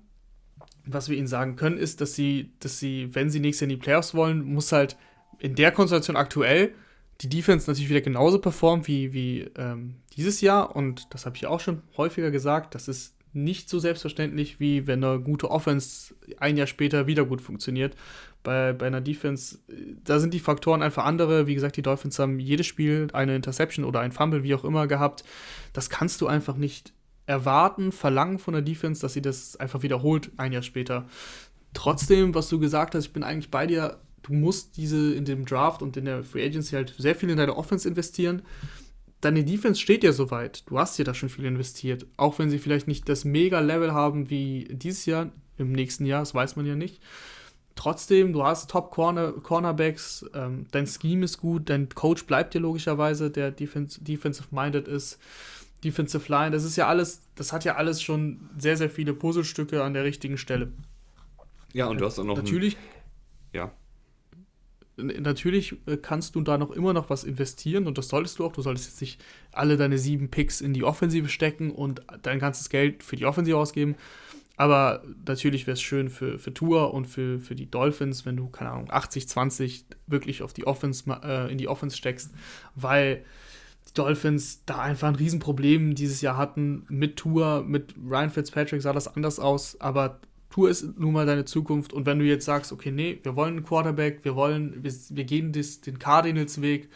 was 0.86 1.08
wir 1.08 1.18
ihnen 1.18 1.26
sagen 1.26 1.56
können, 1.56 1.76
ist, 1.76 2.00
dass 2.00 2.14
sie, 2.14 2.52
dass 2.60 2.78
sie, 2.78 3.14
wenn 3.14 3.28
sie 3.28 3.40
nächstes 3.40 3.62
Jahr 3.62 3.70
in 3.70 3.76
die 3.76 3.82
Playoffs 3.82 4.14
wollen, 4.14 4.44
muss 4.44 4.72
halt 4.72 4.96
in 5.38 5.54
der 5.54 5.72
Konstellation 5.72 6.16
aktuell 6.16 6.74
die 7.20 7.28
Defense 7.28 7.68
natürlich 7.68 7.90
wieder 7.90 8.00
genauso 8.00 8.38
performen 8.38 8.86
wie, 8.86 9.12
wie 9.12 9.50
ähm, 9.56 9.96
dieses 10.16 10.40
Jahr. 10.40 10.76
Und 10.76 11.12
das 11.12 11.26
habe 11.26 11.36
ich 11.36 11.46
auch 11.46 11.60
schon 11.60 11.82
häufiger 11.96 12.30
gesagt. 12.30 12.74
Das 12.74 12.88
ist 12.88 13.15
nicht 13.36 13.68
so 13.68 13.78
selbstverständlich, 13.78 14.58
wie 14.58 14.86
wenn 14.86 15.04
eine 15.04 15.20
gute 15.20 15.50
Offense 15.50 16.14
ein 16.38 16.56
Jahr 16.56 16.66
später 16.66 17.06
wieder 17.06 17.24
gut 17.24 17.40
funktioniert. 17.40 17.94
Bei, 18.42 18.72
bei 18.72 18.86
einer 18.86 19.00
Defense, 19.00 19.58
da 20.04 20.18
sind 20.18 20.34
die 20.34 20.40
Faktoren 20.40 20.82
einfach 20.82 21.04
andere. 21.04 21.46
Wie 21.46 21.54
gesagt, 21.54 21.76
die 21.76 21.82
Dolphins 21.82 22.18
haben 22.18 22.40
jedes 22.40 22.66
Spiel 22.66 23.08
eine 23.12 23.36
Interception 23.36 23.84
oder 23.84 24.00
ein 24.00 24.12
Fumble, 24.12 24.42
wie 24.42 24.54
auch 24.54 24.64
immer, 24.64 24.86
gehabt. 24.86 25.24
Das 25.72 25.90
kannst 25.90 26.20
du 26.20 26.26
einfach 26.26 26.56
nicht 26.56 26.92
erwarten, 27.26 27.92
verlangen 27.92 28.38
von 28.38 28.54
der 28.54 28.62
Defense, 28.62 29.00
dass 29.00 29.12
sie 29.12 29.22
das 29.22 29.56
einfach 29.56 29.82
wiederholt 29.82 30.30
ein 30.36 30.52
Jahr 30.52 30.62
später. 30.62 31.06
Trotzdem, 31.74 32.34
was 32.34 32.48
du 32.48 32.58
gesagt 32.58 32.94
hast, 32.94 33.06
ich 33.06 33.12
bin 33.12 33.24
eigentlich 33.24 33.50
bei 33.50 33.66
dir, 33.66 33.98
du 34.22 34.32
musst 34.32 34.76
diese 34.76 35.14
in 35.14 35.24
dem 35.24 35.44
Draft 35.44 35.82
und 35.82 35.96
in 35.96 36.04
der 36.04 36.22
Free 36.22 36.44
Agency 36.44 36.74
halt 36.74 36.94
sehr 36.96 37.14
viel 37.14 37.30
in 37.30 37.36
deine 37.36 37.56
Offense 37.56 37.88
investieren. 37.88 38.42
Deine 39.20 39.44
Defense 39.44 39.80
steht 39.80 40.04
ja 40.04 40.12
soweit. 40.12 40.68
Du 40.68 40.78
hast 40.78 40.98
ja 40.98 41.04
da 41.04 41.14
schon 41.14 41.28
viel 41.28 41.44
investiert. 41.46 42.06
Auch 42.16 42.38
wenn 42.38 42.50
sie 42.50 42.58
vielleicht 42.58 42.86
nicht 42.86 43.08
das 43.08 43.24
Mega-Level 43.24 43.92
haben 43.92 44.30
wie 44.30 44.68
dieses 44.70 45.06
Jahr, 45.06 45.30
im 45.58 45.72
nächsten 45.72 46.04
Jahr, 46.04 46.20
das 46.20 46.34
weiß 46.34 46.56
man 46.56 46.66
ja 46.66 46.74
nicht. 46.74 47.00
Trotzdem, 47.74 48.32
du 48.32 48.42
hast 48.42 48.70
Top-Cornerbacks, 48.70 50.24
-Corner 50.32 50.46
ähm, 50.46 50.66
dein 50.70 50.86
Scheme 50.86 51.24
ist 51.24 51.38
gut, 51.38 51.68
dein 51.68 51.88
Coach 51.90 52.24
bleibt 52.24 52.54
dir 52.54 52.60
logischerweise, 52.60 53.30
der 53.30 53.50
defensive-minded 53.50 54.88
ist. 54.88 55.18
Defensive 55.84 56.32
Line, 56.32 56.52
das 56.52 56.64
ist 56.64 56.76
ja 56.76 56.88
alles, 56.88 57.22
das 57.34 57.52
hat 57.52 57.64
ja 57.64 57.76
alles 57.76 58.00
schon 58.02 58.48
sehr, 58.56 58.78
sehr 58.78 58.88
viele 58.88 59.12
Puzzlestücke 59.12 59.82
an 59.84 59.92
der 59.92 60.04
richtigen 60.04 60.38
Stelle. 60.38 60.72
Ja, 61.74 61.86
und 61.86 62.00
du 62.00 62.06
hast 62.06 62.18
auch 62.18 62.24
noch. 62.24 62.36
Natürlich. 62.36 62.76
Ein, 62.76 62.82
ja. 63.52 63.72
Natürlich 64.96 65.76
äh, 65.86 65.98
kannst 65.98 66.34
du 66.34 66.40
da 66.40 66.56
noch 66.56 66.70
immer 66.70 66.92
noch 66.92 67.10
was 67.10 67.24
investieren 67.24 67.86
und 67.86 67.98
das 67.98 68.08
solltest 68.08 68.38
du 68.38 68.46
auch. 68.46 68.52
Du 68.52 68.62
solltest 68.62 68.86
jetzt 68.88 69.00
nicht 69.00 69.22
alle 69.52 69.76
deine 69.76 69.98
sieben 69.98 70.30
Picks 70.30 70.60
in 70.60 70.72
die 70.72 70.84
Offensive 70.84 71.28
stecken 71.28 71.70
und 71.70 72.00
dein 72.22 72.38
ganzes 72.38 72.70
Geld 72.70 73.02
für 73.02 73.16
die 73.16 73.26
Offensive 73.26 73.58
ausgeben. 73.58 73.96
Aber 74.56 75.02
natürlich 75.26 75.66
wäre 75.66 75.74
es 75.74 75.82
schön 75.82 76.08
für, 76.08 76.38
für 76.38 76.54
Tour 76.54 76.94
und 76.94 77.06
für, 77.06 77.40
für 77.40 77.54
die 77.54 77.70
Dolphins, 77.70 78.24
wenn 78.24 78.36
du, 78.36 78.48
keine 78.48 78.70
Ahnung, 78.70 78.90
80, 78.90 79.28
20 79.28 79.84
wirklich 80.06 80.42
auf 80.42 80.54
die 80.54 80.66
Offense, 80.66 81.04
äh, 81.22 81.52
in 81.52 81.58
die 81.58 81.68
Offense 81.68 81.96
steckst, 81.96 82.32
weil 82.74 83.22
Dolphins 83.92 84.64
da 84.64 84.80
einfach 84.80 85.08
ein 85.08 85.14
Riesenproblem 85.14 85.94
dieses 85.94 86.20
Jahr 86.20 86.36
hatten 86.36 86.86
mit 86.88 87.16
Tour, 87.16 87.64
mit 87.66 87.94
Ryan 88.02 88.30
Fitzpatrick 88.30 88.82
sah 88.82 88.92
das 88.92 89.14
anders 89.14 89.38
aus, 89.38 89.80
aber 89.80 90.20
Tour 90.50 90.70
ist 90.70 90.98
nun 90.98 91.12
mal 91.12 91.26
deine 91.26 91.44
Zukunft 91.44 91.92
und 91.92 92.06
wenn 92.06 92.18
du 92.18 92.24
jetzt 92.24 92.44
sagst, 92.44 92.72
okay, 92.72 92.90
nee, 92.90 93.18
wir 93.22 93.36
wollen 93.36 93.56
einen 93.56 93.64
Quarterback, 93.64 94.24
wir 94.24 94.36
wollen, 94.36 94.82
wir, 94.82 94.92
wir 95.10 95.24
gehen 95.24 95.52
des, 95.52 95.80
den 95.80 95.98
Cardinals 95.98 96.60
Weg, 96.62 96.88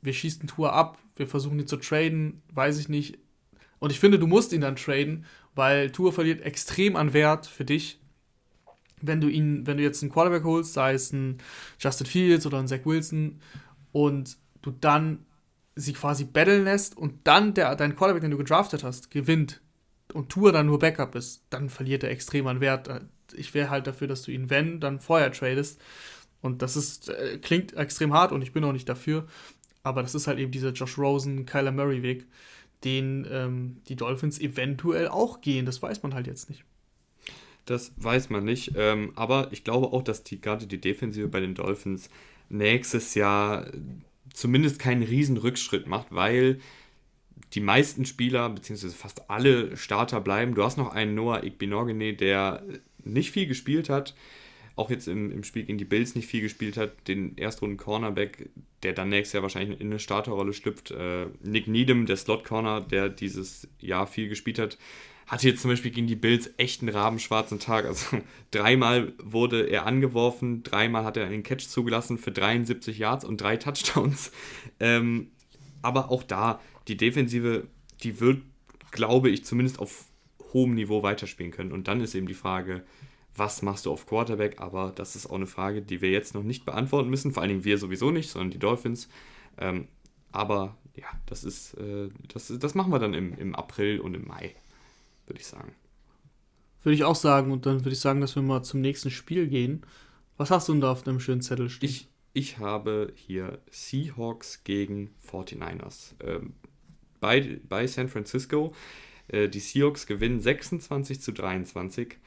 wir 0.00 0.12
schießen 0.12 0.48
Tour 0.48 0.72
ab, 0.72 0.98
wir 1.16 1.26
versuchen 1.26 1.58
ihn 1.58 1.66
zu 1.66 1.76
traden, 1.76 2.42
weiß 2.52 2.78
ich 2.78 2.88
nicht. 2.88 3.18
Und 3.78 3.92
ich 3.92 4.00
finde, 4.00 4.18
du 4.18 4.26
musst 4.26 4.52
ihn 4.52 4.60
dann 4.60 4.76
traden, 4.76 5.24
weil 5.54 5.90
Tour 5.90 6.12
verliert 6.12 6.42
extrem 6.42 6.96
an 6.96 7.12
Wert 7.12 7.46
für 7.46 7.64
dich, 7.64 8.00
wenn 9.00 9.20
du 9.20 9.28
ihn, 9.28 9.66
wenn 9.66 9.76
du 9.76 9.82
jetzt 9.82 10.02
einen 10.02 10.12
Quarterback 10.12 10.44
holst, 10.44 10.74
sei 10.74 10.94
es 10.94 11.12
ein 11.12 11.38
Justin 11.78 12.06
Fields 12.06 12.46
oder 12.46 12.58
ein 12.58 12.68
Zach 12.68 12.84
Wilson 12.84 13.40
und 13.90 14.38
du 14.62 14.70
dann 14.70 15.26
sie 15.74 15.92
quasi 15.92 16.24
battlen 16.24 16.64
lässt 16.64 16.96
und 16.96 17.14
dann 17.24 17.54
der, 17.54 17.74
dein 17.76 17.96
Quarterback, 17.96 18.22
den 18.22 18.30
du 18.30 18.38
gedraftet 18.38 18.84
hast, 18.84 19.10
gewinnt 19.10 19.60
und 20.12 20.28
Tour 20.28 20.52
dann 20.52 20.66
nur 20.66 20.78
Backup 20.78 21.14
ist, 21.14 21.44
dann 21.50 21.68
verliert 21.68 22.02
er 22.02 22.10
extrem 22.10 22.46
an 22.46 22.60
Wert. 22.60 22.88
Ich 23.34 23.54
wäre 23.54 23.70
halt 23.70 23.86
dafür, 23.86 24.08
dass 24.08 24.22
du 24.22 24.30
ihn, 24.30 24.50
wenn, 24.50 24.80
dann 24.80 25.00
vorher 25.00 25.32
tradest. 25.32 25.80
Und 26.40 26.62
das 26.62 26.76
ist, 26.76 27.08
äh, 27.08 27.38
klingt 27.38 27.74
extrem 27.74 28.12
hart 28.12 28.32
und 28.32 28.42
ich 28.42 28.52
bin 28.52 28.64
auch 28.64 28.72
nicht 28.72 28.88
dafür. 28.88 29.26
Aber 29.82 30.02
das 30.02 30.14
ist 30.14 30.26
halt 30.26 30.38
eben 30.38 30.52
dieser 30.52 30.72
Josh 30.72 30.98
Rosen, 30.98 31.46
Kyler 31.46 31.72
Murray-Weg, 31.72 32.26
den 32.84 33.26
ähm, 33.30 33.80
die 33.88 33.96
Dolphins 33.96 34.40
eventuell 34.40 35.08
auch 35.08 35.40
gehen. 35.40 35.66
Das 35.66 35.80
weiß 35.82 36.02
man 36.02 36.14
halt 36.14 36.26
jetzt 36.26 36.50
nicht. 36.50 36.64
Das 37.64 37.92
weiß 37.96 38.30
man 38.30 38.44
nicht. 38.44 38.72
Ähm, 38.76 39.12
aber 39.14 39.48
ich 39.52 39.64
glaube 39.64 39.88
auch, 39.88 40.02
dass 40.02 40.24
die 40.24 40.40
gerade 40.40 40.66
die 40.66 40.80
Defensive 40.80 41.28
bei 41.28 41.40
den 41.40 41.54
Dolphins 41.54 42.10
nächstes 42.48 43.14
Jahr 43.14 43.66
zumindest 44.34 44.78
keinen 44.78 45.02
riesen 45.02 45.36
Rückschritt 45.36 45.86
macht, 45.86 46.08
weil 46.10 46.60
die 47.54 47.60
meisten 47.60 48.04
Spieler, 48.04 48.48
beziehungsweise 48.48 48.94
fast 48.94 49.30
alle 49.30 49.76
Starter 49.76 50.20
bleiben. 50.20 50.54
Du 50.54 50.62
hast 50.62 50.78
noch 50.78 50.92
einen 50.94 51.14
Noah 51.14 51.44
Igbenogene, 51.44 52.14
der 52.14 52.62
nicht 53.04 53.30
viel 53.30 53.46
gespielt 53.46 53.88
hat, 53.88 54.14
auch 54.74 54.90
jetzt 54.90 55.06
im, 55.06 55.30
im 55.30 55.44
Spiel 55.44 55.64
gegen 55.64 55.78
die 55.78 55.84
Bills 55.84 56.14
nicht 56.14 56.26
viel 56.26 56.40
gespielt 56.40 56.76
hat, 56.76 57.08
den 57.08 57.36
Erstrunden 57.36 57.76
Cornerback, 57.76 58.48
der 58.82 58.94
dann 58.94 59.10
nächstes 59.10 59.34
Jahr 59.34 59.42
wahrscheinlich 59.42 59.80
in 59.80 59.88
eine 59.88 59.98
Starterrolle 59.98 60.52
schlüpft. 60.54 60.90
Äh, 60.92 61.26
Nick 61.42 61.68
Needham, 61.68 62.06
der 62.06 62.16
Slot 62.16 62.44
Corner, 62.44 62.80
der 62.80 63.08
dieses 63.10 63.68
Jahr 63.80 64.06
viel 64.06 64.28
gespielt 64.28 64.58
hat, 64.58 64.78
hatte 65.26 65.48
jetzt 65.48 65.62
zum 65.62 65.70
Beispiel 65.70 65.90
gegen 65.90 66.06
die 66.06 66.16
Bills 66.16 66.50
echt 66.56 66.80
einen 66.80 66.94
rabenschwarzen 66.94 67.58
Tag. 67.58 67.84
Also 67.84 68.18
dreimal 68.50 69.12
wurde 69.22 69.68
er 69.68 69.86
angeworfen, 69.86 70.62
dreimal 70.62 71.04
hat 71.04 71.16
er 71.16 71.26
einen 71.26 71.42
Catch 71.42 71.68
zugelassen 71.68 72.18
für 72.18 72.32
73 72.32 72.98
Yards 72.98 73.24
und 73.24 73.40
drei 73.40 73.56
Touchdowns. 73.56 74.32
Ähm, 74.80 75.32
aber 75.82 76.10
auch 76.10 76.22
da, 76.22 76.60
die 76.88 76.96
Defensive, 76.96 77.66
die 78.02 78.20
wird, 78.20 78.42
glaube 78.90 79.30
ich, 79.30 79.44
zumindest 79.44 79.78
auf 79.78 80.06
hohem 80.52 80.74
Niveau 80.74 81.02
weiterspielen 81.02 81.52
können. 81.52 81.72
Und 81.72 81.88
dann 81.88 82.00
ist 82.00 82.14
eben 82.14 82.26
die 82.26 82.34
Frage, 82.34 82.82
was 83.34 83.62
machst 83.62 83.86
du 83.86 83.92
auf 83.92 84.06
Quarterback, 84.06 84.60
aber 84.60 84.92
das 84.94 85.16
ist 85.16 85.26
auch 85.26 85.36
eine 85.36 85.46
Frage, 85.46 85.82
die 85.82 86.00
wir 86.00 86.10
jetzt 86.10 86.34
noch 86.34 86.42
nicht 86.42 86.64
beantworten 86.64 87.08
müssen, 87.08 87.32
vor 87.32 87.42
allen 87.42 87.50
Dingen 87.50 87.64
wir 87.64 87.78
sowieso 87.78 88.10
nicht, 88.10 88.28
sondern 88.28 88.50
die 88.50 88.58
Dolphins. 88.58 89.08
Ähm, 89.58 89.88
aber 90.32 90.76
ja, 90.94 91.06
das 91.26 91.44
ist, 91.44 91.74
äh, 91.74 92.10
das, 92.32 92.52
das 92.58 92.74
machen 92.74 92.92
wir 92.92 92.98
dann 92.98 93.14
im, 93.14 93.32
im 93.38 93.54
April 93.54 94.00
und 94.00 94.14
im 94.14 94.26
Mai, 94.26 94.54
würde 95.26 95.40
ich 95.40 95.46
sagen. 95.46 95.72
Würde 96.82 96.94
ich 96.94 97.04
auch 97.04 97.16
sagen, 97.16 97.52
und 97.52 97.64
dann 97.64 97.80
würde 97.80 97.92
ich 97.92 98.00
sagen, 98.00 98.20
dass 98.20 98.34
wir 98.34 98.42
mal 98.42 98.62
zum 98.62 98.80
nächsten 98.80 99.10
Spiel 99.10 99.46
gehen. 99.46 99.82
Was 100.36 100.50
hast 100.50 100.68
du 100.68 100.72
denn 100.72 100.80
da 100.80 100.92
auf 100.92 101.02
deinem 101.02 101.20
schönen 101.20 101.40
Zettel 101.40 101.70
stehen? 101.70 101.88
Ich, 101.88 102.08
ich 102.32 102.58
habe 102.58 103.12
hier 103.14 103.60
Seahawks 103.70 104.64
gegen 104.64 105.10
49ers. 105.30 106.14
Ähm, 106.20 106.54
bei, 107.22 107.60
bei 107.68 107.86
San 107.86 108.08
Francisco. 108.08 108.74
Äh, 109.28 109.48
die 109.48 109.60
Seahawks 109.60 110.06
gewinnen 110.06 110.40
26 110.40 111.22
zu 111.22 111.32
23. 111.32 112.18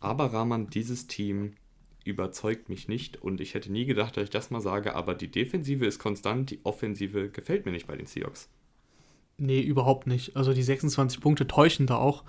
Aber 0.00 0.32
Rahman, 0.32 0.68
dieses 0.68 1.06
Team 1.06 1.52
überzeugt 2.04 2.68
mich 2.68 2.88
nicht 2.88 3.22
und 3.22 3.40
ich 3.40 3.54
hätte 3.54 3.70
nie 3.70 3.84
gedacht, 3.84 4.16
dass 4.16 4.24
ich 4.24 4.30
das 4.30 4.50
mal 4.50 4.60
sage, 4.60 4.94
aber 4.94 5.14
die 5.14 5.30
Defensive 5.30 5.86
ist 5.86 5.98
konstant, 5.98 6.50
die 6.50 6.60
Offensive 6.64 7.28
gefällt 7.28 7.66
mir 7.66 7.72
nicht 7.72 7.86
bei 7.86 7.96
den 7.96 8.06
Seahawks. 8.06 8.48
Nee, 9.36 9.60
überhaupt 9.60 10.06
nicht. 10.06 10.36
Also 10.36 10.52
die 10.52 10.62
26 10.62 11.20
Punkte 11.20 11.46
täuschen 11.46 11.86
da 11.86 11.96
auch. 11.96 12.24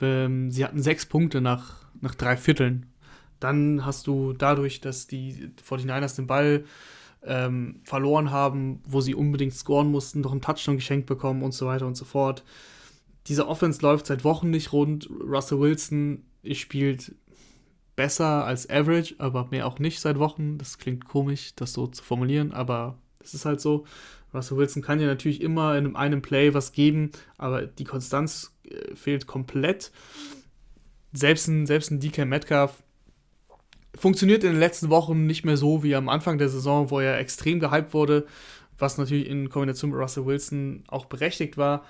Ähm, 0.00 0.50
sie 0.50 0.64
hatten 0.64 0.82
sechs 0.82 1.06
Punkte 1.06 1.40
nach, 1.40 1.86
nach 2.00 2.14
drei 2.14 2.36
Vierteln. 2.36 2.86
Dann 3.38 3.84
hast 3.84 4.06
du 4.06 4.32
dadurch, 4.32 4.80
dass 4.80 5.06
die 5.06 5.50
49ers 5.62 6.16
den 6.16 6.26
Ball 6.26 6.64
ähm, 7.22 7.80
verloren 7.84 8.30
haben, 8.30 8.80
wo 8.86 9.00
sie 9.00 9.14
unbedingt 9.14 9.54
scoren 9.54 9.90
mussten, 9.90 10.22
doch 10.22 10.32
einen 10.32 10.40
Touchdown 10.40 10.76
geschenkt 10.76 11.06
bekommen 11.06 11.42
und 11.42 11.52
so 11.52 11.66
weiter 11.66 11.86
und 11.86 11.96
so 11.96 12.04
fort. 12.04 12.44
Diese 13.26 13.48
Offense 13.48 13.82
läuft 13.82 14.06
seit 14.06 14.24
Wochen 14.24 14.50
nicht 14.50 14.72
rund. 14.72 15.10
Russell 15.10 15.60
Wilson 15.60 16.24
spielt 16.52 17.14
besser 17.96 18.44
als 18.44 18.70
average, 18.70 19.14
aber 19.18 19.48
mehr 19.50 19.66
auch 19.66 19.78
nicht 19.78 20.00
seit 20.00 20.18
Wochen. 20.18 20.58
Das 20.58 20.78
klingt 20.78 21.06
komisch, 21.06 21.54
das 21.56 21.72
so 21.72 21.86
zu 21.86 22.04
formulieren, 22.04 22.52
aber 22.52 22.98
es 23.20 23.34
ist 23.34 23.44
halt 23.44 23.60
so. 23.60 23.84
Russell 24.32 24.58
Wilson 24.58 24.82
kann 24.82 25.00
ja 25.00 25.06
natürlich 25.06 25.40
immer 25.40 25.76
in 25.76 25.96
einem 25.96 26.22
Play 26.22 26.54
was 26.54 26.72
geben, 26.72 27.10
aber 27.38 27.66
die 27.66 27.84
Konstanz 27.84 28.52
äh, 28.64 28.94
fehlt 28.94 29.26
komplett. 29.26 29.90
Selbst 31.12 31.48
ein, 31.48 31.66
selbst 31.66 31.90
ein 31.90 32.00
DK 32.00 32.26
Metcalf 32.26 32.82
funktioniert 33.96 34.44
in 34.44 34.52
den 34.52 34.60
letzten 34.60 34.90
Wochen 34.90 35.26
nicht 35.26 35.44
mehr 35.44 35.56
so 35.56 35.82
wie 35.82 35.94
am 35.94 36.08
Anfang 36.08 36.38
der 36.38 36.48
Saison, 36.48 36.90
wo 36.90 37.00
er 37.00 37.18
extrem 37.18 37.60
gehypt 37.60 37.94
wurde, 37.94 38.26
was 38.78 38.98
natürlich 38.98 39.28
in 39.28 39.48
Kombination 39.48 39.90
mit 39.90 40.00
Russell 40.00 40.26
Wilson 40.26 40.84
auch 40.88 41.06
berechtigt 41.06 41.56
war. 41.56 41.84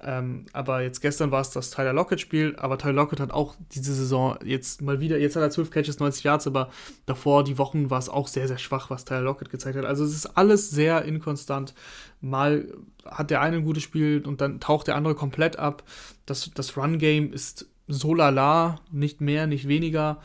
Ähm, 0.00 0.46
aber 0.52 0.82
jetzt 0.82 1.00
gestern 1.00 1.32
war 1.32 1.40
es 1.40 1.50
das 1.50 1.70
Tyler 1.70 1.92
Lockett-Spiel, 1.92 2.54
aber 2.56 2.78
Tyler 2.78 2.92
Lockett 2.92 3.18
hat 3.20 3.32
auch 3.32 3.56
diese 3.72 3.92
Saison 3.92 4.38
jetzt 4.44 4.80
mal 4.80 5.00
wieder, 5.00 5.18
jetzt 5.18 5.34
hat 5.34 5.42
er 5.42 5.50
12 5.50 5.70
Catches, 5.70 5.98
90 5.98 6.22
Yards, 6.22 6.46
aber 6.46 6.70
davor 7.06 7.42
die 7.42 7.58
Wochen 7.58 7.90
war 7.90 7.98
es 7.98 8.08
auch 8.08 8.28
sehr, 8.28 8.46
sehr 8.46 8.58
schwach, 8.58 8.90
was 8.90 9.04
Tyler 9.04 9.22
Lockett 9.22 9.50
gezeigt 9.50 9.76
hat. 9.76 9.84
Also 9.84 10.04
es 10.04 10.14
ist 10.14 10.26
alles 10.36 10.70
sehr 10.70 11.04
inkonstant. 11.04 11.74
Mal 12.20 12.72
hat 13.04 13.30
der 13.30 13.40
eine 13.40 13.56
ein 13.56 13.64
gutes 13.64 13.82
Spiel 13.82 14.22
und 14.24 14.40
dann 14.40 14.60
taucht 14.60 14.86
der 14.86 14.94
andere 14.94 15.14
komplett 15.14 15.58
ab. 15.58 15.82
Das, 16.26 16.50
das 16.54 16.76
Run-Game 16.76 17.32
ist 17.32 17.66
so 17.88 18.14
lala, 18.14 18.80
nicht 18.92 19.20
mehr, 19.20 19.46
nicht 19.46 19.66
weniger 19.66 20.18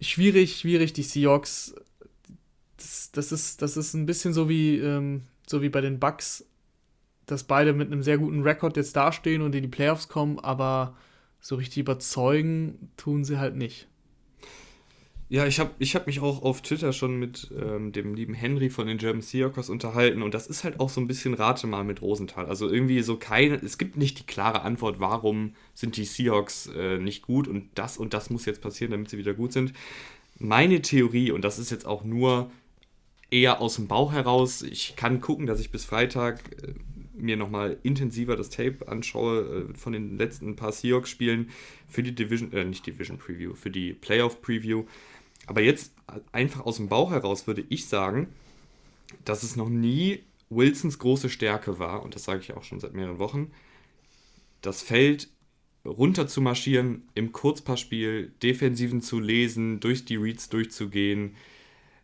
schwierig, 0.00 0.56
schwierig, 0.56 0.92
die 0.92 1.02
Seahawks. 1.02 1.74
Das, 2.76 3.10
das, 3.12 3.32
ist, 3.32 3.62
das 3.62 3.76
ist 3.76 3.94
ein 3.94 4.06
bisschen 4.06 4.32
so 4.32 4.48
wie, 4.48 4.78
ähm, 4.78 5.22
so 5.46 5.62
wie 5.62 5.68
bei 5.68 5.80
den 5.80 5.98
Bucks, 5.98 6.44
dass 7.26 7.44
beide 7.44 7.72
mit 7.72 7.90
einem 7.90 8.02
sehr 8.02 8.18
guten 8.18 8.42
Rekord 8.42 8.76
jetzt 8.76 8.96
dastehen 8.96 9.42
und 9.42 9.54
in 9.54 9.62
die 9.62 9.68
Playoffs 9.68 10.08
kommen, 10.08 10.38
aber 10.38 10.96
so 11.40 11.56
richtig 11.56 11.78
überzeugen 11.78 12.90
tun 12.96 13.24
sie 13.24 13.38
halt 13.38 13.56
nicht. 13.56 13.87
Ja, 15.30 15.46
ich 15.46 15.60
habe 15.60 15.72
ich 15.78 15.94
hab 15.94 16.06
mich 16.06 16.20
auch 16.20 16.42
auf 16.42 16.62
Twitter 16.62 16.94
schon 16.94 17.18
mit 17.18 17.50
ähm, 17.54 17.92
dem 17.92 18.14
lieben 18.14 18.32
Henry 18.32 18.70
von 18.70 18.86
den 18.86 18.96
German 18.96 19.20
Seahawks 19.20 19.68
unterhalten 19.68 20.22
und 20.22 20.32
das 20.32 20.46
ist 20.46 20.64
halt 20.64 20.80
auch 20.80 20.88
so 20.88 21.02
ein 21.02 21.06
bisschen 21.06 21.34
Rate 21.34 21.66
mal 21.66 21.84
mit 21.84 22.00
Rosenthal. 22.00 22.46
Also 22.46 22.70
irgendwie 22.70 23.02
so 23.02 23.16
keine, 23.16 23.56
es 23.56 23.76
gibt 23.76 23.98
nicht 23.98 24.20
die 24.20 24.24
klare 24.24 24.62
Antwort, 24.62 25.00
warum 25.00 25.54
sind 25.74 25.98
die 25.98 26.06
Seahawks 26.06 26.70
äh, 26.74 26.96
nicht 26.96 27.22
gut 27.22 27.46
und 27.46 27.68
das 27.74 27.98
und 27.98 28.14
das 28.14 28.30
muss 28.30 28.46
jetzt 28.46 28.62
passieren, 28.62 28.90
damit 28.90 29.10
sie 29.10 29.18
wieder 29.18 29.34
gut 29.34 29.52
sind. 29.52 29.74
Meine 30.38 30.80
Theorie, 30.80 31.30
und 31.30 31.42
das 31.42 31.58
ist 31.58 31.70
jetzt 31.70 31.84
auch 31.84 32.04
nur 32.04 32.50
eher 33.30 33.60
aus 33.60 33.74
dem 33.74 33.86
Bauch 33.86 34.12
heraus, 34.12 34.62
ich 34.62 34.96
kann 34.96 35.20
gucken, 35.20 35.46
dass 35.46 35.60
ich 35.60 35.70
bis 35.70 35.84
Freitag 35.84 36.40
äh, 36.62 36.72
mir 37.14 37.36
nochmal 37.36 37.76
intensiver 37.82 38.36
das 38.36 38.48
Tape 38.48 38.88
anschaue 38.88 39.68
äh, 39.70 39.74
von 39.76 39.92
den 39.92 40.16
letzten 40.16 40.56
paar 40.56 40.72
Seahawks-Spielen 40.72 41.50
für 41.86 42.02
die 42.02 42.14
Division, 42.14 42.52
äh, 42.52 42.64
nicht 42.64 42.86
Division 42.86 43.18
Preview, 43.18 43.54
für 43.54 43.70
die 43.70 43.92
Playoff 43.92 44.40
Preview. 44.40 44.84
Aber 45.48 45.62
jetzt 45.62 45.94
einfach 46.30 46.66
aus 46.66 46.76
dem 46.76 46.88
Bauch 46.88 47.10
heraus 47.10 47.46
würde 47.46 47.64
ich 47.70 47.86
sagen, 47.86 48.28
dass 49.24 49.42
es 49.42 49.56
noch 49.56 49.70
nie 49.70 50.22
Wilsons 50.50 50.98
große 50.98 51.30
Stärke 51.30 51.78
war, 51.78 52.02
und 52.02 52.14
das 52.14 52.24
sage 52.24 52.40
ich 52.40 52.52
auch 52.52 52.62
schon 52.62 52.80
seit 52.80 52.92
mehreren 52.92 53.18
Wochen, 53.18 53.50
das 54.60 54.82
Feld 54.82 55.28
runter 55.86 56.28
zu 56.28 56.42
marschieren, 56.42 57.08
im 57.14 57.32
Kurzpassspiel 57.32 58.34
Defensiven 58.42 59.00
zu 59.00 59.20
lesen, 59.20 59.80
durch 59.80 60.04
die 60.04 60.16
Reads 60.16 60.50
durchzugehen, 60.50 61.34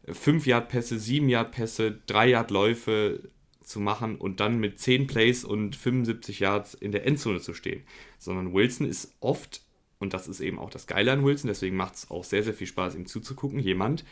5-Yard-Pässe, 0.09 0.97
7-Yard-Pässe, 0.97 2.01
3-Yard-Läufe 2.09 3.28
zu 3.62 3.78
machen 3.78 4.16
und 4.16 4.40
dann 4.40 4.59
mit 4.59 4.78
10 4.78 5.07
Plays 5.07 5.45
und 5.45 5.76
75 5.76 6.40
Yards 6.40 6.72
in 6.72 6.92
der 6.92 7.07
Endzone 7.07 7.40
zu 7.40 7.53
stehen. 7.53 7.82
Sondern 8.18 8.55
Wilson 8.55 8.88
ist 8.88 9.14
oft 9.20 9.64
und 10.05 10.15
das 10.15 10.29
ist 10.29 10.41
eben 10.41 10.59
auch 10.59 10.71
das 10.71 10.87
Geile 10.87 11.11
an 11.13 11.25
Wilson, 11.25 11.49
deswegen 11.49 11.77
macht 11.77 11.95
es 11.95 12.11
auch 12.11 12.23
sehr, 12.23 12.43
sehr 12.43 12.55
viel 12.55 12.67
Spaß, 12.67 12.95
ihm 12.95 13.07
zuzugucken. 13.07 13.59
Jemand, 13.59 14.05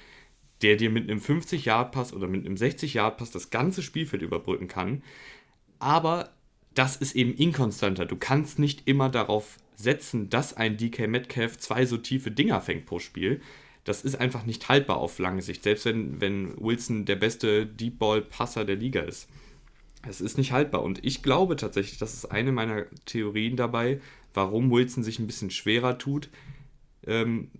der 0.62 0.76
dir 0.76 0.90
mit 0.90 1.08
einem 1.08 1.20
50-Yard-Pass 1.20 2.12
oder 2.12 2.26
mit 2.26 2.46
einem 2.46 2.56
60-Yard-Pass 2.56 3.30
das 3.30 3.50
ganze 3.50 3.82
Spielfeld 3.82 4.22
überbrücken 4.22 4.68
kann. 4.68 5.02
Aber 5.78 6.30
das 6.74 6.96
ist 6.96 7.14
eben 7.14 7.34
inkonstanter. 7.34 8.06
Du 8.06 8.16
kannst 8.16 8.58
nicht 8.58 8.88
immer 8.88 9.10
darauf 9.10 9.58
setzen, 9.76 10.30
dass 10.30 10.56
ein 10.56 10.76
DK 10.76 11.08
Metcalf 11.08 11.58
zwei 11.58 11.84
so 11.84 11.98
tiefe 11.98 12.30
Dinger 12.30 12.60
fängt 12.60 12.86
pro 12.86 12.98
Spiel. 12.98 13.42
Das 13.84 14.02
ist 14.02 14.14
einfach 14.14 14.46
nicht 14.46 14.68
haltbar 14.68 14.96
auf 14.96 15.18
lange 15.18 15.42
Sicht, 15.42 15.64
selbst 15.64 15.84
wenn, 15.84 16.20
wenn 16.20 16.56
Wilson 16.58 17.04
der 17.04 17.16
beste 17.16 17.66
Deep 17.66 17.98
Ball-Passer 17.98 18.64
der 18.64 18.76
Liga 18.76 19.00
ist. 19.00 19.28
Es 20.08 20.20
ist 20.20 20.38
nicht 20.38 20.52
haltbar. 20.52 20.82
Und 20.82 21.04
ich 21.04 21.22
glaube 21.22 21.56
tatsächlich, 21.56 21.98
das 21.98 22.14
ist 22.14 22.26
eine 22.26 22.52
meiner 22.52 22.86
Theorien 23.04 23.56
dabei, 23.56 24.00
warum 24.34 24.70
Wilson 24.70 25.02
sich 25.02 25.18
ein 25.18 25.26
bisschen 25.26 25.50
schwerer 25.50 25.98
tut, 25.98 26.30
ähm, 27.06 27.50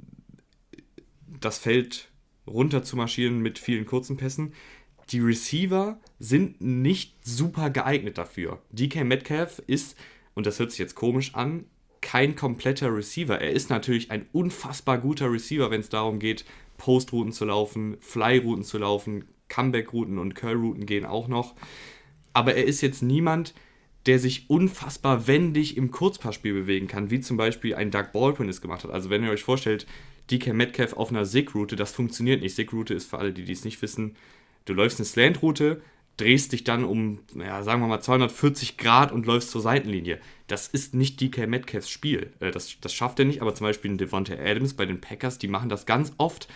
das 1.41 1.59
Feld 1.59 2.09
runter 2.47 2.83
zu 2.83 2.97
marschieren 2.97 3.41
mit 3.41 3.59
vielen 3.59 3.87
kurzen 3.87 4.17
Pässen. 4.17 4.55
Die 5.11 5.21
Receiver 5.21 6.01
sind 6.19 6.61
nicht 6.61 7.15
super 7.27 7.71
geeignet 7.71 8.19
dafür. 8.19 8.63
DK 8.71 9.05
Metcalf 9.05 9.63
ist, 9.67 9.97
und 10.35 10.47
das 10.47 10.59
hört 10.59 10.71
sich 10.71 10.79
jetzt 10.79 10.95
komisch 10.95 11.35
an, 11.35 11.67
kein 12.01 12.35
kompletter 12.35 12.95
Receiver. 12.95 13.41
Er 13.41 13.53
ist 13.53 13.71
natürlich 13.71 14.11
ein 14.11 14.27
unfassbar 14.33 14.99
guter 14.99 15.33
Receiver, 15.33 15.71
wenn 15.71 15.81
es 15.81 15.89
darum 15.89 16.19
geht, 16.19 16.45
Postrouten 16.79 17.33
zu 17.33 17.45
laufen, 17.45 17.97
Flyrouten 18.01 18.65
zu 18.65 18.79
laufen, 18.79 19.25
Comeback-Routen 19.49 20.19
und 20.19 20.35
Curl-Routen 20.35 20.87
gehen 20.87 21.05
auch 21.05 21.29
noch. 21.29 21.55
Aber 22.33 22.55
er 22.55 22.65
ist 22.65 22.81
jetzt 22.81 23.03
niemand, 23.03 23.51
der 23.51 23.63
sich 24.19 24.51
unfassbar 24.51 25.27
wendig 25.27 25.77
im 25.77 25.91
Kurzpassspiel 25.91 26.53
bewegen 26.53 26.89
kann, 26.89 27.11
wie 27.11 27.21
zum 27.21 27.37
Beispiel 27.37 27.75
ein 27.75 27.91
Doug 27.91 28.13
Baldwin 28.13 28.49
es 28.49 28.61
gemacht 28.61 28.85
hat. 28.85 28.91
Also 28.91 29.11
wenn 29.11 29.23
ihr 29.25 29.31
euch 29.31 29.45
vorstellt, 29.45 29.87
DK 30.31 30.55
Metcalf 30.55 30.95
auf 30.95 31.11
einer 31.11 31.25
Sig-Route, 31.25 31.77
das 31.77 31.93
funktioniert 31.93 32.43
nicht. 32.43 32.55
Sig-Route 32.55 32.95
ist 32.95 33.09
für 33.09 33.19
alle, 33.19 33.33
die 33.33 33.45
dies 33.45 33.65
nicht 33.65 33.81
wissen, 33.83 34.17
du 34.65 34.73
läufst 34.73 34.99
eine 34.99 35.07
Slant-Route, 35.07 35.83
drehst 36.17 36.53
dich 36.53 36.65
dann 36.65 36.85
um, 36.85 37.21
ja, 37.35 37.63
sagen 37.63 37.81
wir 37.81 37.89
mal 37.89 38.01
240 38.01 38.77
Grad 38.77 39.13
und 39.13 39.27
läufst 39.27 39.51
zur 39.51 39.61
Seitenlinie. 39.61 40.19
Das 40.47 40.69
ist 40.69 40.95
nicht 40.95 41.21
DK 41.21 41.47
Metcalfs 41.47 41.91
Spiel. 41.91 42.33
Äh, 42.41 42.51
das, 42.51 42.77
das 42.81 42.93
schafft 42.93 43.19
er 43.19 43.25
nicht, 43.25 43.41
aber 43.41 43.55
zum 43.55 43.67
Beispiel 43.67 43.91
ein 43.91 43.99
Devonta 43.99 44.35
Adams 44.35 44.75
bei 44.75 44.85
den 44.85 45.01
Packers, 45.01 45.39
die 45.39 45.49
machen 45.49 45.69
das 45.69 45.87
ganz 45.87 46.13
oft, 46.19 46.49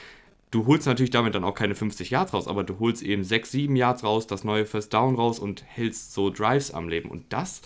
du 0.51 0.67
holst 0.67 0.87
natürlich 0.87 1.11
damit 1.11 1.35
dann 1.35 1.45
auch 1.45 1.55
keine 1.55 1.75
50 1.75 2.11
Yards 2.11 2.33
raus, 2.33 2.49
aber 2.49 2.65
du 2.65 2.79
holst 2.79 3.03
eben 3.03 3.25
6, 3.25 3.51
7 3.51 3.77
Yards 3.77 4.05
raus, 4.05 4.27
das 4.27 4.45
neue 4.45 4.67
First 4.67 4.93
Down 4.95 5.15
raus 5.17 5.39
und 5.39 5.65
hältst 5.67 6.13
so 6.13 6.31
Drives 6.31 6.73
am 6.73 6.89
Leben. 6.89 7.11
Und 7.11 7.25
das 7.31 7.63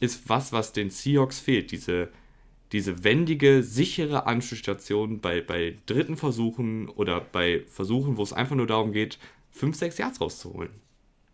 ist 0.00 0.28
was, 0.28 0.52
was 0.52 0.72
den 0.72 0.90
Seahawks 0.90 1.38
fehlt. 1.38 1.70
Diese, 1.70 2.08
diese 2.72 3.04
wendige, 3.04 3.62
sichere 3.62 4.26
Anschlussstation 4.26 5.20
bei, 5.20 5.40
bei 5.40 5.78
dritten 5.86 6.16
Versuchen 6.16 6.88
oder 6.88 7.20
bei 7.20 7.64
Versuchen, 7.68 8.16
wo 8.16 8.22
es 8.22 8.32
einfach 8.32 8.56
nur 8.56 8.66
darum 8.66 8.92
geht, 8.92 9.18
5, 9.50 9.76
6 9.76 9.98
Yards 9.98 10.20
rauszuholen. 10.20 10.70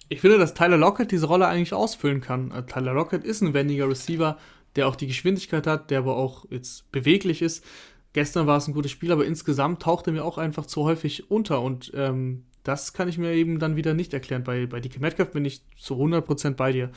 Ich 0.08 0.20
finde, 0.20 0.38
dass 0.38 0.54
Tyler 0.54 0.78
Lockett 0.78 1.12
diese 1.12 1.26
Rolle 1.26 1.46
eigentlich 1.46 1.74
ausfüllen 1.74 2.20
kann. 2.20 2.50
Äh, 2.50 2.64
Tyler 2.64 2.94
Lockett 2.94 3.24
ist 3.24 3.42
ein 3.42 3.54
wendiger 3.54 3.88
Receiver, 3.88 4.38
der 4.76 4.88
auch 4.88 4.96
die 4.96 5.06
Geschwindigkeit 5.06 5.66
hat, 5.66 5.90
der 5.90 6.00
aber 6.00 6.16
auch 6.16 6.46
jetzt 6.50 6.90
beweglich 6.92 7.42
ist. 7.42 7.64
Gestern 8.12 8.46
war 8.46 8.56
es 8.56 8.66
ein 8.66 8.74
gutes 8.74 8.90
Spiel, 8.90 9.12
aber 9.12 9.26
insgesamt 9.26 9.82
taucht 9.82 10.06
er 10.06 10.12
mir 10.12 10.24
auch 10.24 10.38
einfach 10.38 10.66
zu 10.66 10.84
häufig 10.84 11.30
unter 11.30 11.60
und 11.60 11.92
ähm, 11.94 12.44
das 12.68 12.92
kann 12.92 13.08
ich 13.08 13.16
mir 13.16 13.32
eben 13.32 13.58
dann 13.58 13.76
wieder 13.76 13.94
nicht 13.94 14.12
erklären. 14.12 14.44
Bei, 14.44 14.66
bei 14.66 14.80
DK 14.80 15.00
Metcalf 15.00 15.30
bin 15.32 15.44
ich 15.44 15.62
zu 15.76 15.94
100% 15.94 16.50
bei 16.54 16.72
dir. 16.72 16.90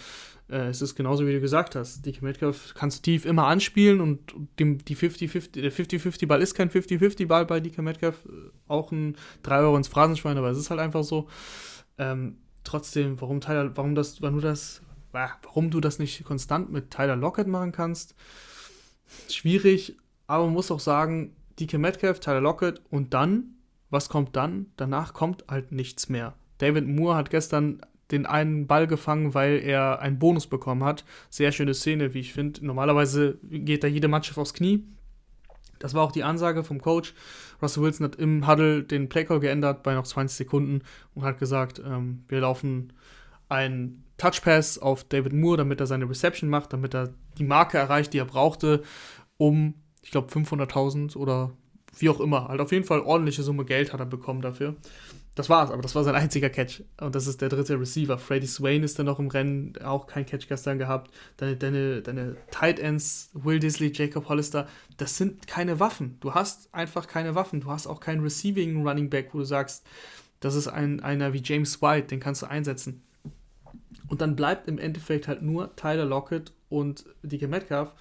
Äh, 0.50 0.68
es 0.68 0.82
ist 0.82 0.96
genauso, 0.96 1.26
wie 1.26 1.32
du 1.32 1.40
gesagt 1.40 1.76
hast. 1.76 2.06
DK 2.06 2.22
Metcalf 2.24 2.74
kannst 2.76 3.00
du 3.00 3.12
tief 3.12 3.26
immer 3.26 3.48
anspielen 3.48 4.02
und 4.02 4.34
dem, 4.60 4.84
die 4.84 4.96
50 4.96 5.32
-50, 5.32 5.62
der 5.62 5.72
50-50-Ball 5.72 6.42
ist 6.42 6.56
kein 6.56 6.70
50-50-Ball 6.70 7.46
bei 7.46 7.62
DK 7.62 7.80
Metcalf. 7.80 8.28
Auch 8.68 8.92
ein 8.92 9.16
3 9.44 9.60
Euro 9.60 9.78
ins 9.78 9.88
Phrasenschwein, 9.88 10.38
aber 10.38 10.50
es 10.50 10.58
ist 10.58 10.70
halt 10.70 10.82
einfach 10.82 11.04
so. 11.04 11.30
Ähm, 11.98 12.38
trotzdem, 12.66 13.22
warum 13.22 13.40
Tyler, 13.40 13.72
warum 13.76 13.96
das, 13.96 14.22
warum 14.22 14.36
du 14.36 14.42
das, 14.42 14.82
warum 15.14 15.72
du 15.72 15.80
das 15.80 16.00
nicht 16.00 16.24
konstant 16.26 16.70
mit 16.70 16.92
Tyler 16.92 17.16
Lockett 17.16 17.48
machen 17.48 17.72
kannst, 17.72 18.16
schwierig, 19.30 19.96
aber 20.32 20.46
man 20.46 20.54
muss 20.54 20.72
auch 20.72 20.80
sagen, 20.80 21.36
DK 21.60 21.78
Metcalf, 21.78 22.22
Tyler 22.22 22.40
Lockett 22.40 22.82
und 22.90 23.14
dann, 23.14 23.56
was 23.90 24.08
kommt 24.08 24.38
dann? 24.38 24.68
Danach 24.78 25.14
kommt 25.14 25.44
halt 25.50 25.74
nichts 25.74 26.08
mehr. 26.08 26.36
David 26.58 26.88
Moore 26.88 27.16
hat 27.16 27.30
gestern 27.30 27.82
den 28.12 28.26
einen 28.26 28.66
Ball 28.66 28.88
gefangen, 28.88 29.34
weil 29.34 29.60
er 29.60 30.00
einen 30.00 30.20
Bonus 30.20 30.48
bekommen 30.48 30.86
hat. 30.86 31.04
Sehr 31.30 31.52
schöne 31.52 31.74
Szene, 31.74 32.14
wie 32.14 32.22
ich 32.22 32.32
finde. 32.32 32.66
Normalerweise 32.66 33.40
geht 33.44 33.84
da 33.84 33.88
jede 33.88 34.08
Mannschaft 34.08 34.38
aufs 34.38 34.54
Knie. 34.54 34.86
Das 35.80 35.94
war 35.96 36.04
auch 36.04 36.14
die 36.14 36.24
Ansage 36.24 36.64
vom 36.64 36.80
Coach. 36.80 37.14
Russell 37.62 37.84
Wilson 37.84 38.06
hat 38.06 38.16
im 38.16 38.48
Huddle 38.48 38.84
den 38.84 39.10
Playcall 39.10 39.42
geändert 39.42 39.84
bei 39.84 39.94
noch 39.94 40.08
20 40.08 40.38
Sekunden 40.38 40.82
und 41.14 41.24
hat 41.24 41.40
gesagt, 41.40 41.82
ähm, 41.86 42.24
wir 42.30 42.40
laufen 42.40 42.94
einen 43.50 44.06
Touchpass 44.18 44.78
auf 44.78 45.04
David 45.04 45.34
Moore, 45.34 45.58
damit 45.58 45.82
er 45.82 45.88
seine 45.88 46.10
Reception 46.10 46.50
macht, 46.50 46.72
damit 46.72 46.94
er 46.94 47.10
die 47.38 47.44
Marke 47.44 47.78
erreicht, 47.78 48.14
die 48.14 48.20
er 48.20 48.26
brauchte, 48.26 48.84
um, 49.36 49.74
ich 50.02 50.12
glaube, 50.12 50.32
500.000 50.32 51.16
oder 51.16 51.52
wie 51.98 52.10
auch 52.10 52.20
immer, 52.20 52.48
halt 52.48 52.62
auf 52.62 52.72
jeden 52.72 52.86
Fall 52.86 53.02
ordentliche 53.02 53.44
Summe 53.44 53.66
Geld 53.66 53.94
hat 53.94 54.00
er 54.00 54.06
bekommen 54.06 54.42
dafür. 54.42 54.76
Das 55.36 55.50
war's, 55.50 55.72
aber 55.72 55.82
das 55.82 55.96
war 55.96 56.04
sein 56.04 56.16
einziger 56.16 56.50
Catch. 56.50 56.84
Und 57.00 57.16
das 57.16 57.26
ist 57.26 57.42
der 57.42 57.48
dritte 57.48 57.80
Receiver. 57.80 58.18
Freddy 58.18 58.48
Swain 58.48 58.84
ist 58.84 59.00
dann 59.00 59.06
noch 59.06 59.20
im 59.20 59.30
Rennen, 59.30 59.74
auch 59.82 60.06
kein 60.06 60.26
Catch 60.26 60.48
gestern 60.50 60.78
gehabt. 60.78 61.10
Deine, 61.38 61.56
deine, 61.56 62.02
deine 62.02 62.36
Tight 62.52 62.80
Ends, 62.80 63.30
Will 63.34 63.60
Disley, 63.60 63.92
Jacob 63.94 64.28
Hollister, 64.28 64.68
das 64.98 65.18
sind 65.18 65.48
keine 65.48 65.80
Waffen. 65.80 66.18
Du 66.20 66.34
hast 66.34 66.74
einfach 66.74 67.08
keine 67.08 67.34
Waffen. 67.34 67.62
Du 67.62 67.70
hast 67.70 67.88
auch 67.88 68.02
keinen 68.02 68.22
Receiving 68.22 68.86
Running 68.86 69.10
Back, 69.10 69.30
wo 69.34 69.38
du 69.40 69.46
sagst, 69.46 69.86
das 70.42 70.56
ist 70.56 70.68
ein, 70.68 71.00
einer 71.00 71.32
wie 71.32 71.42
James 71.44 71.82
White, 71.82 72.08
den 72.08 72.20
kannst 72.20 72.42
du 72.42 72.48
einsetzen. 72.48 73.02
Und 74.10 74.20
dann 74.20 74.36
bleibt 74.36 74.68
im 74.68 74.80
Endeffekt 74.80 75.30
halt 75.30 75.42
nur 75.42 75.74
Tyler 75.78 76.04
Lockett 76.04 76.52
und 76.68 77.06
DK 77.24 77.48
Metcalf. 77.48 77.94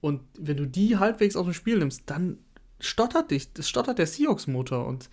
Und 0.00 0.22
wenn 0.38 0.56
du 0.56 0.66
die 0.66 0.96
halbwegs 0.96 1.36
aus 1.36 1.44
dem 1.44 1.54
Spiel 1.54 1.78
nimmst, 1.78 2.04
dann 2.06 2.38
stottert 2.80 3.30
dich, 3.30 3.52
das 3.52 3.68
stottert 3.68 3.98
der 3.98 4.06
Seahawks-Motor. 4.06 4.86
Und 4.86 5.10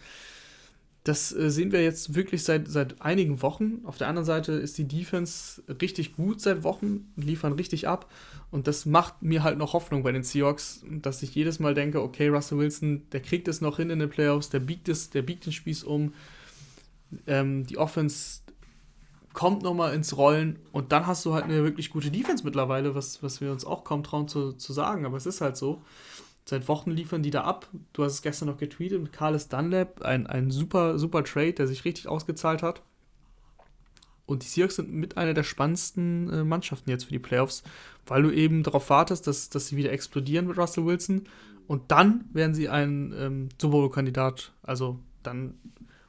das 1.08 1.34
äh, 1.34 1.50
sehen 1.50 1.72
wir 1.72 1.84
jetzt 1.84 2.16
wirklich 2.16 2.44
seit, 2.44 2.68
seit 2.68 3.02
einigen 3.02 3.42
Wochen. 3.42 3.82
Auf 3.86 3.98
der 3.98 4.08
anderen 4.08 4.26
Seite 4.26 4.54
ist 4.54 4.78
die 4.78 4.88
Defense 4.88 5.62
richtig 5.82 6.16
gut 6.16 6.42
seit 6.42 6.64
Wochen, 6.64 7.12
liefern 7.16 7.54
richtig 7.54 7.88
ab. 7.88 8.12
Und 8.52 8.68
das 8.68 8.86
macht 8.86 9.22
mir 9.22 9.44
halt 9.44 9.58
noch 9.58 9.74
Hoffnung 9.74 10.04
bei 10.04 10.12
den 10.12 10.24
Seahawks, 10.24 10.84
dass 10.90 11.24
ich 11.24 11.36
jedes 11.36 11.60
Mal 11.60 11.74
denke, 11.74 12.02
okay, 12.02 12.28
Russell 12.28 12.58
Wilson, 12.58 13.04
der 13.12 13.22
kriegt 13.22 13.48
es 13.48 13.62
noch 13.62 13.78
hin 13.78 13.90
in 13.90 14.00
den 14.00 14.10
Playoffs, 14.10 14.50
der 14.50 14.60
biegt 14.60 14.90
es, 14.90 15.10
der 15.10 15.22
biegt 15.22 15.46
den 15.46 15.54
Spieß 15.54 15.84
um. 15.84 16.14
Ähm, 17.26 17.66
die 17.66 17.78
Offense 17.78 18.42
kommt 19.38 19.62
nochmal 19.62 19.94
ins 19.94 20.18
Rollen 20.18 20.58
und 20.72 20.92
dann 20.92 21.06
hast 21.06 21.24
du 21.24 21.36
halt 21.36 21.44
eine 21.44 21.64
wirklich 21.64 21.92
gute 21.92 22.10
Defense 22.10 22.44
mittlerweile, 22.44 22.96
was, 22.96 23.22
was 23.22 23.40
wir 23.40 23.52
uns 23.52 23.66
auch 23.66 23.84
kaum 23.84 24.02
trauen 24.02 24.28
zu, 24.28 24.54
zu 24.54 24.74
sagen, 24.74 25.06
aber 25.06 25.16
es 25.16 25.28
ist 25.28 25.42
halt 25.42 25.56
so. 25.56 25.80
Seit 26.46 26.68
Wochen 26.68 26.90
liefern 26.90 27.22
die 27.22 27.30
da 27.30 27.44
ab. 27.44 27.68
Du 27.94 28.04
hast 28.04 28.14
es 28.14 28.22
gestern 28.24 28.48
noch 28.48 28.58
getweetet 28.58 29.00
mit 29.00 29.14
Carlos 29.14 29.48
Dunlap. 29.48 30.02
Ein, 30.02 30.26
ein 30.26 30.50
super, 30.50 30.98
super 30.98 31.24
Trade, 31.24 31.54
der 31.54 31.68
sich 31.68 31.86
richtig 31.86 32.08
ausgezahlt 32.08 32.64
hat. 32.64 32.82
Und 34.26 34.42
die 34.42 34.48
Seahawks 34.48 34.78
sind 34.78 34.92
mit 34.92 35.18
einer 35.18 35.36
der 35.36 35.44
spannendsten 35.44 36.34
äh, 36.34 36.44
Mannschaften 36.44 36.90
jetzt 36.90 37.04
für 37.04 37.14
die 37.14 37.20
Playoffs, 37.20 37.62
weil 38.08 38.24
du 38.24 38.32
eben 38.32 38.64
darauf 38.64 38.90
wartest, 38.90 39.28
dass, 39.28 39.52
dass 39.52 39.68
sie 39.68 39.78
wieder 39.78 39.92
explodieren 39.92 40.48
mit 40.48 40.58
Russell 40.58 40.86
Wilson. 40.88 41.26
Und 41.68 41.92
dann 41.92 42.26
werden 42.34 42.56
sie 42.56 42.70
ein 42.70 43.14
ähm, 43.16 43.50
Super 43.62 43.78
Bowl-Kandidat. 43.78 44.52
Also 44.64 44.98
dann 45.22 45.60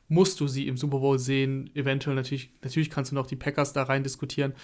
musst 0.09 0.40
du 0.40 0.48
sie 0.48 0.66
im 0.66 0.76
Super 0.76 0.98
Bowl 0.98 1.18
sehen. 1.18 1.70
Eventuell 1.74 2.16
natürlich, 2.16 2.50
natürlich 2.62 2.90
kannst 2.90 3.11
du 3.11 3.14
noch 3.14 3.26
die 3.26 3.36
Packers 3.36 3.72
da 3.72 3.84
rein 3.84 4.02
diskutieren. 4.02 4.54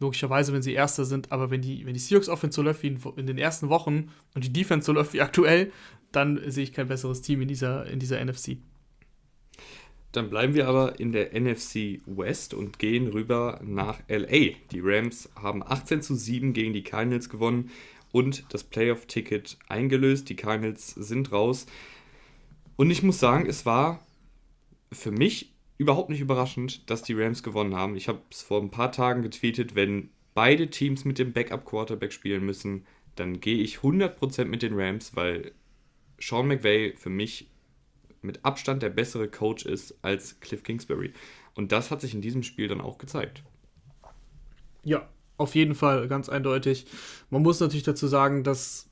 Logischerweise, 0.00 0.52
wenn 0.52 0.62
sie 0.62 0.72
Erster 0.72 1.04
sind, 1.04 1.32
aber 1.32 1.50
wenn 1.50 1.62
die, 1.62 1.86
wenn 1.86 1.94
die 1.94 2.00
Seahawks 2.00 2.28
Offense 2.28 2.56
so 2.56 2.62
läuft 2.62 2.82
wie 2.82 2.88
in, 2.88 3.00
in, 3.16 3.26
den 3.26 3.38
ersten 3.38 3.68
Wochen 3.68 4.10
und 4.34 4.44
die 4.44 4.52
Defense 4.52 4.86
so 4.86 4.92
läuft 4.92 5.12
wie 5.12 5.20
aktuell, 5.20 5.72
dann 6.12 6.40
sehe 6.50 6.64
ich 6.64 6.72
kein 6.72 6.88
besseres 6.88 7.22
Team 7.22 7.40
in 7.42 7.48
dieser, 7.48 7.86
in 7.86 7.98
dieser 7.98 8.24
NFC. 8.24 8.58
Dann 10.12 10.30
bleiben 10.30 10.54
wir 10.54 10.66
aber 10.68 10.98
in 10.98 11.12
der 11.12 11.38
NFC 11.38 12.00
West 12.06 12.54
und 12.54 12.78
gehen 12.78 13.08
rüber 13.08 13.60
nach 13.62 14.00
LA. 14.08 14.54
Die 14.72 14.80
Rams 14.80 15.28
haben 15.36 15.62
18 15.62 16.00
zu 16.00 16.14
7 16.14 16.54
gegen 16.54 16.72
die 16.72 16.82
Cardinals 16.82 17.28
gewonnen 17.28 17.70
und 18.10 18.44
das 18.48 18.64
Playoff-Ticket 18.64 19.58
eingelöst. 19.68 20.30
Die 20.30 20.36
Cardinals 20.36 20.88
sind 20.88 21.30
raus. 21.30 21.66
Und 22.76 22.90
ich 22.90 23.02
muss 23.02 23.20
sagen, 23.20 23.46
es 23.46 23.66
war 23.66 24.00
für 24.92 25.10
mich 25.10 25.54
überhaupt 25.76 26.10
nicht 26.10 26.20
überraschend, 26.20 26.90
dass 26.90 27.02
die 27.02 27.14
Rams 27.14 27.42
gewonnen 27.42 27.74
haben. 27.74 27.96
Ich 27.96 28.08
habe 28.08 28.20
es 28.30 28.42
vor 28.42 28.60
ein 28.60 28.70
paar 28.70 28.92
Tagen 28.92 29.22
getweetet, 29.22 29.74
wenn 29.74 30.10
beide 30.34 30.70
Teams 30.70 31.04
mit 31.04 31.18
dem 31.18 31.32
Backup-Quarterback 31.32 32.12
spielen 32.12 32.44
müssen, 32.44 32.84
dann 33.16 33.40
gehe 33.40 33.58
ich 33.58 33.78
100% 33.78 34.44
mit 34.44 34.62
den 34.62 34.78
Rams, 34.78 35.16
weil 35.16 35.52
Sean 36.20 36.46
McVay 36.46 36.94
für 36.96 37.10
mich 37.10 37.48
mit 38.22 38.44
Abstand 38.44 38.82
der 38.82 38.90
bessere 38.90 39.28
Coach 39.28 39.64
ist 39.64 39.96
als 40.02 40.40
Cliff 40.40 40.62
Kingsbury. 40.62 41.12
Und 41.54 41.72
das 41.72 41.90
hat 41.90 42.00
sich 42.00 42.14
in 42.14 42.20
diesem 42.20 42.42
Spiel 42.42 42.68
dann 42.68 42.80
auch 42.80 42.98
gezeigt. 42.98 43.42
Ja, 44.84 45.08
auf 45.36 45.54
jeden 45.54 45.74
Fall, 45.74 46.08
ganz 46.08 46.28
eindeutig. 46.28 46.86
Man 47.30 47.42
muss 47.42 47.60
natürlich 47.60 47.84
dazu 47.84 48.06
sagen, 48.06 48.42
dass 48.42 48.88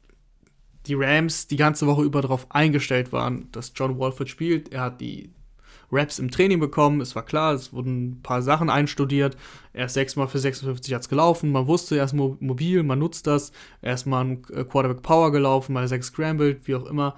die 0.87 0.95
Rams 0.95 1.49
die 1.49 1.57
ganze 1.57 1.87
Woche 1.87 2.03
über 2.03 2.23
darauf 2.23 2.51
eingestellt 2.51 3.13
waren, 3.13 3.51
dass 3.51 3.73
John 3.75 3.99
Walford 3.99 4.29
spielt. 4.29 4.73
Er 4.73 4.83
hat 4.83 5.01
die 5.01 5.31
Raps 5.91 6.19
im 6.19 6.31
Training 6.31 6.61
bekommen. 6.61 7.01
Es 7.01 7.15
war 7.15 7.25
klar, 7.25 7.55
es 7.55 7.73
wurden 7.73 8.11
ein 8.11 8.23
paar 8.23 8.43
Sachen 8.43 8.71
einstudiert. 8.71 9.37
Er 9.73 9.87
ist 9.87 9.95
sechsmal 9.95 10.29
für 10.29 10.39
56 10.39 10.91
Yards 10.91 11.09
gelaufen. 11.09 11.53
Man 11.53 11.67
wusste, 11.67 11.97
er 11.97 12.05
ist 12.05 12.15
mobil, 12.15 12.83
man 12.83 12.99
nutzt 12.99 13.27
das. 13.27 13.53
Er 13.83 13.95
ist 13.95 14.07
mal 14.07 14.25
ein 14.25 14.43
äh, 14.53 14.65
Quarterback 14.65 15.03
Power 15.03 15.33
gelaufen, 15.33 15.73
mal 15.73 15.89
sechs 15.89 16.09
scrambled, 16.09 16.67
wie 16.67 16.75
auch 16.75 16.87
immer. 16.87 17.17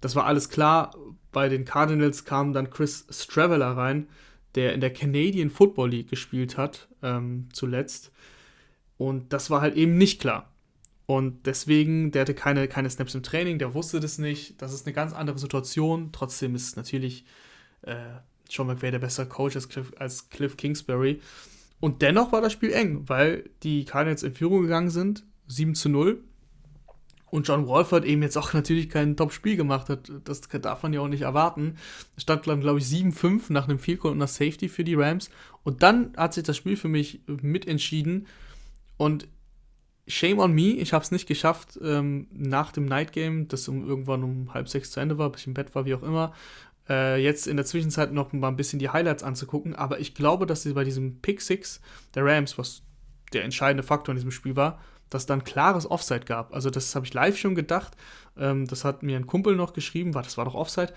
Das 0.00 0.16
war 0.16 0.26
alles 0.26 0.48
klar. 0.48 0.94
Bei 1.32 1.48
den 1.48 1.64
Cardinals 1.64 2.24
kam 2.24 2.52
dann 2.52 2.70
Chris 2.70 3.06
Straveller 3.10 3.76
rein, 3.76 4.08
der 4.54 4.72
in 4.72 4.80
der 4.80 4.92
Canadian 4.92 5.50
Football 5.50 5.90
League 5.90 6.08
gespielt 6.08 6.56
hat, 6.56 6.88
ähm, 7.02 7.48
zuletzt. 7.52 8.12
Und 8.96 9.32
das 9.32 9.50
war 9.50 9.60
halt 9.60 9.76
eben 9.76 9.98
nicht 9.98 10.20
klar. 10.20 10.52
Und 11.06 11.46
deswegen, 11.46 12.10
der 12.10 12.22
hatte 12.22 12.34
keine, 12.34 12.68
keine 12.68 12.90
Snaps 12.90 13.14
im 13.14 13.22
Training, 13.22 13.58
der 13.58 13.72
wusste 13.72 13.98
das 13.98 14.18
nicht. 14.18 14.60
Das 14.60 14.74
ist 14.74 14.86
eine 14.86 14.92
ganz 14.92 15.14
andere 15.14 15.38
Situation. 15.38 16.10
Trotzdem 16.12 16.54
ist 16.54 16.68
es 16.68 16.76
natürlich 16.76 17.24
äh, 17.82 17.96
Sean 18.48 18.66
McVay 18.66 18.90
der 18.90 18.98
bessere 18.98 19.26
Coach 19.26 19.56
als 19.56 19.68
Cliff, 19.68 19.92
als 19.98 20.30
Cliff 20.30 20.56
Kingsbury. 20.56 21.20
Und 21.80 22.02
dennoch 22.02 22.32
war 22.32 22.40
das 22.40 22.52
Spiel 22.52 22.72
eng, 22.72 23.08
weil 23.08 23.48
die 23.62 23.84
Cardinals 23.84 24.22
in 24.22 24.34
Führung 24.34 24.62
gegangen 24.62 24.90
sind, 24.90 25.24
7 25.46 25.74
zu 25.74 25.88
0. 25.88 26.22
Und 27.30 27.46
John 27.46 27.66
Wolford 27.66 28.04
eben 28.04 28.22
jetzt 28.22 28.38
auch 28.38 28.52
natürlich 28.54 28.88
kein 28.88 29.16
Top-Spiel 29.16 29.56
gemacht 29.56 29.88
hat. 29.88 30.10
Das 30.24 30.40
darf 30.40 30.82
man 30.82 30.92
ja 30.92 31.00
auch 31.00 31.08
nicht 31.08 31.22
erwarten. 31.22 31.76
Stand 32.16 32.46
dann, 32.46 32.60
glaube 32.60 32.78
ich, 32.78 32.86
7-5 32.86 33.52
nach 33.52 33.68
einem 33.68 33.78
Field 33.78 34.00
Goal 34.00 34.12
und 34.12 34.18
einer 34.18 34.26
Safety 34.26 34.68
für 34.68 34.84
die 34.84 34.94
Rams. 34.94 35.30
Und 35.62 35.82
dann 35.82 36.16
hat 36.16 36.34
sich 36.34 36.44
das 36.44 36.56
Spiel 36.56 36.76
für 36.76 36.88
mich 36.88 37.20
mitentschieden. 37.26 38.26
Und 38.96 39.28
shame 40.08 40.38
on 40.38 40.52
me, 40.52 40.70
ich 40.70 40.92
habe 40.92 41.04
es 41.04 41.10
nicht 41.10 41.28
geschafft, 41.28 41.78
ähm, 41.82 42.26
nach 42.32 42.72
dem 42.72 42.86
Night 42.86 43.12
Game, 43.12 43.46
das 43.48 43.68
um, 43.68 43.86
irgendwann 43.86 44.24
um 44.24 44.54
halb 44.54 44.68
sechs 44.68 44.90
zu 44.90 45.00
Ende 45.00 45.18
war, 45.18 45.30
bis 45.30 45.42
ich 45.42 45.46
im 45.46 45.54
Bett 45.54 45.74
war, 45.74 45.84
wie 45.84 45.94
auch 45.94 46.02
immer, 46.02 46.34
äh, 46.88 47.22
jetzt 47.22 47.46
in 47.46 47.56
der 47.56 47.66
Zwischenzeit 47.66 48.12
noch 48.12 48.32
mal 48.32 48.48
ein 48.48 48.56
bisschen 48.56 48.78
die 48.78 48.90
Highlights 48.90 49.22
anzugucken. 49.22 49.74
Aber 49.74 50.00
ich 50.00 50.14
glaube, 50.14 50.46
dass 50.46 50.62
sie 50.62 50.72
bei 50.72 50.84
diesem 50.84 51.20
Pick 51.20 51.40
6 51.40 51.80
der 52.14 52.24
Rams, 52.24 52.58
was 52.58 52.82
der 53.32 53.44
entscheidende 53.44 53.82
Faktor 53.82 54.12
in 54.12 54.16
diesem 54.16 54.30
Spiel 54.30 54.56
war, 54.56 54.80
dass 55.10 55.26
dann 55.26 55.44
klares 55.44 55.90
Offside 55.90 56.24
gab. 56.24 56.54
Also 56.54 56.70
das 56.70 56.94
habe 56.94 57.06
ich 57.06 57.14
live 57.14 57.38
schon 57.38 57.54
gedacht. 57.54 57.96
Ähm, 58.36 58.66
das 58.66 58.84
hat 58.84 59.02
mir 59.02 59.16
ein 59.16 59.26
Kumpel 59.26 59.56
noch 59.56 59.72
geschrieben, 59.72 60.14
war, 60.14 60.22
das 60.22 60.36
war 60.36 60.44
doch 60.44 60.54
Offside. 60.54 60.92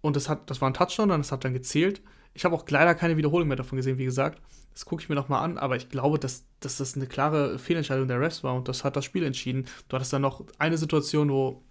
Und 0.00 0.16
das, 0.16 0.28
hat, 0.28 0.50
das 0.50 0.60
war 0.60 0.70
ein 0.70 0.74
Touchdown, 0.74 1.10
und 1.10 1.18
das 1.18 1.32
hat 1.32 1.44
dann 1.44 1.52
gezählt. 1.52 2.02
Ich 2.34 2.44
habe 2.44 2.54
auch 2.54 2.64
leider 2.68 2.94
keine 2.94 3.16
Wiederholung 3.16 3.48
mehr 3.48 3.56
davon 3.56 3.76
gesehen, 3.76 3.98
wie 3.98 4.04
gesagt. 4.04 4.40
Das 4.72 4.86
gucke 4.86 5.02
ich 5.02 5.08
mir 5.08 5.14
nochmal 5.14 5.44
an, 5.44 5.58
aber 5.58 5.76
ich 5.76 5.90
glaube, 5.90 6.18
dass, 6.18 6.44
dass 6.60 6.78
das 6.78 6.96
eine 6.96 7.06
klare 7.06 7.58
Fehlentscheidung 7.58 8.08
der 8.08 8.20
Refs 8.20 8.42
war 8.42 8.54
und 8.54 8.68
das 8.68 8.84
hat 8.84 8.96
das 8.96 9.04
Spiel 9.04 9.22
entschieden. 9.22 9.66
Du 9.88 9.96
hattest 9.96 10.12
dann 10.14 10.22
noch 10.22 10.44
eine 10.58 10.78
Situation, 10.78 11.30
wo 11.30 11.62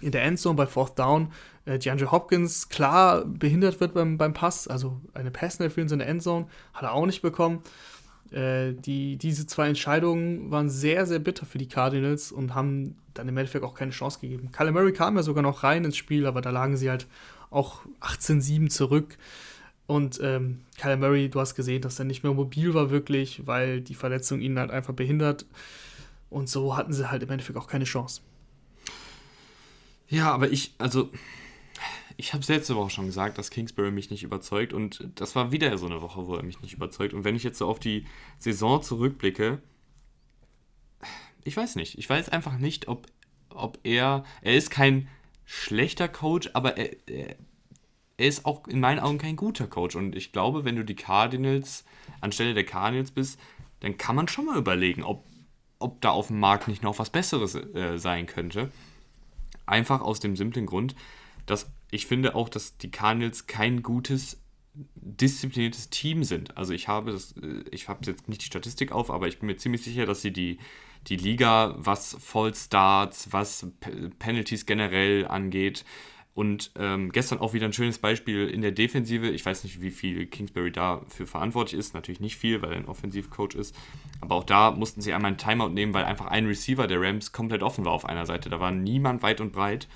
in 0.00 0.12
der 0.12 0.22
Endzone 0.22 0.56
bei 0.56 0.66
Fourth 0.66 0.98
Down 0.98 1.32
äh, 1.64 1.78
DeAndre 1.78 2.10
Hopkins 2.10 2.68
klar 2.68 3.24
behindert 3.24 3.80
wird 3.80 3.94
beim, 3.94 4.18
beim 4.18 4.32
Pass, 4.32 4.68
also 4.68 5.00
eine 5.14 5.30
Pass-Interference 5.30 5.92
in 5.92 5.98
der 5.98 6.08
Endzone, 6.08 6.46
hat 6.72 6.82
er 6.82 6.92
auch 6.92 7.06
nicht 7.06 7.22
bekommen. 7.22 7.62
Äh, 8.30 8.74
die, 8.74 9.16
diese 9.16 9.46
zwei 9.46 9.68
Entscheidungen 9.68 10.50
waren 10.50 10.68
sehr, 10.68 11.06
sehr 11.06 11.18
bitter 11.18 11.46
für 11.46 11.58
die 11.58 11.68
Cardinals 11.68 12.30
und 12.32 12.54
haben 12.54 12.96
dann 13.14 13.28
im 13.28 13.36
Endeffekt 13.36 13.64
auch 13.64 13.74
keine 13.74 13.90
Chance 13.90 14.20
gegeben. 14.20 14.52
Kyler 14.52 14.72
Murray 14.72 14.92
kam 14.92 15.16
ja 15.16 15.22
sogar 15.22 15.42
noch 15.42 15.64
rein 15.64 15.84
ins 15.84 15.96
Spiel, 15.96 16.26
aber 16.26 16.40
da 16.40 16.50
lagen 16.50 16.76
sie 16.76 16.90
halt 16.90 17.06
auch 17.50 17.80
18-7 18.00 18.68
zurück. 18.68 19.18
Und 19.86 20.20
ähm, 20.22 20.60
Kyle 20.78 20.96
Murray, 20.96 21.28
du 21.28 21.40
hast 21.40 21.56
gesehen, 21.56 21.82
dass 21.82 21.98
er 21.98 22.04
nicht 22.04 22.22
mehr 22.22 22.32
mobil 22.32 22.74
war 22.74 22.90
wirklich, 22.90 23.44
weil 23.46 23.80
die 23.80 23.96
Verletzung 23.96 24.40
ihn 24.40 24.56
halt 24.56 24.70
einfach 24.70 24.94
behindert. 24.94 25.46
Und 26.28 26.48
so 26.48 26.76
hatten 26.76 26.92
sie 26.92 27.10
halt 27.10 27.24
im 27.24 27.30
Endeffekt 27.30 27.58
auch 27.58 27.66
keine 27.66 27.84
Chance. 27.84 28.20
Ja, 30.08 30.30
aber 30.32 30.50
ich, 30.50 30.74
also, 30.78 31.10
ich 32.16 32.32
habe 32.32 32.42
es 32.42 32.48
letzte 32.48 32.76
Woche 32.76 32.90
schon 32.90 33.06
gesagt, 33.06 33.38
dass 33.38 33.50
Kingsbury 33.50 33.90
mich 33.90 34.10
nicht 34.10 34.22
überzeugt. 34.22 34.72
Und 34.72 35.08
das 35.14 35.34
war 35.36 35.52
wieder 35.52 35.76
so 35.78 35.86
eine 35.86 36.02
Woche, 36.02 36.26
wo 36.26 36.34
er 36.34 36.42
mich 36.42 36.60
nicht 36.60 36.74
überzeugt. 36.74 37.14
Und 37.14 37.24
wenn 37.24 37.36
ich 37.36 37.44
jetzt 37.44 37.58
so 37.58 37.68
auf 37.68 37.78
die 37.78 38.06
Saison 38.38 38.82
zurückblicke, 38.82 39.60
ich 41.44 41.56
weiß 41.56 41.76
nicht. 41.76 41.98
Ich 41.98 42.08
weiß 42.08 42.28
einfach 42.28 42.58
nicht, 42.58 42.88
ob, 42.88 43.06
ob 43.50 43.78
er, 43.82 44.24
er 44.42 44.54
ist 44.54 44.70
kein 44.70 45.08
schlechter 45.44 46.08
Coach, 46.08 46.50
aber 46.52 46.76
er, 46.76 46.96
er, 47.08 47.36
er 48.16 48.28
ist 48.28 48.44
auch 48.44 48.68
in 48.68 48.80
meinen 48.80 49.00
Augen 49.00 49.18
kein 49.18 49.36
guter 49.36 49.66
Coach. 49.66 49.96
Und 49.96 50.14
ich 50.14 50.32
glaube, 50.32 50.64
wenn 50.64 50.76
du 50.76 50.84
die 50.84 50.96
Cardinals 50.96 51.84
anstelle 52.20 52.54
der 52.54 52.64
Cardinals 52.64 53.10
bist, 53.10 53.38
dann 53.80 53.96
kann 53.96 54.16
man 54.16 54.28
schon 54.28 54.44
mal 54.44 54.58
überlegen, 54.58 55.02
ob, 55.02 55.24
ob 55.78 56.00
da 56.02 56.10
auf 56.10 56.26
dem 56.26 56.38
Markt 56.38 56.68
nicht 56.68 56.82
noch 56.82 56.98
was 56.98 57.10
Besseres 57.10 57.54
äh, 57.54 57.98
sein 57.98 58.26
könnte. 58.26 58.70
Einfach 59.64 60.02
aus 60.02 60.20
dem 60.20 60.36
simplen 60.36 60.66
Grund, 60.66 60.94
dass 61.46 61.70
ich 61.90 62.06
finde 62.06 62.34
auch, 62.34 62.48
dass 62.48 62.76
die 62.76 62.90
Cardinals 62.90 63.46
kein 63.46 63.82
gutes 63.82 64.40
diszipliniertes 64.94 65.90
Team 65.90 66.22
sind. 66.24 66.56
Also 66.56 66.72
ich 66.72 66.88
habe 66.88 67.12
das, 67.12 67.32
äh, 67.32 67.64
ich 67.70 67.88
habe 67.88 68.00
jetzt 68.06 68.28
nicht 68.28 68.42
die 68.42 68.46
Statistik 68.46 68.92
auf, 68.92 69.10
aber 69.10 69.28
ich 69.28 69.38
bin 69.38 69.46
mir 69.46 69.56
ziemlich 69.56 69.82
sicher, 69.82 70.06
dass 70.06 70.22
sie 70.22 70.32
die, 70.32 70.58
die 71.08 71.16
Liga, 71.16 71.74
was 71.76 72.16
Fallstarts, 72.20 73.32
was 73.32 73.66
Penalties 74.18 74.66
generell 74.66 75.26
angeht, 75.26 75.84
und 76.32 76.70
ähm, 76.78 77.10
gestern 77.10 77.38
auch 77.40 77.54
wieder 77.54 77.66
ein 77.66 77.72
schönes 77.72 77.98
Beispiel 77.98 78.48
in 78.48 78.62
der 78.62 78.70
Defensive. 78.70 79.28
Ich 79.28 79.44
weiß 79.44 79.64
nicht, 79.64 79.82
wie 79.82 79.90
viel 79.90 80.26
Kingsbury 80.26 80.70
dafür 80.70 81.26
verantwortlich 81.26 81.78
ist. 81.78 81.92
Natürlich 81.92 82.20
nicht 82.20 82.36
viel, 82.36 82.62
weil 82.62 82.70
er 82.70 82.78
ein 82.78 82.86
Offensivcoach 82.86 83.54
ist. 83.56 83.74
Aber 84.20 84.36
auch 84.36 84.44
da 84.44 84.70
mussten 84.70 85.00
sie 85.00 85.12
einmal 85.12 85.30
einen 85.30 85.38
Timeout 85.38 85.70
nehmen, 85.70 85.92
weil 85.92 86.04
einfach 86.04 86.26
ein 86.26 86.46
Receiver 86.46 86.86
der 86.86 87.00
Rams 87.00 87.32
komplett 87.32 87.62
offen 87.62 87.84
war 87.84 87.92
auf 87.92 88.04
einer 88.04 88.26
Seite. 88.26 88.48
Da 88.48 88.60
war 88.60 88.70
niemand 88.70 89.22
weit 89.22 89.40
und 89.40 89.52
breit, 89.52 89.88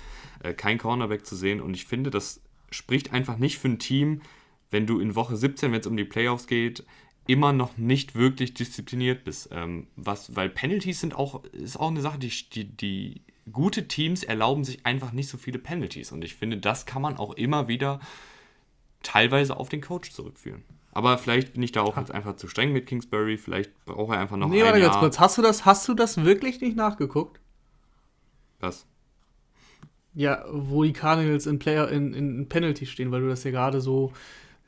äh, 0.45 0.53
kein 0.53 0.77
Cornerback 0.77 1.25
zu 1.25 1.35
sehen. 1.35 1.61
Und 1.61 1.73
ich 1.73 1.85
finde, 1.85 2.09
das 2.09 2.41
spricht 2.69 3.13
einfach 3.13 3.37
nicht 3.37 3.57
für 3.57 3.69
ein 3.69 3.79
Team, 3.79 4.21
wenn 4.69 4.85
du 4.85 4.99
in 4.99 5.15
Woche 5.15 5.35
17, 5.35 5.71
wenn 5.71 5.79
es 5.79 5.87
um 5.87 5.97
die 5.97 6.05
Playoffs 6.05 6.47
geht, 6.47 6.83
immer 7.27 7.53
noch 7.53 7.77
nicht 7.77 8.15
wirklich 8.15 8.53
diszipliniert 8.53 9.23
bist. 9.23 9.49
Ähm, 9.51 9.87
was, 9.95 10.35
weil 10.35 10.49
Penalties 10.49 10.99
sind 10.99 11.15
auch, 11.15 11.43
ist 11.45 11.79
auch 11.79 11.89
eine 11.89 12.01
Sache, 12.01 12.19
die, 12.19 12.31
die, 12.49 12.65
die 12.65 13.21
gute 13.51 13.87
Teams 13.87 14.23
erlauben 14.23 14.63
sich 14.63 14.85
einfach 14.85 15.11
nicht 15.11 15.29
so 15.29 15.37
viele 15.37 15.57
Penalties. 15.57 16.11
Und 16.11 16.23
ich 16.23 16.35
finde, 16.35 16.57
das 16.57 16.85
kann 16.85 17.01
man 17.01 17.17
auch 17.17 17.33
immer 17.33 17.67
wieder 17.67 17.99
teilweise 19.01 19.57
auf 19.57 19.69
den 19.69 19.81
Coach 19.81 20.11
zurückführen. 20.11 20.63
Aber 20.91 21.17
vielleicht 21.17 21.53
bin 21.53 21.63
ich 21.63 21.71
da 21.71 21.81
auch 21.81 21.97
jetzt 21.97 22.11
einfach 22.11 22.37
zu 22.37 22.47
streng 22.47 22.71
mit 22.71 22.85
Kingsbury. 22.85 23.37
Vielleicht 23.37 23.85
braucht 23.85 24.13
er 24.13 24.21
einfach 24.21 24.37
noch 24.37 24.47
nee, 24.47 24.61
ein 24.61 24.65
warte 24.65 24.79
Jahr. 24.79 24.89
ganz 24.89 24.99
kurz. 24.99 25.19
Hast 25.19 25.37
du, 25.37 25.41
das, 25.41 25.65
hast 25.65 25.87
du 25.87 25.93
das 25.93 26.23
wirklich 26.23 26.61
nicht 26.61 26.77
nachgeguckt? 26.77 27.39
Was? 28.59 28.85
Ja, 30.15 30.45
wo 30.49 30.83
die 30.83 30.93
Cardinals 30.93 31.45
in, 31.45 31.59
Player, 31.59 31.89
in, 31.89 32.13
in 32.13 32.47
Penalty 32.47 32.85
stehen, 32.85 33.11
weil 33.11 33.21
du 33.21 33.27
das 33.27 33.43
ja 33.43 33.51
gerade 33.51 33.81
so, 33.81 34.13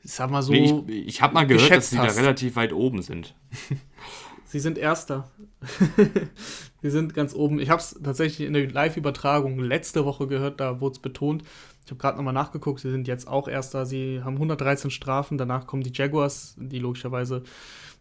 ich 0.04 0.12
sag 0.12 0.30
mal 0.30 0.42
so. 0.42 0.52
Nee, 0.52 0.82
ich 0.88 1.06
ich 1.06 1.22
habe 1.22 1.34
mal 1.34 1.46
gehört, 1.46 1.70
dass 1.70 1.90
sie 1.90 1.98
hast. 1.98 2.16
da 2.16 2.20
relativ 2.20 2.56
weit 2.56 2.72
oben 2.72 3.02
sind. 3.02 3.34
Sie 4.48 4.60
sind 4.60 4.78
Erster. 4.78 5.30
Sie 6.82 6.88
sind 6.88 7.12
ganz 7.12 7.34
oben. 7.34 7.60
Ich 7.60 7.68
habe 7.68 7.82
es 7.82 8.00
tatsächlich 8.02 8.46
in 8.46 8.54
der 8.54 8.70
Live-Übertragung 8.70 9.58
letzte 9.58 10.06
Woche 10.06 10.26
gehört, 10.26 10.58
da 10.58 10.80
wurde 10.80 10.94
es 10.94 10.98
betont. 11.00 11.42
Ich 11.84 11.90
habe 11.90 12.00
gerade 12.00 12.16
nochmal 12.16 12.32
nachgeguckt, 12.32 12.80
sie 12.80 12.90
sind 12.90 13.08
jetzt 13.08 13.28
auch 13.28 13.46
Erster. 13.46 13.84
Sie 13.84 14.22
haben 14.24 14.34
113 14.34 14.90
Strafen. 14.90 15.36
Danach 15.36 15.66
kommen 15.66 15.82
die 15.82 15.92
Jaguars, 15.92 16.54
die 16.58 16.78
logischerweise 16.78 17.42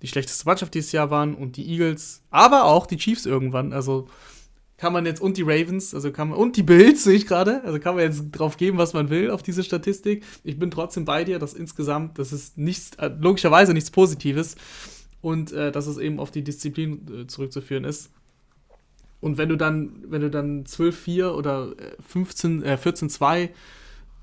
die 0.02 0.08
schlechteste 0.08 0.46
Mannschaft 0.46 0.74
dieses 0.74 0.92
Jahr 0.94 1.10
waren, 1.10 1.36
und 1.36 1.58
die 1.58 1.70
Eagles, 1.70 2.22
aber 2.30 2.66
auch 2.66 2.86
die 2.86 2.98
Chiefs 2.98 3.26
irgendwann. 3.26 3.74
Also 3.74 4.08
kann 4.78 4.94
man 4.94 5.06
jetzt 5.06 5.22
und 5.22 5.38
die 5.38 5.42
Ravens, 5.42 5.94
also 5.94 6.12
kann 6.12 6.30
man 6.30 6.38
und 6.38 6.56
die 6.56 6.64
Bills 6.64 7.04
sehe 7.04 7.16
ich 7.16 7.26
gerade, 7.26 7.64
also 7.64 7.80
kann 7.80 7.96
man 7.96 8.04
jetzt 8.04 8.32
drauf 8.32 8.58
geben, 8.58 8.78
was 8.78 8.94
man 8.94 9.10
will 9.10 9.32
auf 9.32 9.42
diese 9.42 9.64
Statistik. 9.64 10.24
Ich 10.44 10.60
bin 10.60 10.70
trotzdem 10.70 11.04
bei 11.04 11.24
dir, 11.24 11.40
dass 11.40 11.54
insgesamt, 11.54 12.20
das 12.20 12.32
ist 12.32 12.58
nichts, 12.58 12.92
äh, 12.98 13.10
logischerweise 13.20 13.74
nichts 13.74 13.90
Positives 13.90 14.56
und 15.22 15.52
äh, 15.52 15.72
dass 15.72 15.88
es 15.88 15.98
eben 15.98 16.20
auf 16.20 16.30
die 16.30 16.44
Disziplin 16.44 17.08
äh, 17.12 17.28
zurückzuführen 17.28 17.84
ist. 17.84 18.12
Und 19.20 19.40
wenn 19.40 19.50
du 19.50 19.56
dann, 19.56 20.04
wenn 20.08 20.22
du 20.22 20.30
dann 20.30 20.64
12-4 20.64 21.32
oder 21.32 21.74
15, 22.08 22.62
äh, 22.62 22.78
14-2, 22.80 23.50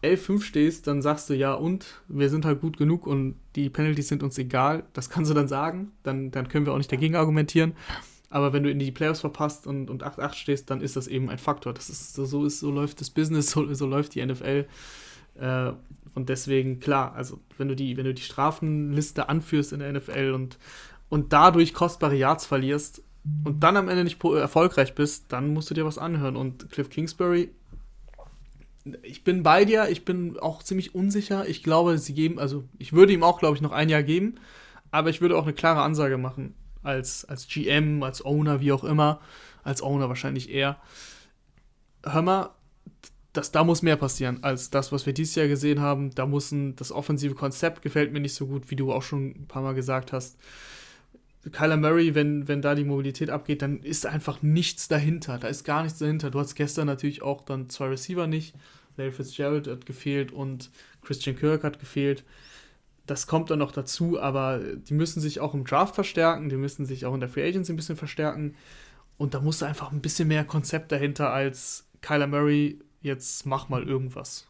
11-5 0.04 0.42
stehst, 0.42 0.86
dann 0.86 1.02
sagst 1.02 1.30
du 1.30 1.34
ja 1.34 1.54
und 1.54 2.02
wir 2.08 2.28
sind 2.28 2.44
halt 2.44 2.60
gut 2.60 2.76
genug 2.76 3.06
und 3.06 3.34
die 3.56 3.70
Penalties 3.70 4.08
sind 4.08 4.22
uns 4.22 4.38
egal. 4.38 4.84
Das 4.92 5.10
kannst 5.10 5.30
du 5.30 5.34
dann 5.34 5.48
sagen, 5.48 5.92
dann, 6.04 6.30
dann 6.30 6.48
können 6.48 6.66
wir 6.66 6.72
auch 6.72 6.78
nicht 6.78 6.92
dagegen 6.92 7.16
argumentieren. 7.16 7.72
Aber 8.34 8.52
wenn 8.52 8.64
du 8.64 8.70
in 8.70 8.80
die 8.80 8.90
Playoffs 8.90 9.20
verpasst 9.20 9.64
und, 9.64 9.88
und 9.88 10.04
8-8 10.04 10.34
stehst, 10.34 10.68
dann 10.68 10.80
ist 10.80 10.96
das 10.96 11.06
eben 11.06 11.30
ein 11.30 11.38
Faktor. 11.38 11.72
Das 11.72 11.88
ist 11.88 12.14
so, 12.14 12.24
so 12.24 12.44
ist, 12.44 12.58
so 12.58 12.72
läuft 12.72 13.00
das 13.00 13.08
Business, 13.08 13.48
so, 13.52 13.72
so 13.72 13.86
läuft 13.86 14.16
die 14.16 14.26
NFL. 14.26 14.66
Äh, 15.38 15.70
und 16.16 16.28
deswegen, 16.28 16.80
klar, 16.80 17.14
also 17.14 17.38
wenn 17.58 17.68
du 17.68 17.76
die, 17.76 17.96
wenn 17.96 18.06
du 18.06 18.12
die 18.12 18.22
Strafenliste 18.22 19.28
anführst 19.28 19.72
in 19.72 19.78
der 19.78 19.92
NFL 19.92 20.32
und, 20.34 20.58
und 21.08 21.32
dadurch 21.32 21.74
kostbare 21.74 22.16
Yards 22.16 22.44
verlierst 22.44 23.04
und 23.44 23.62
dann 23.62 23.76
am 23.76 23.88
Ende 23.88 24.02
nicht 24.02 24.22
erfolgreich 24.24 24.96
bist, 24.96 25.26
dann 25.28 25.54
musst 25.54 25.70
du 25.70 25.74
dir 25.74 25.86
was 25.86 25.98
anhören. 25.98 26.34
Und 26.34 26.72
Cliff 26.72 26.90
Kingsbury, 26.90 27.50
ich 29.02 29.22
bin 29.22 29.44
bei 29.44 29.64
dir, 29.64 29.90
ich 29.90 30.04
bin 30.04 30.40
auch 30.40 30.64
ziemlich 30.64 30.92
unsicher. 30.92 31.48
Ich 31.48 31.62
glaube, 31.62 31.98
sie 31.98 32.14
geben, 32.14 32.40
also 32.40 32.64
ich 32.80 32.92
würde 32.94 33.12
ihm 33.12 33.22
auch, 33.22 33.38
glaube 33.38 33.54
ich, 33.54 33.62
noch 33.62 33.70
ein 33.70 33.88
Jahr 33.88 34.02
geben, 34.02 34.40
aber 34.90 35.10
ich 35.10 35.20
würde 35.20 35.36
auch 35.36 35.44
eine 35.44 35.52
klare 35.52 35.82
Ansage 35.82 36.18
machen. 36.18 36.54
Als, 36.84 37.24
als 37.24 37.48
GM, 37.48 38.02
als 38.02 38.24
Owner, 38.24 38.60
wie 38.60 38.72
auch 38.72 38.84
immer. 38.84 39.20
Als 39.64 39.82
Owner 39.82 40.08
wahrscheinlich 40.08 40.50
eher. 40.50 40.76
Hör 42.04 42.22
mal, 42.22 42.50
das, 43.34 43.50
da 43.50 43.64
muss 43.64 43.82
mehr 43.82 43.96
passieren 43.96 44.42
als 44.42 44.70
das, 44.70 44.92
was 44.92 45.06
wir 45.06 45.12
dieses 45.12 45.34
Jahr 45.34 45.48
gesehen 45.48 45.80
haben. 45.80 46.14
Da 46.14 46.24
muss 46.24 46.52
ein, 46.52 46.76
das 46.76 46.92
offensive 46.92 47.34
Konzept 47.34 47.82
gefällt 47.82 48.12
mir 48.12 48.20
nicht 48.20 48.34
so 48.34 48.46
gut, 48.46 48.70
wie 48.70 48.76
du 48.76 48.92
auch 48.92 49.02
schon 49.02 49.30
ein 49.30 49.46
paar 49.48 49.62
Mal 49.62 49.74
gesagt 49.74 50.12
hast. 50.12 50.38
Kyler 51.50 51.76
Murray, 51.76 52.14
wenn, 52.14 52.48
wenn 52.48 52.62
da 52.62 52.74
die 52.74 52.84
Mobilität 52.84 53.30
abgeht, 53.30 53.60
dann 53.60 53.80
ist 53.80 54.06
einfach 54.06 54.40
nichts 54.42 54.88
dahinter. 54.88 55.38
Da 55.38 55.48
ist 55.48 55.64
gar 55.64 55.82
nichts 55.82 55.98
dahinter. 55.98 56.30
Du 56.30 56.38
hast 56.38 56.54
gestern 56.54 56.86
natürlich 56.86 57.22
auch 57.22 57.42
dann 57.42 57.68
zwei 57.68 57.88
Receiver 57.88 58.26
nicht. 58.26 58.54
Larry 58.96 59.12
Fitzgerald 59.12 59.66
hat 59.66 59.84
gefehlt 59.84 60.32
und 60.32 60.70
Christian 61.02 61.36
Kirk 61.36 61.64
hat 61.64 61.80
gefehlt. 61.80 62.24
Das 63.06 63.26
kommt 63.26 63.50
dann 63.50 63.58
noch 63.58 63.72
dazu, 63.72 64.18
aber 64.18 64.58
die 64.58 64.94
müssen 64.94 65.20
sich 65.20 65.40
auch 65.40 65.54
im 65.54 65.64
Draft 65.64 65.94
verstärken, 65.94 66.48
die 66.48 66.56
müssen 66.56 66.86
sich 66.86 67.04
auch 67.04 67.14
in 67.14 67.20
der 67.20 67.28
Free 67.28 67.46
Agency 67.46 67.72
ein 67.72 67.76
bisschen 67.76 67.96
verstärken. 67.96 68.54
Und 69.18 69.34
da 69.34 69.40
muss 69.40 69.62
einfach 69.62 69.92
ein 69.92 70.00
bisschen 70.00 70.28
mehr 70.28 70.44
Konzept 70.44 70.90
dahinter 70.90 71.32
als 71.32 71.86
Kyler 72.00 72.26
Murray 72.26 72.80
jetzt 73.00 73.46
mach 73.46 73.68
mal 73.68 73.84
irgendwas. 73.84 74.46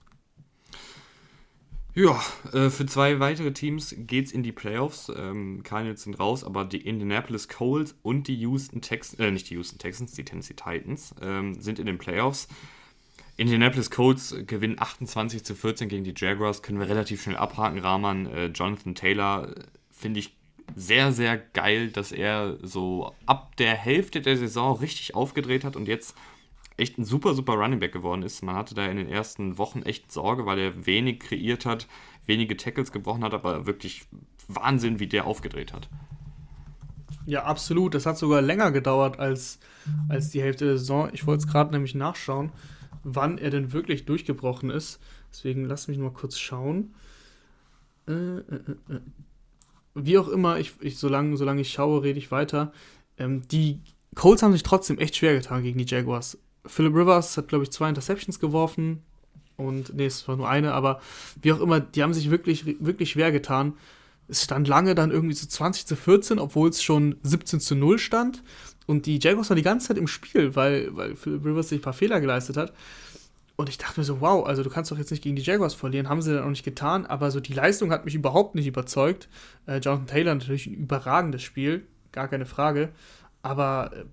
Ja, 1.97 2.21
äh, 2.53 2.71
für 2.71 2.87
zwei 2.87 3.21
weitere 3.21 3.53
Teams 3.53 3.95
geht's 3.97 4.33
in 4.33 4.43
die 4.43 4.51
Playoffs. 4.51 5.13
Ähm, 5.17 5.63
Cardinals 5.63 6.03
sind 6.03 6.19
raus, 6.19 6.43
aber 6.43 6.65
die 6.65 6.85
Indianapolis 6.85 7.49
Colts 7.49 7.95
und 8.03 8.27
die 8.27 8.35
Houston 8.37 8.81
Texans, 8.81 9.21
äh, 9.21 9.31
nicht 9.31 9.49
die 9.49 9.55
Houston 9.55 9.79
Texans, 9.79 10.13
die 10.13 10.25
Tennessee 10.25 10.55
Titans, 10.55 11.15
ähm, 11.23 11.61
sind 11.61 11.79
in 11.79 11.87
den 11.87 11.99
Playoffs. 11.99 12.49
Indianapolis 13.37 13.91
Colts 13.91 14.35
gewinnen 14.47 14.77
28 14.79 15.45
zu 15.45 15.55
14 15.55 15.89
gegen 15.89 16.05
die 16.05 16.15
Jaguars, 16.17 16.63
können 16.63 16.79
wir 16.79 16.89
relativ 16.89 17.23
schnell 17.23 17.37
abhaken. 17.37 17.79
Rahman, 17.79 18.27
äh, 18.27 18.47
Jonathan 18.47 18.95
Taylor, 18.95 19.49
äh, 19.49 19.63
finde 19.91 20.21
ich 20.21 20.37
sehr, 20.77 21.13
sehr 21.13 21.37
geil, 21.37 21.91
dass 21.91 22.13
er 22.13 22.59
so 22.63 23.13
ab 23.27 23.57
der 23.57 23.75
Hälfte 23.75 24.21
der 24.21 24.37
Saison 24.37 24.77
richtig 24.77 25.15
aufgedreht 25.15 25.65
hat 25.65 25.77
und 25.77 25.89
jetzt 25.89 26.17
echt 26.77 26.99
ein 26.99 27.05
super, 27.05 27.35
super 27.35 27.55
Running 27.55 27.81
Back 27.81 27.93
geworden 27.93 28.23
ist. 28.23 28.43
Man 28.43 28.57
hatte 28.57 28.75
da 28.75 28.87
in 28.87 28.97
den 28.97 29.09
ersten 29.09 29.59
Wochen 29.59 29.83
echt 29.83 30.11
Sorge, 30.11 30.47
weil 30.47 30.59
er 30.59 30.87
wenig 30.87 31.21
kreiert 31.21 31.67
hat, 31.67 31.87
wenige 32.27 32.57
Tackles 32.57 32.93
gebrochen 32.93 33.25
hat, 33.25 33.35
aber 33.35 33.67
wirklich 33.67 34.07
Wahnsinn, 34.49 35.01
wie 35.01 35.07
der 35.07 35.27
aufgedreht 35.27 35.73
hat. 35.73 35.89
Ja, 37.27 37.45
absolut. 37.45 37.95
Das 37.95 38.07
hat 38.07 38.19
sogar 38.19 38.43
länger 38.43 38.71
gedauert 38.71 39.19
als, 39.19 39.59
als 40.09 40.31
die 40.31 40.43
Hälfte 40.43 40.67
der 40.67 40.79
Saison. 40.79 41.11
Ich 41.13 41.27
wollte 41.27 41.45
es 41.45 41.51
gerade 41.51 41.73
nämlich 41.73 41.95
nachschauen, 41.95 42.53
wann 43.05 43.39
er 43.39 43.51
denn 43.51 43.73
wirklich 43.73 44.05
durchgebrochen 44.05 44.71
ist. 44.71 44.99
Deswegen 45.31 45.65
lass 45.67 45.89
mich 45.89 45.99
mal 45.99 46.11
kurz 46.11 46.39
schauen. 46.39 46.95
Äh, 48.09 48.13
äh, 48.13 48.39
äh. 48.89 48.95
äh. 48.95 49.01
Wie 49.95 50.19
auch 50.19 50.29
immer, 50.29 50.59
ich, 50.59 50.73
ich, 50.81 50.99
solange, 50.99 51.37
solange 51.37 51.61
ich 51.61 51.71
schaue, 51.71 52.03
rede 52.03 52.19
ich 52.19 52.33
weiter. 52.33 52.73
Ähm, 53.17 53.47
die 53.47 53.81
Colts 54.17 54.43
haben 54.43 54.53
sich 54.53 54.65
trotzdem 54.65 54.99
echt 54.99 55.17
schwer 55.17 55.35
getan 55.35 55.63
gegen 55.63 55.79
die 55.79 55.87
Jaguars. 55.87 56.39
Philip 56.67 56.95
Rivers 56.95 57.37
hat, 57.37 57.49
glaube 57.49 57.65
ich, 57.65 57.71
zwei 57.71 57.89
Interceptions 57.89 58.41
geworfen. 58.41 59.03
Und, 59.57 59.95
nee, 59.95 60.07
es 60.07 60.27
war 60.27 60.37
nur 60.37 60.49
eine, 60.49 60.73
aber 60.73 61.01
wie 61.41 61.53
auch 61.53 61.61
immer, 61.61 61.79
die 61.79 62.03
haben 62.03 62.15
sich 62.15 62.31
wirklich, 62.31 62.67
wirklich 62.81 63.11
schwer 63.13 63.31
getan. 63.31 63.75
Es 64.27 64.43
stand 64.43 64.67
lange 64.67 64.95
dann 64.95 65.11
irgendwie 65.11 65.35
so 65.35 65.47
20 65.47 65.87
zu 65.87 65.97
14, 65.97 66.39
obwohl 66.39 66.71
es 66.71 66.83
schon 66.83 67.17
17 67.23 67.61
zu 67.61 67.75
0 67.77 67.99
stand. 67.99 68.43
Und 68.87 69.07
die 69.07 69.19
Jaguars 69.19 69.49
waren 69.51 69.57
die 69.57 69.63
ganze 69.63 69.89
Zeit 69.89 69.99
im 69.99 70.07
Spiel, 70.07 70.55
weil, 70.57 70.95
weil 70.95 71.17
Philip 71.17 71.45
Rivers 71.45 71.71
sich 71.71 71.79
ein 71.81 71.83
paar 71.83 71.93
Fehler 71.93 72.21
geleistet 72.21 72.57
hat. 72.57 72.73
und 73.57 73.69
ich 73.69 73.79
dachte 73.79 74.01
mir 74.01 74.05
so, 74.05 74.21
wow, 74.21 74.45
also 74.47 74.63
du 74.63 74.71
kannst 74.71 74.91
doch 74.91 74.99
jetzt 74.99 75.11
nicht 75.11 75.23
gegen 75.23 75.37
die 75.37 75.43
Jaguars 75.43 75.75
verlieren, 75.75 76.09
haben 76.09 76.23
sie 76.23 76.35
dann 76.35 76.45
auch 76.45 76.51
nicht 76.51 76.65
getan, 76.65 77.07
aber 77.07 77.31
so 77.31 77.41
die 77.41 77.53
Leistung 77.53 77.93
hat 77.93 78.05
mich 78.05 78.15
überhaupt 78.15 78.55
nicht 78.55 78.67
überzeugt. 78.67 79.29
Äh, 79.67 79.79
Jonathan 79.79 80.07
Taylor 80.09 80.35
natürlich 80.35 80.67
ein 80.67 80.75
überragendes 80.75 81.43
Spiel, 81.43 81.87
gar 82.13 82.29
keine 82.29 82.47
Frage, 82.47 82.91
aber 83.43 83.93
äh, 83.95 84.05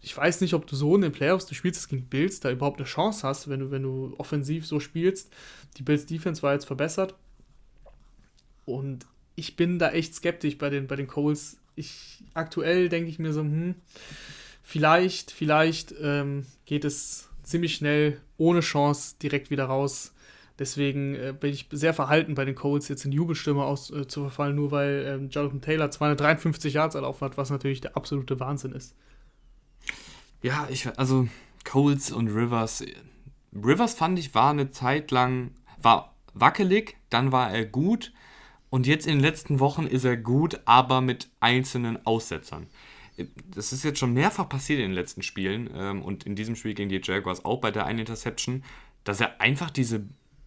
ich 0.00 0.16
weiß 0.16 0.42
nicht, 0.42 0.52
ob 0.54 0.66
du 0.66 0.76
so 0.76 0.94
in 0.96 1.00
den 1.00 1.12
Playoffs, 1.12 1.46
du 1.46 1.54
spielst 1.54 1.80
es 1.80 1.88
gegen 1.88 2.06
Bills, 2.06 2.38
da 2.38 2.50
überhaupt 2.50 2.78
eine 2.78 2.86
Chance 2.86 3.26
hast, 3.26 3.48
wenn 3.48 3.60
du, 3.60 3.70
wenn 3.70 3.82
du 3.82 4.14
offensiv 4.18 4.66
so 4.66 4.78
spielst. 4.78 5.32
Die 5.78 5.82
Bills 5.82 6.04
Defense 6.04 6.42
war 6.42 6.52
jetzt 6.52 6.66
verbessert 6.66 7.14
und 8.66 9.06
ich 9.34 9.56
bin 9.56 9.78
da 9.78 9.90
echt 9.90 10.14
skeptisch 10.14 10.58
bei 10.58 10.70
den, 10.70 10.86
bei 10.86 10.96
den 10.96 11.06
Coles. 11.06 11.56
Ich, 11.76 12.22
aktuell 12.34 12.88
denke 12.88 13.10
ich 13.10 13.18
mir 13.18 13.32
so, 13.32 13.40
hm, 13.40 13.74
vielleicht, 14.62 15.30
vielleicht 15.30 15.94
ähm, 16.00 16.46
geht 16.64 16.84
es 16.84 17.28
ziemlich 17.42 17.74
schnell 17.74 18.20
ohne 18.36 18.60
Chance 18.60 19.16
direkt 19.20 19.50
wieder 19.50 19.66
raus. 19.66 20.12
Deswegen 20.58 21.16
äh, 21.16 21.34
bin 21.38 21.52
ich 21.52 21.68
sehr 21.72 21.94
verhalten 21.94 22.34
bei 22.34 22.44
den 22.44 22.54
Colts, 22.54 22.88
jetzt 22.88 23.04
in 23.04 23.12
Jubelstimme 23.12 23.64
aus, 23.64 23.90
äh, 23.90 24.06
zu 24.06 24.20
verfallen, 24.20 24.54
nur 24.54 24.70
weil 24.70 25.04
ähm, 25.06 25.28
Jonathan 25.28 25.60
Taylor 25.60 25.90
253 25.90 26.74
Yards 26.74 26.94
erlaufen 26.94 27.24
hat, 27.24 27.36
was 27.36 27.50
natürlich 27.50 27.80
der 27.80 27.96
absolute 27.96 28.38
Wahnsinn 28.38 28.72
ist. 28.72 28.94
Ja, 30.42 30.68
ich, 30.70 30.86
also 30.98 31.26
Coles 31.64 32.12
und 32.12 32.28
Rivers. 32.28 32.84
Rivers 33.52 33.94
fand 33.94 34.18
ich 34.18 34.34
war 34.34 34.50
eine 34.50 34.70
Zeit 34.70 35.10
lang, 35.10 35.52
war 35.80 36.14
wackelig, 36.34 36.96
dann 37.10 37.32
war 37.32 37.50
er 37.50 37.64
gut 37.64 38.12
und 38.74 38.86
jetzt 38.86 39.06
in 39.06 39.14
den 39.14 39.20
letzten 39.20 39.60
Wochen 39.60 39.86
ist 39.86 40.04
er 40.04 40.16
gut, 40.16 40.60
aber 40.64 41.00
mit 41.00 41.28
einzelnen 41.40 42.04
Aussetzern 42.04 42.66
das 43.46 43.72
ist 43.72 43.84
jetzt 43.84 43.98
schon 43.98 44.12
mehrfach 44.12 44.48
passiert 44.48 44.80
in 44.80 44.86
den 44.86 44.94
letzten 44.94 45.22
Spielen 45.22 45.70
ähm, 45.74 46.02
und 46.02 46.24
in 46.24 46.34
diesem 46.34 46.56
Spiel 46.56 46.74
gegen 46.74 46.88
die 46.88 47.00
Jaguars 47.02 47.44
auch 47.44 47.60
bei 47.60 47.70
der 47.70 47.86
einen 47.86 48.00
Interception, 48.00 48.64
dass 49.04 49.20
er 49.20 49.40
einfach 49.40 49.70
diese 49.70 50.04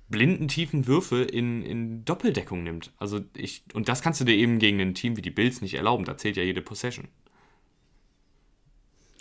blinden 0.10 0.48
tiefen 0.48 0.88
Würfe 0.88 1.22
in, 1.22 1.62
in 1.64 2.06
Doppeldeckung 2.06 2.64
nimmt. 2.64 2.92
Also 2.98 3.22
ich, 3.36 3.64
und 3.74 3.90
das 3.90 4.02
kannst 4.02 4.22
du 4.22 4.26
dir 4.26 4.36
eben 4.36 4.60
gegen 4.60 4.80
ein 4.82 4.94
Team 4.94 5.18
wie 5.18 5.22
die 5.22 5.32
Bills 5.32 5.62
nicht 5.62 5.76
erlauben. 5.76 6.06
Da 6.06 6.18
zählt 6.18 6.38
ja 6.38 6.44
jede 6.44 6.62
Possession. 6.62 7.08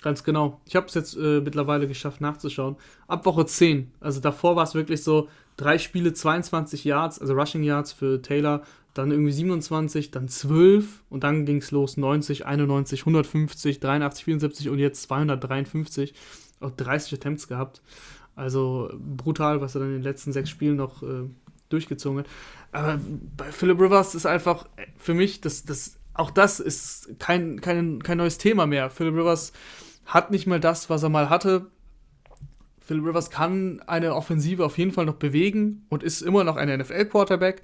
Ganz 0.02 0.22
genau. 0.22 0.60
Ich 0.66 0.76
habe 0.76 0.86
es 0.86 0.94
jetzt 0.94 1.16
äh, 1.16 1.40
mittlerweile 1.40 1.88
geschafft 1.88 2.20
nachzuschauen. 2.20 2.76
Ab 3.08 3.26
Woche 3.26 3.46
10. 3.46 3.92
Also 3.98 4.20
davor 4.20 4.54
war 4.54 4.62
es 4.62 4.74
wirklich 4.74 5.02
so, 5.02 5.28
drei 5.56 5.78
Spiele, 5.78 6.12
22 6.12 6.84
Yards, 6.84 7.20
also 7.20 7.34
Rushing 7.34 7.64
Yards 7.64 7.92
für 7.92 8.22
Taylor, 8.22 8.62
dann 8.98 9.10
irgendwie 9.10 9.32
27, 9.32 10.10
dann 10.10 10.28
12 10.28 11.02
und 11.10 11.24
dann 11.24 11.44
ging 11.44 11.58
es 11.58 11.70
los 11.70 11.96
90, 11.96 12.46
91, 12.46 13.00
150, 13.00 13.80
83, 13.80 14.24
74 14.24 14.68
und 14.68 14.78
jetzt 14.78 15.02
253. 15.02 16.14
Auch 16.60 16.70
30 16.70 17.14
Attempts 17.14 17.48
gehabt. 17.48 17.82
Also 18.34 18.90
brutal, 18.98 19.60
was 19.60 19.74
er 19.74 19.80
dann 19.80 19.88
in 19.88 19.94
den 19.96 20.02
letzten 20.02 20.32
sechs 20.32 20.50
Spielen 20.50 20.76
noch 20.76 21.02
äh, 21.02 21.28
durchgezogen 21.68 22.20
hat. 22.20 22.26
Aber 22.72 23.00
bei 23.36 23.50
Philip 23.52 23.80
Rivers 23.80 24.14
ist 24.14 24.26
einfach 24.26 24.66
für 24.96 25.14
mich, 25.14 25.40
das, 25.40 25.64
das, 25.64 25.98
auch 26.14 26.30
das 26.30 26.60
ist 26.60 27.18
kein, 27.18 27.60
kein, 27.60 28.02
kein 28.02 28.18
neues 28.18 28.38
Thema 28.38 28.66
mehr. 28.66 28.90
Philip 28.90 29.14
Rivers 29.14 29.52
hat 30.04 30.30
nicht 30.30 30.46
mal 30.46 30.60
das, 30.60 30.88
was 30.90 31.02
er 31.02 31.08
mal 31.08 31.30
hatte. 31.30 31.66
Philip 32.80 33.04
Rivers 33.04 33.30
kann 33.30 33.82
eine 33.86 34.14
Offensive 34.14 34.64
auf 34.64 34.78
jeden 34.78 34.92
Fall 34.92 35.06
noch 35.06 35.16
bewegen 35.16 35.84
und 35.88 36.02
ist 36.02 36.22
immer 36.22 36.44
noch 36.44 36.56
ein 36.56 36.78
NFL-Quarterback 36.78 37.62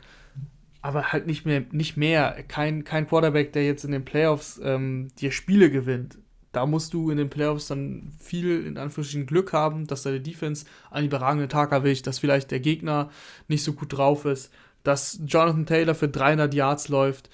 aber 0.83 1.13
halt 1.13 1.27
nicht 1.27 1.47
mehr, 1.47 1.65
nicht 1.71 1.97
mehr. 1.97 2.45
Kein, 2.49 2.85
kein 2.85 3.07
Quarterback, 3.07 3.53
der 3.53 3.65
jetzt 3.65 3.85
in 3.85 3.93
den 3.93 4.05
Playoffs 4.05 4.61
ähm, 4.63 5.09
dir 5.19 5.31
Spiele 5.31 5.71
gewinnt. 5.71 6.19
Da 6.51 6.67
musst 6.67 6.93
du 6.93 7.11
in 7.11 7.17
den 7.17 7.31
Playoffs 7.31 7.69
dann 7.69 8.13
viel, 8.21 8.67
in 8.67 8.77
Anführungsstrichen, 8.77 9.27
Glück 9.27 9.53
haben, 9.53 9.87
dass 9.87 10.03
deine 10.03 10.21
Defense 10.21 10.67
einen 10.91 11.07
überragenden 11.07 11.49
Tag 11.49 11.73
erwischt, 11.73 12.07
dass 12.07 12.19
vielleicht 12.19 12.51
der 12.51 12.61
Gegner 12.61 13.11
nicht 13.49 13.65
so 13.65 13.73
gut 13.73 13.97
drauf 13.97 14.27
ist, 14.27 14.53
dass 14.83 15.21
Jonathan 15.25 15.65
Taylor 15.65 15.95
für 15.95 16.09
300 16.09 16.53
Yards 16.53 16.89
läuft. 16.89 17.31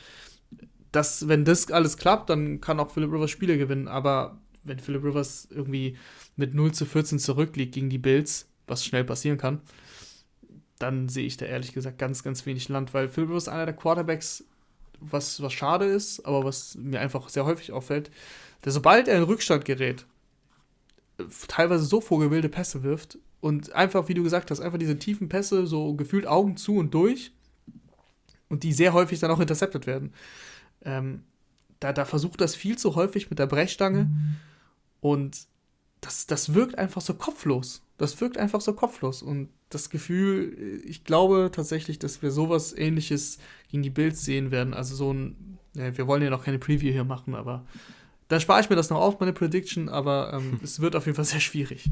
Das, 0.93 1.27
wenn 1.27 1.45
das 1.45 1.71
alles 1.73 1.97
klappt, 1.97 2.31
dann 2.31 2.61
kann 2.61 2.79
auch 2.79 2.91
Philip 2.91 3.11
Rivers 3.11 3.31
Spiele 3.31 3.59
gewinnen. 3.59 3.89
Aber 3.89 4.39
wenn 4.63 4.79
Philip 4.79 5.03
Rivers 5.03 5.49
irgendwie 5.51 5.97
mit 6.37 6.55
0 6.55 6.73
zu 6.73 6.85
14 6.85 7.19
zurückliegt 7.19 7.75
gegen 7.75 7.91
die 7.91 7.99
Bills, 7.99 8.47
was 8.67 8.85
schnell 8.85 9.05
passieren 9.05 9.39
kann, 9.39 9.63
dann 10.79 11.09
sehe 11.09 11.27
ich 11.27 11.37
da 11.37 11.47
ehrlich 11.47 11.73
gesagt 11.73 11.99
ganz, 11.99 12.23
ganz 12.23 12.47
wenig 12.47 12.69
Land, 12.69 12.95
weil 12.95 13.09
Phil 13.09 13.25
Rivers 13.25 13.49
einer 13.49 13.67
der 13.67 13.77
Quarterbacks, 13.77 14.45
was, 15.01 15.43
was 15.43 15.53
schade 15.53 15.85
ist, 15.87 16.25
aber 16.27 16.45
was 16.45 16.77
mir 16.77 17.01
einfach 17.01 17.29
sehr 17.29 17.45
häufig 17.45 17.73
auffällt, 17.73 18.11
der 18.65 18.73
sobald 18.73 19.09
er 19.09 19.17
in 19.17 19.23
Rückstand 19.23 19.65
gerät, 19.65 20.07
teilweise 21.49 21.85
so 21.85 22.01
vorgewilde 22.01 22.49
Pässe 22.49 22.83
wirft 22.83 23.19
und 23.41 23.73
einfach, 23.73 24.09
wie 24.09 24.15
du 24.15 24.23
gesagt 24.23 24.51
hast, 24.51 24.61
einfach 24.61 24.79
diese 24.79 24.99
tiefen 24.99 25.29
Pässe, 25.29 25.67
so 25.67 25.95
gefühlt 25.95 26.27
Augen 26.27 26.57
zu 26.57 26.77
und 26.77 26.95
durch 26.95 27.33
und 28.49 28.63
die 28.63 28.73
sehr 28.73 28.93
häufig 28.93 29.21
dann 29.21 29.31
auch 29.31 29.41
intercepted 29.41 29.87
werden. 29.87 30.13
Ähm, 30.83 31.23
da, 31.81 31.93
da 31.93 32.05
versucht 32.05 32.41
das 32.41 32.55
viel 32.55 32.77
zu 32.77 32.95
häufig 32.95 33.31
mit 33.31 33.39
der 33.39 33.47
Brechstange 33.47 34.05
mhm. 34.05 34.37
und 35.01 35.47
das, 36.01 36.27
das 36.27 36.55
wirkt 36.55 36.79
einfach 36.79 37.01
so 37.01 37.15
kopflos. 37.15 37.83
Das 37.99 38.21
wirkt 38.21 38.39
einfach 38.39 38.61
so 38.61 38.73
kopflos. 38.73 39.23
Und 39.23 39.49
das 39.71 39.91
Gefühl, 39.91 40.83
ich 40.85 41.05
glaube 41.05 41.51
tatsächlich, 41.53 41.99
dass 41.99 42.23
wir 42.23 42.31
sowas 42.31 42.73
ähnliches 42.73 43.39
gegen 43.71 43.83
die 43.83 43.91
Bills 43.91 44.25
sehen 44.25 44.51
werden. 44.51 44.73
Also 44.73 44.95
so 44.95 45.13
ein, 45.13 45.59
ja, 45.75 45.97
wir 45.97 46.07
wollen 46.07 46.23
ja 46.23 46.31
noch 46.31 46.45
keine 46.45 46.59
Preview 46.59 46.93
hier 46.93 47.05
machen, 47.05 47.35
aber 47.35 47.67
dann 48.29 48.41
spare 48.41 48.61
ich 48.61 48.71
mir 48.71 48.77
das 48.77 48.91
noch 48.91 49.01
auf, 49.01 49.21
meine 49.21 49.33
Prediction, 49.33 49.89
aber 49.89 50.33
ähm, 50.33 50.61
es 50.63 50.81
wird 50.81 50.97
auf 50.97 51.07
jeden 51.07 51.17
Fall 51.17 51.25
sehr 51.25 51.41
schwierig. 51.41 51.91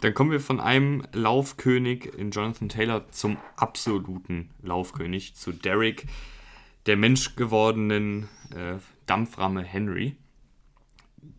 Dann 0.00 0.14
kommen 0.14 0.30
wir 0.30 0.40
von 0.40 0.60
einem 0.60 1.04
Laufkönig 1.12 2.14
in 2.16 2.30
Jonathan 2.30 2.68
Taylor 2.68 3.10
zum 3.10 3.36
absoluten 3.56 4.50
Laufkönig, 4.62 5.34
zu 5.34 5.52
Derek, 5.52 6.06
der 6.86 6.96
menschgewordenen 6.96 8.28
äh, 8.54 8.76
Dampframme 9.06 9.62
Henry 9.62 10.16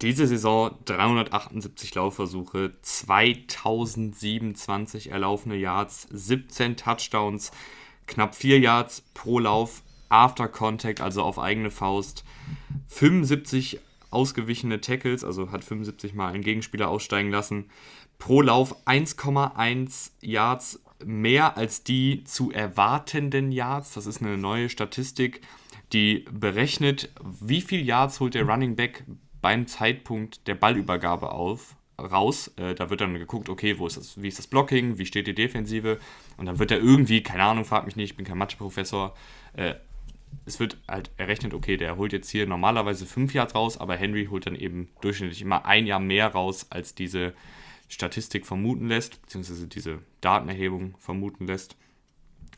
diese 0.01 0.27
Saison 0.27 0.71
378 0.85 1.95
Laufversuche, 1.95 2.73
2027 2.81 5.11
erlaufene 5.11 5.55
Yards, 5.55 6.07
17 6.11 6.77
Touchdowns, 6.77 7.51
knapp 8.07 8.35
4 8.35 8.59
Yards 8.59 9.03
pro 9.13 9.39
Lauf 9.39 9.83
after 10.09 10.47
Contact, 10.47 11.01
also 11.01 11.23
auf 11.23 11.39
eigene 11.39 11.71
Faust, 11.71 12.23
75 12.87 13.79
ausgewichene 14.11 14.81
Tackles, 14.81 15.23
also 15.23 15.51
hat 15.51 15.63
75 15.63 16.13
Mal 16.13 16.33
einen 16.33 16.43
Gegenspieler 16.43 16.89
aussteigen 16.89 17.31
lassen, 17.31 17.69
pro 18.17 18.41
Lauf 18.41 18.75
1,1 18.87 20.11
Yards 20.21 20.79
mehr 21.05 21.57
als 21.57 21.83
die 21.83 22.23
zu 22.25 22.51
erwartenden 22.51 23.51
Yards. 23.51 23.93
Das 23.93 24.05
ist 24.05 24.21
eine 24.21 24.37
neue 24.37 24.69
Statistik, 24.69 25.41
die 25.93 26.25
berechnet, 26.31 27.13
wie 27.23 27.61
viel 27.61 27.85
Yards 27.85 28.19
holt 28.19 28.33
der 28.33 28.47
Running 28.47 28.75
Back 28.75 29.05
beim 29.41 29.67
Zeitpunkt 29.67 30.47
der 30.47 30.55
Ballübergabe 30.55 31.31
auf, 31.31 31.75
raus. 31.99 32.51
Äh, 32.57 32.75
da 32.75 32.89
wird 32.89 33.01
dann 33.01 33.13
geguckt, 33.13 33.49
okay, 33.49 33.77
wo 33.77 33.87
ist 33.87 33.97
das, 33.97 34.21
wie 34.21 34.27
ist 34.27 34.39
das 34.39 34.47
Blocking, 34.47 34.97
wie 34.97 35.05
steht 35.05 35.27
die 35.27 35.35
Defensive 35.35 35.99
und 36.37 36.45
dann 36.45 36.59
wird 36.59 36.71
er 36.71 36.79
irgendwie, 36.79 37.21
keine 37.21 37.43
Ahnung, 37.43 37.65
fragt 37.65 37.85
mich 37.85 37.95
nicht, 37.95 38.11
ich 38.11 38.17
bin 38.17 38.25
kein 38.25 38.37
Matheprofessor, 38.37 39.15
äh, 39.53 39.75
es 40.45 40.59
wird 40.59 40.77
halt 40.87 41.11
errechnet, 41.17 41.53
okay, 41.53 41.77
der 41.77 41.97
holt 41.97 42.13
jetzt 42.13 42.29
hier 42.29 42.45
normalerweise 42.45 43.05
fünf 43.05 43.33
Yards 43.33 43.55
raus, 43.55 43.77
aber 43.77 43.95
Henry 43.95 44.27
holt 44.27 44.45
dann 44.45 44.55
eben 44.55 44.89
durchschnittlich 45.01 45.41
immer 45.41 45.65
ein 45.65 45.87
Jahr 45.87 45.99
mehr 45.99 46.27
raus, 46.27 46.67
als 46.69 46.95
diese 46.95 47.33
Statistik 47.87 48.45
vermuten 48.45 48.87
lässt, 48.87 49.21
beziehungsweise 49.23 49.67
diese 49.67 49.99
Datenerhebung 50.21 50.95
vermuten 50.99 51.47
lässt. 51.47 51.75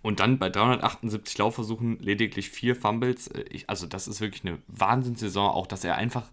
Und 0.01 0.19
dann 0.19 0.39
bei 0.39 0.49
378 0.49 1.38
Laufversuchen 1.38 1.99
lediglich 1.99 2.49
vier 2.49 2.75
Fumbles. 2.75 3.27
Äh, 3.27 3.45
ich, 3.49 3.69
also 3.69 3.88
das 3.88 4.07
ist 4.07 4.19
wirklich 4.19 4.43
eine 4.43 4.57
Wahnsinnssaison, 4.67 5.49
auch 5.49 5.67
dass 5.67 5.84
er 5.84 5.95
einfach 5.95 6.27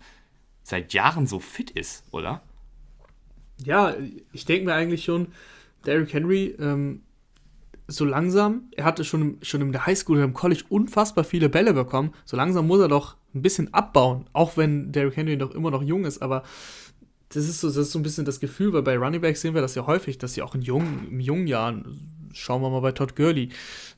seit 0.69 0.93
Jahren 0.93 1.27
so 1.27 1.41
fit 1.41 1.71
ist, 1.71 2.05
oder? 2.11 2.43
Ja, 3.65 3.95
ich 4.33 4.45
denke 4.45 4.67
mir 4.67 4.75
eigentlich 4.75 5.05
schon, 5.05 5.29
Derrick 5.87 6.13
Henry, 6.13 6.55
ähm, 6.61 7.03
so 7.87 8.05
langsam, 8.05 8.65
er 8.77 8.85
hatte 8.85 9.03
schon, 9.03 9.39
schon 9.41 9.63
in 9.63 9.73
der 9.73 9.87
Highschool 9.87 10.17
oder 10.17 10.25
im 10.25 10.35
College 10.35 10.65
unfassbar 10.69 11.25
viele 11.25 11.49
Bälle 11.49 11.73
bekommen. 11.73 12.13
So 12.27 12.37
langsam 12.37 12.67
muss 12.67 12.81
er 12.81 12.89
doch 12.89 13.17
ein 13.35 13.41
bisschen 13.41 13.73
abbauen, 13.73 14.27
auch 14.35 14.57
wenn 14.57 14.93
Derrick 14.93 15.17
Henry 15.17 15.39
doch 15.39 15.55
immer 15.55 15.71
noch 15.71 15.83
jung 15.83 16.05
ist, 16.05 16.21
aber 16.21 16.43
das 17.31 17.49
ist 17.49 17.61
so, 17.61 17.69
das 17.69 17.77
ist 17.77 17.93
so 17.93 17.99
ein 17.99 18.03
bisschen 18.03 18.25
das 18.25 18.41
Gefühl, 18.41 18.73
weil 18.73 18.83
bei 18.83 18.97
Running 18.97 19.21
Backs 19.21 19.41
sehen 19.41 19.55
wir 19.55 19.63
das 19.63 19.75
ja 19.75 19.87
häufig, 19.87 20.19
dass 20.19 20.35
sie 20.35 20.43
auch 20.43 20.55
in 20.55 20.63
jungen, 20.63 21.09
in 21.11 21.21
jungen 21.21 21.47
Jahren, 21.47 21.99
schauen 22.33 22.63
wir 22.63 22.71
mal 22.71 22.81
bei 22.81 22.93
Todd 22.93 23.17
Gurley, 23.17 23.51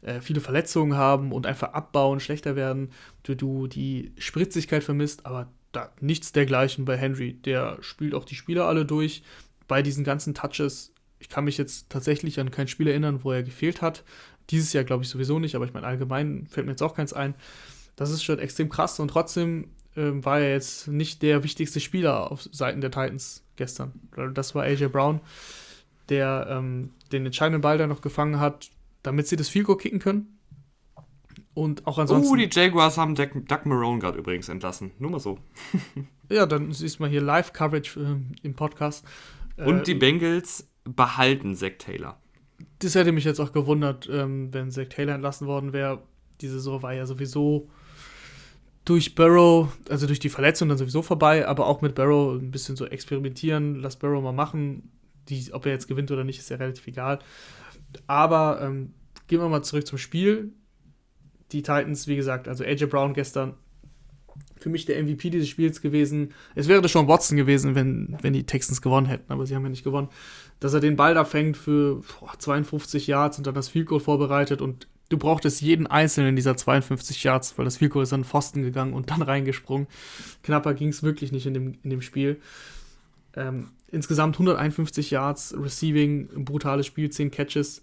äh, 0.03 0.21
viele 0.21 0.41
Verletzungen 0.41 0.97
haben 0.97 1.33
und 1.33 1.47
einfach 1.47 1.73
abbauen, 1.73 2.21
schlechter 2.21 2.55
werden, 2.55 2.91
du, 3.25 3.35
du 3.35 3.66
die 3.66 4.12
Spritzigkeit 4.18 4.85
vermisst, 4.85 5.27
aber 5.27 5.49
da 5.73 5.93
nichts 6.01 6.33
dergleichen 6.33 6.85
bei 6.85 6.97
Henry. 6.97 7.35
Der 7.35 7.79
spielt 7.81 8.14
auch 8.14 8.25
die 8.25 8.35
Spieler 8.35 8.66
alle 8.66 8.85
durch. 8.85 9.23
Bei 9.68 9.83
diesen 9.83 10.05
ganzen 10.05 10.35
Touches, 10.35 10.93
ich 11.18 11.29
kann 11.29 11.45
mich 11.45 11.59
jetzt 11.59 11.91
tatsächlich 11.91 12.41
an 12.41 12.51
kein 12.51 12.68
Spiel 12.68 12.89
erinnern, 12.89 13.23
wo 13.23 13.33
er 13.33 13.43
gefehlt 13.43 13.83
hat. 13.83 14.05
Dieses 14.51 14.73
Jahr 14.73 14.85
glaube 14.85 15.05
ich 15.05 15.09
sowieso 15.09 15.39
nicht, 15.39 15.55
aber 15.55 15.64
ich 15.64 15.73
meine, 15.73 15.87
allgemein 15.87 16.47
fällt 16.49 16.66
mir 16.66 16.73
jetzt 16.73 16.83
auch 16.83 16.95
keins 16.95 17.12
ein. 17.12 17.35
Das 17.95 18.11
ist 18.11 18.25
schon 18.25 18.39
extrem 18.39 18.68
krass 18.68 18.99
und 18.99 19.09
trotzdem 19.09 19.68
ähm, 19.97 20.25
war 20.25 20.41
er 20.41 20.53
jetzt 20.53 20.89
nicht 20.89 21.23
der 21.23 21.45
wichtigste 21.45 21.81
Spieler 21.81 22.31
auf 22.33 22.49
Seiten 22.51 22.81
der 22.81 22.91
Titans 22.91 23.45
gestern. 23.57 23.93
Das 24.35 24.55
war 24.55 24.64
AJ 24.64 24.89
Brown. 24.89 25.21
der 26.09 26.47
ähm, 26.51 26.91
den 27.12 27.27
entscheidenden 27.27 27.61
Ball 27.61 27.79
da 27.79 27.87
noch 27.87 28.01
gefangen 28.01 28.41
hat, 28.41 28.71
damit 29.03 29.29
sie 29.29 29.37
das 29.37 29.49
Field 29.49 29.66
Goal 29.66 29.79
kicken 29.79 30.01
können. 30.01 30.39
Und 31.55 31.86
auch 31.86 31.98
ansonsten. 31.98 32.32
Oh, 32.32 32.36
die 32.36 32.48
Jaguars 32.51 32.96
haben 32.96 33.14
Doug, 33.14 33.28
Doug 33.46 33.64
Marone 33.64 33.98
gerade 33.98 34.18
übrigens 34.18 34.48
entlassen. 34.48 34.92
Nur 34.98 35.11
mal 35.11 35.20
so. 35.20 35.38
ja, 36.30 36.46
dann 36.46 36.72
siehst 36.72 36.98
du 36.98 37.03
mal 37.03 37.11
hier 37.11 37.20
Live-Coverage 37.20 38.01
äh, 38.01 38.46
im 38.46 38.55
Podcast. 38.55 39.05
Und 39.57 39.80
äh, 39.80 39.82
die 39.82 39.94
Bengals 39.94 40.68
behalten 40.84 41.55
Zach 41.55 41.72
Taylor. 41.78 42.18
Das 42.78 42.94
hätte 42.94 43.12
mich 43.12 43.24
jetzt 43.24 43.40
auch 43.40 43.53
gewundert, 43.53 44.09
ähm, 44.11 44.53
wenn 44.53 44.70
Zach 44.70 44.88
Taylor 44.88 45.14
entlassen 45.14 45.46
worden 45.46 45.72
wäre. 45.72 46.03
Die 46.40 46.48
Saison 46.48 46.82
war 46.82 46.94
ja 46.94 47.05
sowieso 47.05 47.68
durch 48.84 49.14
Barrow, 49.14 49.68
also 49.88 50.07
durch 50.07 50.20
die 50.20 50.30
Verletzung 50.30 50.68
dann 50.68 50.78
sowieso 50.78 51.03
vorbei, 51.03 51.46
aber 51.46 51.66
auch 51.66 51.82
mit 51.82 51.94
Barrow 51.94 52.40
ein 52.40 52.51
bisschen 52.51 52.76
so 52.76 52.86
experimentieren, 52.86 53.76
lass 53.76 53.96
Barrow 53.96 54.22
mal 54.22 54.32
machen. 54.32 54.90
Die, 55.28 55.53
ob 55.53 55.66
er 55.66 55.72
jetzt 55.72 55.86
gewinnt 55.86 56.11
oder 56.11 56.24
nicht, 56.24 56.38
ist 56.38 56.51
ja 56.51 56.57
relativ 56.57 56.86
egal. 56.86 57.18
Aber 58.07 58.61
ähm, 58.62 58.94
gehen 59.26 59.40
wir 59.40 59.48
mal 59.48 59.62
zurück 59.62 59.86
zum 59.86 59.98
Spiel. 59.98 60.53
Die 61.53 61.62
Titans, 61.62 62.07
wie 62.07 62.16
gesagt, 62.16 62.48
also 62.48 62.64
AJ 62.64 62.86
Brown 62.86 63.14
gestern 63.14 63.55
für 64.59 64.68
mich 64.68 64.84
der 64.84 65.03
MVP 65.03 65.30
dieses 65.30 65.48
Spiels 65.48 65.80
gewesen. 65.80 66.32
Es 66.55 66.68
wäre 66.68 66.86
schon 66.88 67.09
Watson 67.09 67.36
gewesen, 67.36 67.74
wenn, 67.74 68.16
wenn 68.20 68.32
die 68.32 68.44
Texans 68.44 68.82
gewonnen 68.82 69.07
hätten, 69.07 69.32
aber 69.32 69.46
sie 69.46 69.55
haben 69.55 69.62
ja 69.62 69.70
nicht 69.70 69.84
gewonnen. 69.84 70.09
Dass 70.61 70.74
er 70.74 70.80
den 70.80 70.96
Ball 70.96 71.14
da 71.14 71.24
fängt 71.24 71.57
für 71.57 72.03
boah, 72.20 72.38
52 72.38 73.07
Yards 73.07 73.38
und 73.38 73.46
dann 73.46 73.55
das 73.55 73.68
Field 73.68 73.86
Goal 73.86 74.01
vorbereitet 74.01 74.61
und 74.61 74.86
du 75.09 75.18
brauchtest 75.18 75.61
jeden 75.61 75.86
einzelnen 75.86 76.36
dieser 76.36 76.57
52 76.57 77.24
Yards, 77.24 77.57
weil 77.59 77.64
das 77.64 77.78
Field 77.78 77.92
Goal 77.92 78.03
ist 78.03 78.12
an 78.12 78.20
den 78.20 78.26
Pfosten 78.26 78.62
gegangen 78.62 78.92
und 78.92 79.11
dann 79.11 79.22
reingesprungen. 79.22 79.86
Knapper 80.42 80.74
ging 80.74 80.88
es 80.88 81.03
wirklich 81.03 81.32
nicht 81.32 81.46
in 81.46 81.55
dem, 81.55 81.78
in 81.82 81.90
dem 81.90 82.03
Spiel. 82.03 82.40
Ähm, 83.34 83.68
insgesamt 83.88 84.36
151 84.36 85.11
Yards, 85.11 85.55
Receiving, 85.59 86.28
ein 86.34 86.44
brutales 86.44 86.86
Spiel, 86.86 87.11
10 87.11 87.30
Catches. 87.30 87.82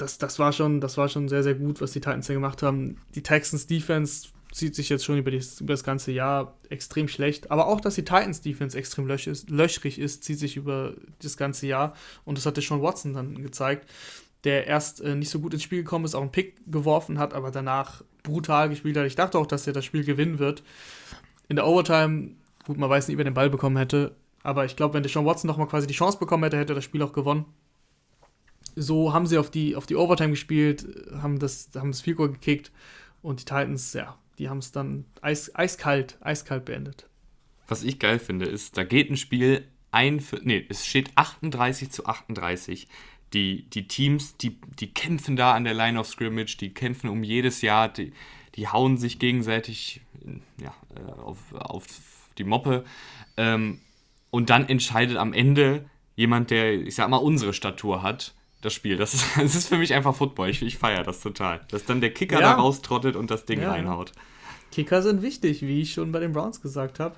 Das, 0.00 0.18
das, 0.18 0.38
war 0.38 0.52
schon, 0.52 0.80
das 0.80 0.96
war 0.96 1.08
schon 1.08 1.28
sehr, 1.28 1.42
sehr 1.42 1.54
gut, 1.54 1.80
was 1.80 1.92
die 1.92 2.00
Titans 2.00 2.26
hier 2.26 2.34
gemacht 2.34 2.62
haben. 2.62 2.96
Die 3.14 3.22
Texans 3.22 3.66
Defense 3.66 4.28
zieht 4.52 4.74
sich 4.74 4.88
jetzt 4.88 5.04
schon 5.04 5.18
über, 5.18 5.30
das, 5.30 5.60
über 5.60 5.72
das 5.72 5.84
ganze 5.84 6.12
Jahr 6.12 6.56
extrem 6.68 7.08
schlecht. 7.08 7.50
Aber 7.50 7.66
auch, 7.66 7.80
dass 7.80 7.94
die 7.94 8.04
Titans 8.04 8.40
Defense 8.40 8.76
extrem 8.76 9.06
löch 9.06 9.26
ist, 9.26 9.50
löchrig 9.50 9.98
ist, 9.98 10.24
zieht 10.24 10.38
sich 10.38 10.56
über 10.56 10.94
das 11.22 11.36
ganze 11.36 11.66
Jahr. 11.66 11.94
Und 12.24 12.38
das 12.38 12.46
hatte 12.46 12.62
schon 12.62 12.82
Watson 12.82 13.14
dann 13.14 13.42
gezeigt, 13.42 13.88
der 14.44 14.66
erst 14.66 15.00
äh, 15.00 15.14
nicht 15.14 15.30
so 15.30 15.40
gut 15.40 15.54
ins 15.54 15.62
Spiel 15.62 15.82
gekommen 15.82 16.04
ist, 16.04 16.14
auch 16.14 16.22
einen 16.22 16.32
Pick 16.32 16.56
geworfen 16.66 17.18
hat, 17.18 17.34
aber 17.34 17.50
danach 17.50 18.02
brutal 18.22 18.68
gespielt 18.68 18.96
hat. 18.96 19.06
Ich 19.06 19.16
dachte 19.16 19.38
auch, 19.38 19.46
dass 19.46 19.66
er 19.66 19.72
das 19.72 19.84
Spiel 19.84 20.04
gewinnen 20.04 20.38
wird. 20.38 20.62
In 21.48 21.56
der 21.56 21.66
Overtime, 21.66 22.30
gut, 22.64 22.78
man 22.78 22.90
weiß 22.90 23.08
nicht, 23.08 23.18
wer 23.18 23.24
den 23.24 23.34
Ball 23.34 23.50
bekommen 23.50 23.76
hätte. 23.76 24.16
Aber 24.42 24.64
ich 24.64 24.76
glaube, 24.76 24.94
wenn 24.94 25.02
der 25.02 25.10
Sean 25.10 25.26
Watson 25.26 25.48
nochmal 25.48 25.68
quasi 25.68 25.86
die 25.86 25.94
Chance 25.94 26.18
bekommen 26.18 26.44
hätte, 26.44 26.56
hätte 26.56 26.72
er 26.72 26.76
das 26.76 26.84
Spiel 26.84 27.02
auch 27.02 27.12
gewonnen. 27.12 27.44
So 28.76 29.12
haben 29.12 29.26
sie 29.26 29.38
auf 29.38 29.50
die, 29.50 29.76
auf 29.76 29.86
die 29.86 29.96
Overtime 29.96 30.30
gespielt, 30.30 30.86
haben 31.20 31.38
das, 31.38 31.70
haben 31.74 31.92
das 31.92 32.04
Goal 32.04 32.30
gekickt 32.32 32.70
und 33.22 33.40
die 33.40 33.44
Titans, 33.44 33.92
ja, 33.92 34.18
die 34.38 34.48
haben 34.48 34.58
es 34.58 34.72
dann 34.72 35.04
eis, 35.20 35.54
eiskalt, 35.54 36.18
eiskalt 36.20 36.64
beendet. 36.64 37.06
Was 37.68 37.82
ich 37.82 37.98
geil 37.98 38.18
finde, 38.18 38.46
ist, 38.46 38.76
da 38.76 38.84
geht 38.84 39.10
ein 39.10 39.16
Spiel 39.16 39.64
ein, 39.92 40.20
für, 40.20 40.40
nee, 40.42 40.64
es 40.68 40.86
steht 40.86 41.10
38 41.16 41.90
zu 41.90 42.06
38. 42.06 42.88
Die, 43.32 43.68
die 43.70 43.86
Teams, 43.86 44.36
die, 44.36 44.58
die 44.78 44.92
kämpfen 44.92 45.36
da 45.36 45.52
an 45.52 45.64
der 45.64 45.74
Line 45.74 45.98
of 45.98 46.08
Scrimmage, 46.08 46.56
die 46.58 46.74
kämpfen 46.74 47.08
um 47.08 47.22
jedes 47.22 47.62
Jahr, 47.62 47.88
die, 47.88 48.12
die 48.56 48.68
hauen 48.68 48.96
sich 48.96 49.18
gegenseitig 49.18 50.00
ja, 50.60 50.74
äh, 50.96 51.20
auf, 51.20 51.52
auf 51.54 51.86
die 52.38 52.44
Moppe. 52.44 52.84
Ähm, 53.36 53.80
und 54.30 54.50
dann 54.50 54.68
entscheidet 54.68 55.16
am 55.16 55.32
Ende 55.32 55.88
jemand, 56.16 56.50
der, 56.50 56.72
ich 56.74 56.94
sag 56.94 57.08
mal, 57.08 57.16
unsere 57.18 57.52
Statur 57.52 58.02
hat, 58.02 58.34
das 58.60 58.74
Spiel. 58.74 58.96
Das 58.96 59.14
ist, 59.14 59.24
das 59.36 59.54
ist 59.54 59.68
für 59.68 59.78
mich 59.78 59.94
einfach 59.94 60.14
Football. 60.14 60.50
Ich, 60.50 60.62
ich 60.62 60.78
feiere 60.78 61.02
das 61.02 61.20
total. 61.20 61.60
Dass 61.70 61.84
dann 61.84 62.00
der 62.00 62.12
Kicker 62.12 62.40
ja. 62.40 62.52
da 62.52 62.52
raustrottet 62.54 63.16
und 63.16 63.30
das 63.30 63.44
Ding 63.44 63.62
ja, 63.62 63.70
reinhaut. 63.70 64.12
Kicker 64.70 65.02
sind 65.02 65.22
wichtig, 65.22 65.62
wie 65.62 65.80
ich 65.80 65.92
schon 65.92 66.12
bei 66.12 66.20
den 66.20 66.32
Browns 66.32 66.60
gesagt 66.60 67.00
habe. 67.00 67.16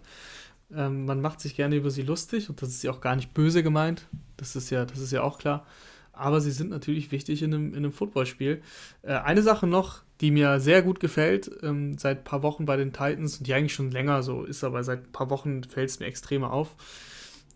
Ähm, 0.75 1.05
man 1.05 1.21
macht 1.21 1.41
sich 1.41 1.55
gerne 1.55 1.77
über 1.77 1.91
sie 1.91 2.03
lustig 2.03 2.49
und 2.49 2.63
das 2.63 2.71
ist 2.71 2.83
ja 2.83 2.91
auch 2.91 3.01
gar 3.01 3.17
nicht 3.17 3.35
böse 3.35 3.63
gemeint. 3.63 4.07
Das 4.37 4.57
ist 4.57 4.71
ja, 4.71 4.85
das 4.85 4.99
ist 4.99 5.13
ja 5.13 5.23
auch 5.23 5.39
klar. 5.39 5.67
Aber 6.13 6.41
sie 6.41 6.51
sind 6.51 6.71
natürlich 6.71 7.11
wichtig 7.11 7.43
in 7.43 7.55
einem, 7.55 7.71
in 7.71 7.79
einem 7.79 7.93
Footballspiel. 7.93 8.63
Äh, 9.03 9.15
eine 9.15 9.43
Sache 9.43 9.67
noch, 9.67 10.03
die 10.21 10.31
mir 10.31 10.61
sehr 10.61 10.83
gut 10.83 11.01
gefällt, 11.01 11.51
ähm, 11.63 11.99
seit 11.99 12.19
ein 12.19 12.25
paar 12.25 12.43
Wochen 12.43 12.65
bei 12.65 12.77
den 12.77 12.93
Titans 12.93 13.39
und 13.39 13.47
die 13.47 13.55
eigentlich 13.55 13.75
schon 13.75 13.91
länger 13.91 14.23
so 14.23 14.45
ist, 14.45 14.63
aber 14.63 14.85
seit 14.85 15.07
ein 15.07 15.13
paar 15.13 15.31
Wochen 15.31 15.65
fällt 15.65 15.91
es 15.91 16.01
mir 16.01 16.07
extrem 16.07 16.45
auf, 16.45 16.77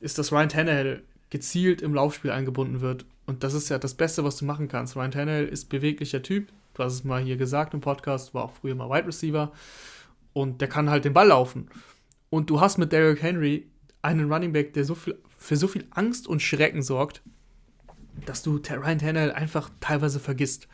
ist, 0.01 0.19
dass 0.19 0.33
Ryan 0.33 0.49
Tannehill 0.49 1.03
gezielt 1.31 1.83
im 1.83 1.95
Laufspiel 1.95 2.31
eingebunden 2.31 2.81
wird. 2.81 3.05
Und 3.27 3.43
das 3.43 3.55
ist 3.55 3.69
ja 3.69 3.79
das 3.79 3.95
Beste, 3.95 4.25
was 4.25 4.37
du 4.37 4.45
machen 4.45 4.69
kannst. 4.69 4.97
Ryan 4.97 5.11
Tannehill 5.11 5.49
ist 5.49 5.69
beweglicher 5.69 6.23
Typ. 6.23 6.49
Du 6.75 6.83
hast 6.83 6.95
es 6.95 7.05
mal 7.05 7.23
hier 7.23 7.37
gesagt 7.37 7.75
im 7.75 7.81
Podcast, 7.81 8.35
war 8.35 8.45
auch 8.45 8.53
früher 8.53 8.75
mal 8.75 8.89
Wide 8.89 9.09
Receiver. 9.09 9.53
Und 10.33 10.61
der 10.61 10.69
kann 10.69 10.91
halt 10.91 11.05
den 11.05 11.13
Ball 11.13 11.29
laufen. 11.29 11.69
Und 12.31 12.51
du 12.51 12.61
hast 12.61 12.79
mit 12.79 12.93
Derrick 12.93 13.23
Henry 13.23 13.67
einen 14.03 14.33
Running 14.33 14.53
Back, 14.53 14.75
der 14.75 14.85
so 14.85 14.95
viel, 14.95 15.19
für 15.37 15.57
so 15.57 15.67
viel 15.67 15.87
Angst 15.91 16.29
und 16.29 16.41
Schrecken 16.41 16.83
sorgt, 16.83 17.23
dass 18.25 18.43
du 18.43 18.57
Ryan 18.57 18.99
Tannehill 18.99 19.33
einfach 19.33 19.71
teilweise 19.81 20.21
vergisst. 20.21 20.69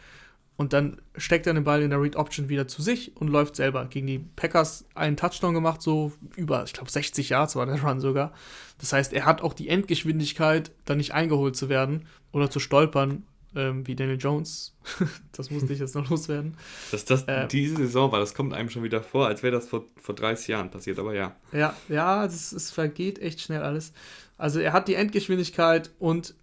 Und 0.57 0.75
dann 0.75 1.01
steckt 1.17 1.47
er 1.47 1.55
den 1.55 1.65
Ball 1.65 1.83
in 1.83 1.91
der 1.91 2.01
Read 2.01 2.17
Option 2.17 2.49
wieder 2.49 2.69
zu 2.69 2.83
sich 2.83 3.17
und 3.17 3.29
läuft 3.29 3.57
selber. 3.57 3.87
Gegen 3.87 4.07
die 4.07 4.19
Packers 4.19 4.85
einen 4.95 5.17
Touchdown 5.17 5.55
gemacht, 5.55 5.81
so 5.81 6.13
über, 6.37 6.63
ich 6.65 6.75
glaube, 6.75 6.91
60 6.91 7.31
Yards 7.31 7.57
war 7.57 7.65
der 7.65 7.83
Run 7.83 8.01
sogar. 8.01 8.33
Das 8.79 8.93
heißt, 8.93 9.13
er 9.15 9.25
hat 9.25 9.41
auch 9.41 9.55
die 9.55 9.69
Endgeschwindigkeit, 9.69 10.71
da 10.85 10.95
nicht 10.95 11.15
eingeholt 11.15 11.57
zu 11.57 11.69
werden 11.69 12.07
oder 12.33 12.51
zu 12.51 12.61
stolpern, 12.61 13.25
ähm, 13.55 13.87
wie 13.87 13.95
Daniel 13.95 14.19
Jones. 14.19 14.75
das 15.33 15.51
musste 15.51 15.73
ich 15.73 15.79
jetzt 15.79 15.95
noch 15.95 16.09
loswerden. 16.09 16.57
Dass 16.91 17.05
das 17.05 17.25
ähm, 17.29 17.49
diese 17.49 17.77
Saison 17.77 18.11
war, 18.13 18.21
das 18.21 18.35
kommt 18.35 18.55
einem 18.55 18.71
schon 18.71 18.83
wieder 18.83 19.03
vor, 19.03 19.27
als 19.27 19.43
wäre 19.43 19.55
das 19.55 19.69
vor, 19.69 19.85
vor 19.97 20.15
30 20.15 20.49
Jahren 20.49 20.71
passiert, 20.71 20.99
aber 20.99 21.15
ja. 21.15 21.37
Ja, 21.53 21.77
ja, 21.89 22.25
es, 22.25 22.71
vergeht 22.71 23.19
echt 23.19 23.41
schnell 23.41 23.63
alles. 23.63 23.93
Also 24.39 24.59
er 24.61 24.73
hat 24.73 24.89
die 24.89 24.95
Endgeschwindigkeit 24.95 25.91
und 25.99 26.35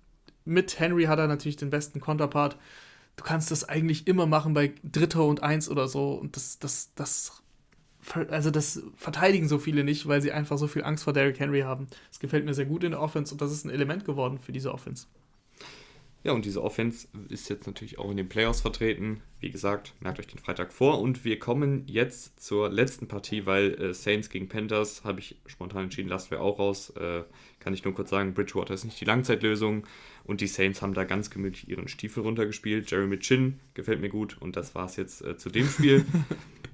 mit 0.46 0.80
Henry 0.80 1.06
hat 1.06 1.20
er 1.20 1.28
natürlich 1.28 1.58
den 1.58 1.70
besten 1.70 2.00
Konterpart 2.00 2.58
du 3.20 3.26
kannst 3.26 3.52
das 3.52 3.68
eigentlich 3.68 4.08
immer 4.08 4.26
machen 4.26 4.54
bei 4.54 4.74
Dritter 4.84 5.26
und 5.26 5.44
Eins 5.44 5.70
oder 5.70 5.88
so. 5.88 6.14
Und 6.14 6.36
das, 6.36 6.58
das, 6.60 6.94
das, 6.96 7.44
also 8.30 8.50
das 8.50 8.82
verteidigen 8.96 9.48
so 9.48 9.60
viele 9.60 9.84
nicht, 9.84 10.08
weil 10.08 10.22
sie 10.22 10.32
einfach 10.32 10.58
so 10.58 10.68
viel 10.68 10.84
Angst 10.84 11.04
vor 11.04 11.14
Derrick 11.14 11.40
Henry 11.40 11.62
haben. 11.62 11.88
Das 12.10 12.20
gefällt 12.20 12.46
mir 12.46 12.54
sehr 12.54 12.66
gut 12.66 12.84
in 12.84 12.92
der 12.92 13.02
Offense 13.02 13.34
und 13.34 13.42
das 13.42 13.52
ist 13.52 13.66
ein 13.66 13.70
Element 13.70 14.06
geworden 14.06 14.40
für 14.40 14.54
diese 14.54 14.74
Offense. 14.74 15.06
Ja, 16.22 16.34
und 16.34 16.44
diese 16.44 16.62
Offense 16.62 17.08
ist 17.30 17.50
jetzt 17.50 17.66
natürlich 17.66 17.98
auch 17.98 18.12
in 18.12 18.18
den 18.18 18.28
Playoffs 18.28 18.60
vertreten. 18.60 19.22
Wie 19.40 19.52
gesagt, 19.52 19.94
merkt 20.02 20.20
euch 20.20 20.28
den 20.28 20.38
Freitag 20.40 20.74
vor. 20.74 21.00
Und 21.00 21.24
wir 21.24 21.40
kommen 21.40 21.84
jetzt 21.88 22.44
zur 22.44 22.70
letzten 22.70 23.08
Partie, 23.08 23.46
weil 23.46 23.74
äh, 23.76 23.94
Saints 23.94 24.30
gegen 24.30 24.50
Panthers 24.50 25.06
habe 25.06 25.22
ich 25.22 25.38
spontan 25.46 25.84
entschieden, 25.84 26.10
lassen 26.10 26.32
wir 26.32 26.42
auch 26.42 26.60
raus. 26.60 26.90
Äh, 26.98 27.24
kann 27.60 27.74
ich 27.74 27.86
nur 27.86 27.94
kurz 27.94 28.10
sagen, 28.10 28.34
Bridgewater 28.34 28.74
ist 28.74 28.84
nicht 28.84 29.00
die 29.00 29.06
Langzeitlösung. 29.06 29.86
Und 30.26 30.42
die 30.42 30.48
Saints 30.48 30.82
haben 30.82 30.94
da 30.94 31.06
ganz 31.06 31.30
gemütlich 31.30 31.70
ihren 31.70 31.88
Stiefel 31.88 32.24
runtergespielt. 32.24 32.92
Jeremy 32.92 33.20
Chin 33.20 33.62
gefällt 33.74 34.02
mir 34.02 34.10
gut. 34.10 34.38
Und 34.42 34.58
das 34.58 34.76
war 34.76 34.88
es 34.88 34.98
jetzt 34.98 35.24
äh, 35.24 35.38
zu 35.38 35.50
dem 35.50 35.70
Spiel. 35.70 36.06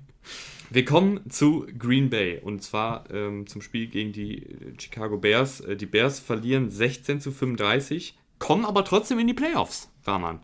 wir 0.72 0.86
kommen 0.86 1.30
zu 1.30 1.68
Green 1.78 2.10
Bay. 2.10 2.40
Und 2.40 2.64
zwar 2.64 3.08
ähm, 3.12 3.46
zum 3.46 3.62
Spiel 3.62 3.86
gegen 3.86 4.12
die 4.12 4.44
Chicago 4.80 5.20
Bears. 5.20 5.62
Äh, 5.62 5.76
die 5.78 5.86
Bears 5.86 6.20
verlieren 6.20 6.72
16 6.72 7.22
zu 7.22 7.32
35 7.32 8.16
kommen 8.40 8.66
aber 8.66 8.84
trotzdem 8.86 9.20
in 9.20 9.28
die 9.28 9.34
Playoffs, 9.34 9.90
Rahman. 10.06 10.40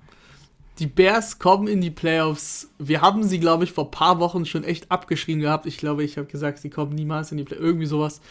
Die 0.79 0.87
Bears 0.87 1.37
kommen 1.37 1.67
in 1.67 1.81
die 1.81 1.91
Playoffs. 1.91 2.69
Wir 2.79 3.01
haben 3.01 3.23
sie, 3.23 3.39
glaube 3.39 3.65
ich, 3.65 3.71
vor 3.71 3.85
ein 3.85 3.91
paar 3.91 4.19
Wochen 4.19 4.45
schon 4.45 4.63
echt 4.63 4.89
abgeschrieben 4.89 5.41
gehabt. 5.41 5.65
Ich 5.65 5.77
glaube, 5.77 6.03
ich 6.03 6.17
habe 6.17 6.27
gesagt, 6.27 6.59
sie 6.59 6.69
kommen 6.69 6.93
niemals 6.93 7.31
in 7.31 7.37
die 7.37 7.43
Playoffs. 7.43 7.63
Irgendwie 7.63 7.85
sowas. 7.85 8.21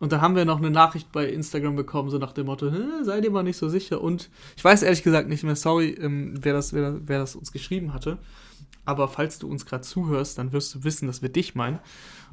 Und 0.00 0.12
dann 0.12 0.20
haben 0.20 0.36
wir 0.36 0.44
noch 0.44 0.58
eine 0.58 0.70
Nachricht 0.70 1.10
bei 1.10 1.28
Instagram 1.28 1.74
bekommen, 1.74 2.08
so 2.08 2.18
nach 2.18 2.32
dem 2.32 2.46
Motto, 2.46 2.70
seid 3.02 3.24
ihr 3.24 3.30
mal 3.30 3.42
nicht 3.42 3.56
so 3.56 3.68
sicher. 3.68 4.00
Und 4.00 4.30
ich 4.56 4.64
weiß 4.64 4.82
ehrlich 4.82 5.02
gesagt 5.02 5.28
nicht 5.28 5.42
mehr, 5.42 5.56
sorry, 5.56 5.90
ähm, 6.00 6.34
wer, 6.40 6.52
das, 6.52 6.72
wer, 6.72 7.00
wer 7.04 7.18
das 7.18 7.34
uns 7.34 7.50
geschrieben 7.50 7.92
hatte. 7.92 8.18
Aber 8.84 9.08
falls 9.08 9.38
du 9.38 9.48
uns 9.48 9.66
gerade 9.66 9.82
zuhörst, 9.82 10.38
dann 10.38 10.52
wirst 10.52 10.74
du 10.74 10.84
wissen, 10.84 11.08
dass 11.08 11.20
wir 11.20 11.28
dich 11.28 11.54
meinen. 11.54 11.80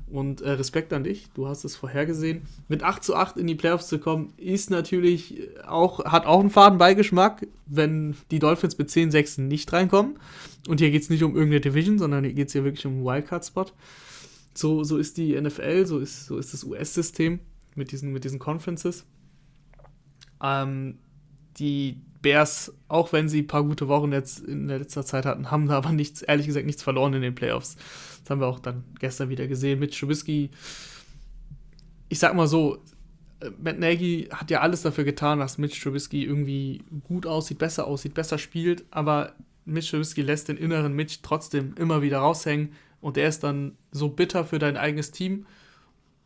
Und 0.07 0.41
äh, 0.41 0.51
Respekt 0.51 0.93
an 0.93 1.03
dich, 1.03 1.29
du 1.33 1.47
hast 1.47 1.63
es 1.63 1.75
vorhergesehen. 1.75 2.43
Mit 2.67 2.83
8 2.83 3.03
zu 3.03 3.15
8 3.15 3.37
in 3.37 3.47
die 3.47 3.55
Playoffs 3.55 3.87
zu 3.87 3.97
kommen, 3.97 4.33
ist 4.37 4.69
natürlich 4.69 5.49
auch, 5.65 6.05
hat 6.05 6.27
auch 6.27 6.39
einen 6.39 6.51
faden 6.51 6.77
Beigeschmack, 6.77 7.47
wenn 7.65 8.15
die 8.29 8.39
Dolphins 8.39 8.77
mit 8.77 8.89
10-6 8.89 9.41
nicht 9.41 9.73
reinkommen. 9.73 10.19
Und 10.67 10.79
hier 10.79 10.91
geht 10.91 11.01
es 11.01 11.09
nicht 11.09 11.23
um 11.23 11.33
irgendeine 11.33 11.61
Division, 11.61 11.97
sondern 11.97 12.23
hier 12.23 12.33
geht 12.33 12.47
es 12.47 12.53
hier 12.53 12.63
wirklich 12.63 12.85
um 12.85 12.93
einen 12.93 13.05
Wildcard-Spot. 13.05 13.65
So, 14.53 14.83
so 14.83 14.97
ist 14.97 15.17
die 15.17 15.39
NFL, 15.39 15.85
so 15.85 15.99
ist, 15.99 16.27
so 16.27 16.37
ist 16.37 16.53
das 16.53 16.63
US-System 16.63 17.39
mit 17.75 17.91
diesen, 17.91 18.13
mit 18.13 18.23
diesen 18.23 18.39
Conferences. 18.39 19.05
Ähm, 20.41 20.99
die 21.57 22.01
Bears, 22.25 22.73
auch 22.87 23.13
wenn 23.13 23.29
sie 23.29 23.43
ein 23.43 23.47
paar 23.47 23.63
gute 23.63 23.87
Wochen 23.87 24.11
jetzt 24.11 24.39
in 24.39 24.67
der 24.67 24.79
letzter 24.79 25.05
Zeit 25.05 25.27
hatten, 25.27 25.51
haben 25.51 25.67
da 25.67 25.77
aber 25.77 25.91
nichts, 25.91 26.23
ehrlich 26.23 26.47
gesagt, 26.47 26.65
nichts 26.65 26.81
verloren 26.81 27.13
in 27.13 27.21
den 27.21 27.35
Playoffs. 27.35 27.75
Das 28.23 28.31
haben 28.31 28.41
wir 28.41 28.47
auch 28.47 28.57
dann 28.57 28.83
gestern 28.99 29.29
wieder 29.29 29.45
gesehen 29.45 29.77
mit 29.77 29.95
Trubisky. 29.95 30.49
Ich 32.09 32.17
sag 32.17 32.33
mal 32.33 32.47
so, 32.47 32.79
äh, 33.41 33.51
Matt 33.61 33.77
Nagy 33.77 34.27
hat 34.31 34.49
ja 34.49 34.61
alles 34.61 34.81
dafür 34.81 35.03
getan, 35.03 35.37
dass 35.37 35.59
Mitch 35.59 35.79
Trubisky 35.79 36.23
irgendwie 36.23 36.81
gut 37.03 37.27
aussieht, 37.27 37.59
besser 37.59 37.85
aussieht, 37.85 38.15
besser 38.15 38.39
spielt, 38.39 38.85
aber 38.89 39.35
Mitch 39.65 39.91
Trubisky 39.91 40.23
lässt 40.23 40.47
den 40.47 40.57
inneren 40.57 40.93
Mitch 40.93 41.19
trotzdem 41.21 41.75
immer 41.77 42.01
wieder 42.01 42.17
raushängen 42.17 42.71
und 43.01 43.17
er 43.17 43.29
ist 43.29 43.43
dann 43.43 43.77
so 43.91 44.09
bitter 44.09 44.45
für 44.45 44.57
dein 44.57 44.77
eigenes 44.77 45.11
Team, 45.11 45.45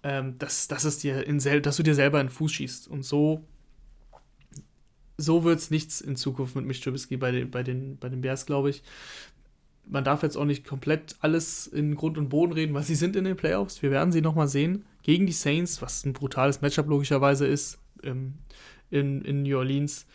ähm, 0.04 0.40
dass, 0.40 0.70
dass, 0.70 0.86
es 0.86 1.00
dir 1.00 1.28
in 1.28 1.40
dass 1.62 1.76
du 1.76 1.84
dir 1.84 1.96
selber 1.96 2.22
in 2.22 2.28
den 2.28 2.34
Fuß 2.34 2.54
schießt. 2.54 2.88
Und 2.88 3.04
so, 3.04 3.44
so 5.20 5.44
wird 5.44 5.60
es 5.60 5.70
nichts 5.70 6.02
in 6.02 6.16
Zukunft 6.16 6.56
mit 6.56 6.66
Mitch 6.66 6.82
Trubisky 6.82 7.18
bei 7.18 7.32
den, 7.32 7.52
bei 7.52 7.64
den, 7.64 7.98
bei 7.98 8.10
den 8.10 8.22
Bears, 8.22 8.46
glaube 8.46 8.70
ich. 8.70 8.84
Man 9.86 10.04
darf 10.04 10.24
jetzt 10.24 10.38
auch 10.38 10.46
nicht 10.46 10.66
komplett 10.66 11.16
alles 11.20 11.68
in 11.68 11.96
Grund 11.96 12.18
und 12.18 12.30
Boden 12.30 12.54
reden, 12.54 12.74
weil 12.74 12.84
sie 12.84 12.96
sind 12.96 13.16
in 13.16 13.24
den 13.24 13.36
Playoffs. 13.36 13.82
Wir 13.82 13.92
werden 13.92 14.12
sie 14.12 14.22
nochmal 14.22 14.48
sehen 14.48 14.86
gegen 15.02 15.26
die 15.26 15.34
Saints, 15.34 15.82
was 15.82 16.06
ein 16.06 16.14
brutales 16.14 16.62
Matchup 16.62 16.88
logischerweise 16.88 17.48
ist 17.48 17.80
ähm, 18.04 18.36
in, 18.92 19.22
in 19.24 19.44
New 19.44 19.58
Orleans. 19.58 20.06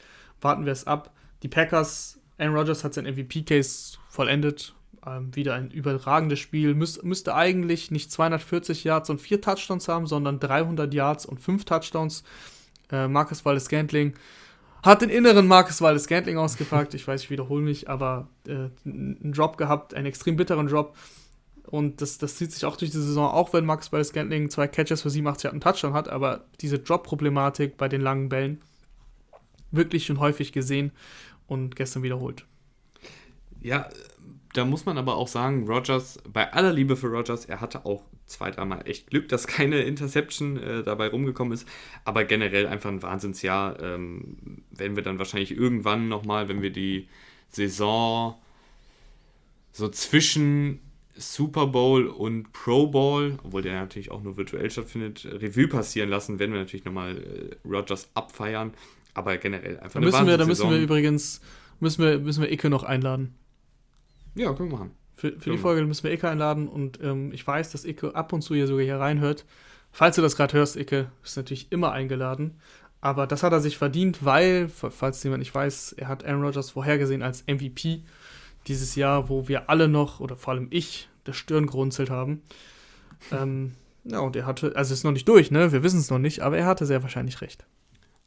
Warten 0.40 0.64
wir 0.64 0.72
es 0.72 0.86
ab. 0.86 1.12
Die 1.42 1.48
Packers, 1.48 2.20
Aaron 2.38 2.56
Rodgers 2.56 2.84
hat 2.84 2.94
sein 2.94 3.04
MVP-Case 3.04 3.98
vollendet. 4.08 4.74
Ähm, 5.06 5.34
wieder 5.34 5.54
ein 5.54 5.70
überragendes 5.70 6.38
Spiel. 6.38 6.74
Müs 6.74 7.02
müsste 7.02 7.34
eigentlich 7.34 7.90
nicht 7.90 8.10
240 8.10 8.84
Yards 8.84 9.10
und 9.10 9.20
4 9.20 9.40
Touchdowns 9.40 9.88
haben, 9.88 10.06
sondern 10.06 10.38
300 10.38 10.94
Yards 10.94 11.26
und 11.26 11.40
5 11.40 11.64
Touchdowns. 11.64 12.22
Äh, 12.90 13.08
Marcus 13.08 13.44
Wallace 13.44 13.64
Scantling 13.64 14.14
hat 14.84 15.00
den 15.00 15.08
inneren 15.08 15.46
Marcus 15.46 15.80
Wallace 15.80 16.04
Scantling 16.04 16.36
ausgepackt. 16.36 16.92
Ich 16.92 17.08
weiß, 17.08 17.22
ich 17.22 17.30
wiederhole 17.30 17.62
mich, 17.62 17.88
aber 17.88 18.28
äh, 18.46 18.68
einen 18.84 19.32
Drop 19.32 19.56
gehabt, 19.56 19.94
einen 19.94 20.06
extrem 20.06 20.36
bitteren 20.36 20.66
Drop. 20.66 20.94
Und 21.66 22.02
das, 22.02 22.18
das 22.18 22.36
zieht 22.36 22.52
sich 22.52 22.66
auch 22.66 22.76
durch 22.76 22.90
die 22.90 22.98
Saison, 22.98 23.30
auch 23.30 23.54
wenn 23.54 23.64
Max 23.64 23.90
Wallace 23.92 24.08
Scantling 24.08 24.50
zwei 24.50 24.68
Catches 24.68 25.00
für 25.00 25.08
87 25.08 25.50
einen 25.50 25.62
Touchdown 25.62 25.94
hat, 25.94 26.10
aber 26.10 26.44
diese 26.60 26.78
Drop-Problematik 26.78 27.78
bei 27.78 27.88
den 27.88 28.02
langen 28.02 28.28
Bällen 28.28 28.60
wirklich 29.70 30.04
schon 30.04 30.20
häufig 30.20 30.52
gesehen 30.52 30.92
und 31.46 31.76
gestern 31.76 32.02
wiederholt. 32.02 32.44
Ja, 33.62 33.88
da 34.54 34.64
muss 34.64 34.86
man 34.86 34.98
aber 34.98 35.16
auch 35.16 35.26
sagen, 35.26 35.66
Rogers, 35.66 36.22
bei 36.32 36.52
aller 36.52 36.72
Liebe 36.72 36.96
für 36.96 37.08
Rogers, 37.08 37.44
er 37.44 37.60
hatte 37.60 37.84
auch 37.84 38.04
zwei, 38.26 38.52
dreimal 38.52 38.88
echt 38.88 39.08
Glück, 39.08 39.28
dass 39.28 39.46
keine 39.48 39.82
Interception 39.82 40.56
äh, 40.56 40.82
dabei 40.82 41.08
rumgekommen 41.08 41.52
ist. 41.52 41.68
Aber 42.04 42.24
generell 42.24 42.66
einfach 42.66 42.90
ein 42.90 43.02
Wahnsinnsjahr. 43.02 43.82
Ähm, 43.82 44.62
werden 44.70 44.96
wir 44.96 45.02
dann 45.02 45.18
wahrscheinlich 45.18 45.50
irgendwann 45.50 46.08
nochmal, 46.08 46.48
wenn 46.48 46.62
wir 46.62 46.70
die 46.70 47.08
Saison 47.48 48.36
so 49.72 49.88
zwischen 49.88 50.80
Super 51.16 51.66
Bowl 51.66 52.06
und 52.06 52.52
Pro 52.52 52.86
Bowl, 52.86 53.38
obwohl 53.42 53.62
der 53.62 53.74
natürlich 53.80 54.12
auch 54.12 54.22
nur 54.22 54.36
virtuell 54.36 54.70
stattfindet, 54.70 55.24
Revue 55.24 55.66
passieren 55.66 56.08
lassen, 56.08 56.38
werden 56.38 56.52
wir 56.52 56.60
natürlich 56.60 56.84
nochmal 56.84 57.18
äh, 57.18 57.68
Rogers 57.68 58.08
abfeiern. 58.14 58.72
Aber 59.14 59.36
generell 59.36 59.80
einfach 59.80 60.00
da 60.00 60.06
müssen 60.06 60.26
wir, 60.26 60.38
Da 60.38 60.46
müssen 60.46 60.70
wir 60.70 60.78
übrigens, 60.78 61.40
müssen 61.80 62.04
wir, 62.04 62.18
müssen 62.20 62.42
wir 62.42 62.52
Icke 62.52 62.70
noch 62.70 62.84
einladen. 62.84 63.34
Ja, 64.34 64.52
können 64.52 64.70
wir 64.70 64.78
machen. 64.78 64.90
Für, 65.14 65.32
für 65.38 65.50
die 65.50 65.58
Folge 65.58 65.84
müssen 65.86 66.04
wir 66.04 66.12
Icke 66.12 66.28
einladen 66.28 66.66
und 66.68 66.98
ähm, 67.02 67.32
ich 67.32 67.46
weiß, 67.46 67.70
dass 67.70 67.84
Icke 67.84 68.14
ab 68.14 68.32
und 68.32 68.42
zu 68.42 68.54
hier 68.54 68.66
sogar 68.66 68.84
hier 68.84 68.98
reinhört. 68.98 69.44
Falls 69.92 70.16
du 70.16 70.22
das 70.22 70.36
gerade 70.36 70.54
hörst, 70.54 70.76
Icke, 70.76 71.12
ist 71.22 71.36
natürlich 71.36 71.70
immer 71.70 71.92
eingeladen. 71.92 72.58
Aber 73.00 73.26
das 73.26 73.42
hat 73.42 73.52
er 73.52 73.60
sich 73.60 73.78
verdient, 73.78 74.24
weil, 74.24 74.68
falls 74.68 75.22
jemand 75.22 75.40
nicht 75.40 75.54
weiß, 75.54 75.92
er 75.92 76.08
hat 76.08 76.24
Aaron 76.24 76.42
Rodgers 76.42 76.70
vorhergesehen 76.70 77.22
als 77.22 77.44
MVP 77.46 78.02
dieses 78.66 78.96
Jahr, 78.96 79.28
wo 79.28 79.46
wir 79.46 79.68
alle 79.68 79.88
noch, 79.88 80.20
oder 80.20 80.36
vor 80.36 80.54
allem 80.54 80.68
ich, 80.70 81.08
der 81.26 81.32
Stirn 81.32 81.66
gerunzelt 81.66 82.10
haben. 82.10 82.42
ähm, 83.30 83.74
ja, 84.04 84.20
und 84.20 84.34
er 84.36 84.46
hatte, 84.46 84.74
also 84.74 84.92
es 84.92 85.00
ist 85.00 85.04
noch 85.04 85.12
nicht 85.12 85.28
durch, 85.28 85.50
ne? 85.50 85.70
Wir 85.70 85.82
wissen 85.82 86.00
es 86.00 86.10
noch 86.10 86.18
nicht, 86.18 86.40
aber 86.40 86.56
er 86.58 86.66
hatte 86.66 86.86
sehr 86.86 87.02
wahrscheinlich 87.02 87.40
recht. 87.40 87.64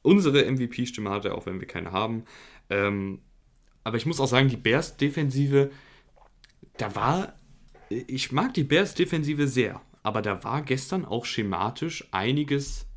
Unsere 0.03 0.49
MVP-Stimme 0.49 1.10
hatte 1.10 1.30
er, 1.30 1.36
auch 1.36 1.47
wenn 1.47 1.60
wir 1.60 1.68
keine 1.68 1.91
haben. 1.91 2.24
Ähm, 2.70 3.20
aber 3.84 3.97
ich 3.97 4.05
muss 4.05 4.20
auch 4.20 4.28
sagen, 4.28 4.47
die 4.47 4.58
Bears-Defensive 4.58 5.72
da 6.78 6.95
war, 6.95 7.34
ich 7.89 8.32
mag 8.32 8.53
die 8.53 8.63
Bears-Defensive 8.63 9.47
sehr, 9.47 9.82
aber 10.03 10.21
da 10.21 10.43
war 10.43 10.61
gestern 10.61 11.05
auch 11.05 11.25
schematisch 11.25 12.07
einiges 12.11 12.88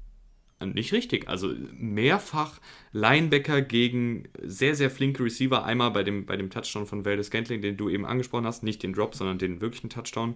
nicht 0.66 0.92
richtig. 0.92 1.28
Also 1.28 1.54
mehrfach 1.72 2.60
Linebacker 2.92 3.62
gegen 3.62 4.28
sehr, 4.42 4.74
sehr 4.74 4.90
flinke 4.90 5.24
Receiver. 5.24 5.64
Einmal 5.64 5.90
bei 5.90 6.02
dem, 6.02 6.26
bei 6.26 6.36
dem 6.36 6.50
Touchdown 6.50 6.86
von 6.86 7.04
Valdez 7.04 7.28
Scantling, 7.28 7.62
den 7.62 7.76
du 7.76 7.88
eben 7.88 8.04
angesprochen 8.04 8.46
hast. 8.46 8.62
Nicht 8.62 8.82
den 8.82 8.92
Drop, 8.92 9.14
sondern 9.14 9.38
den 9.38 9.60
wirklichen 9.60 9.88
Touchdown. 9.88 10.34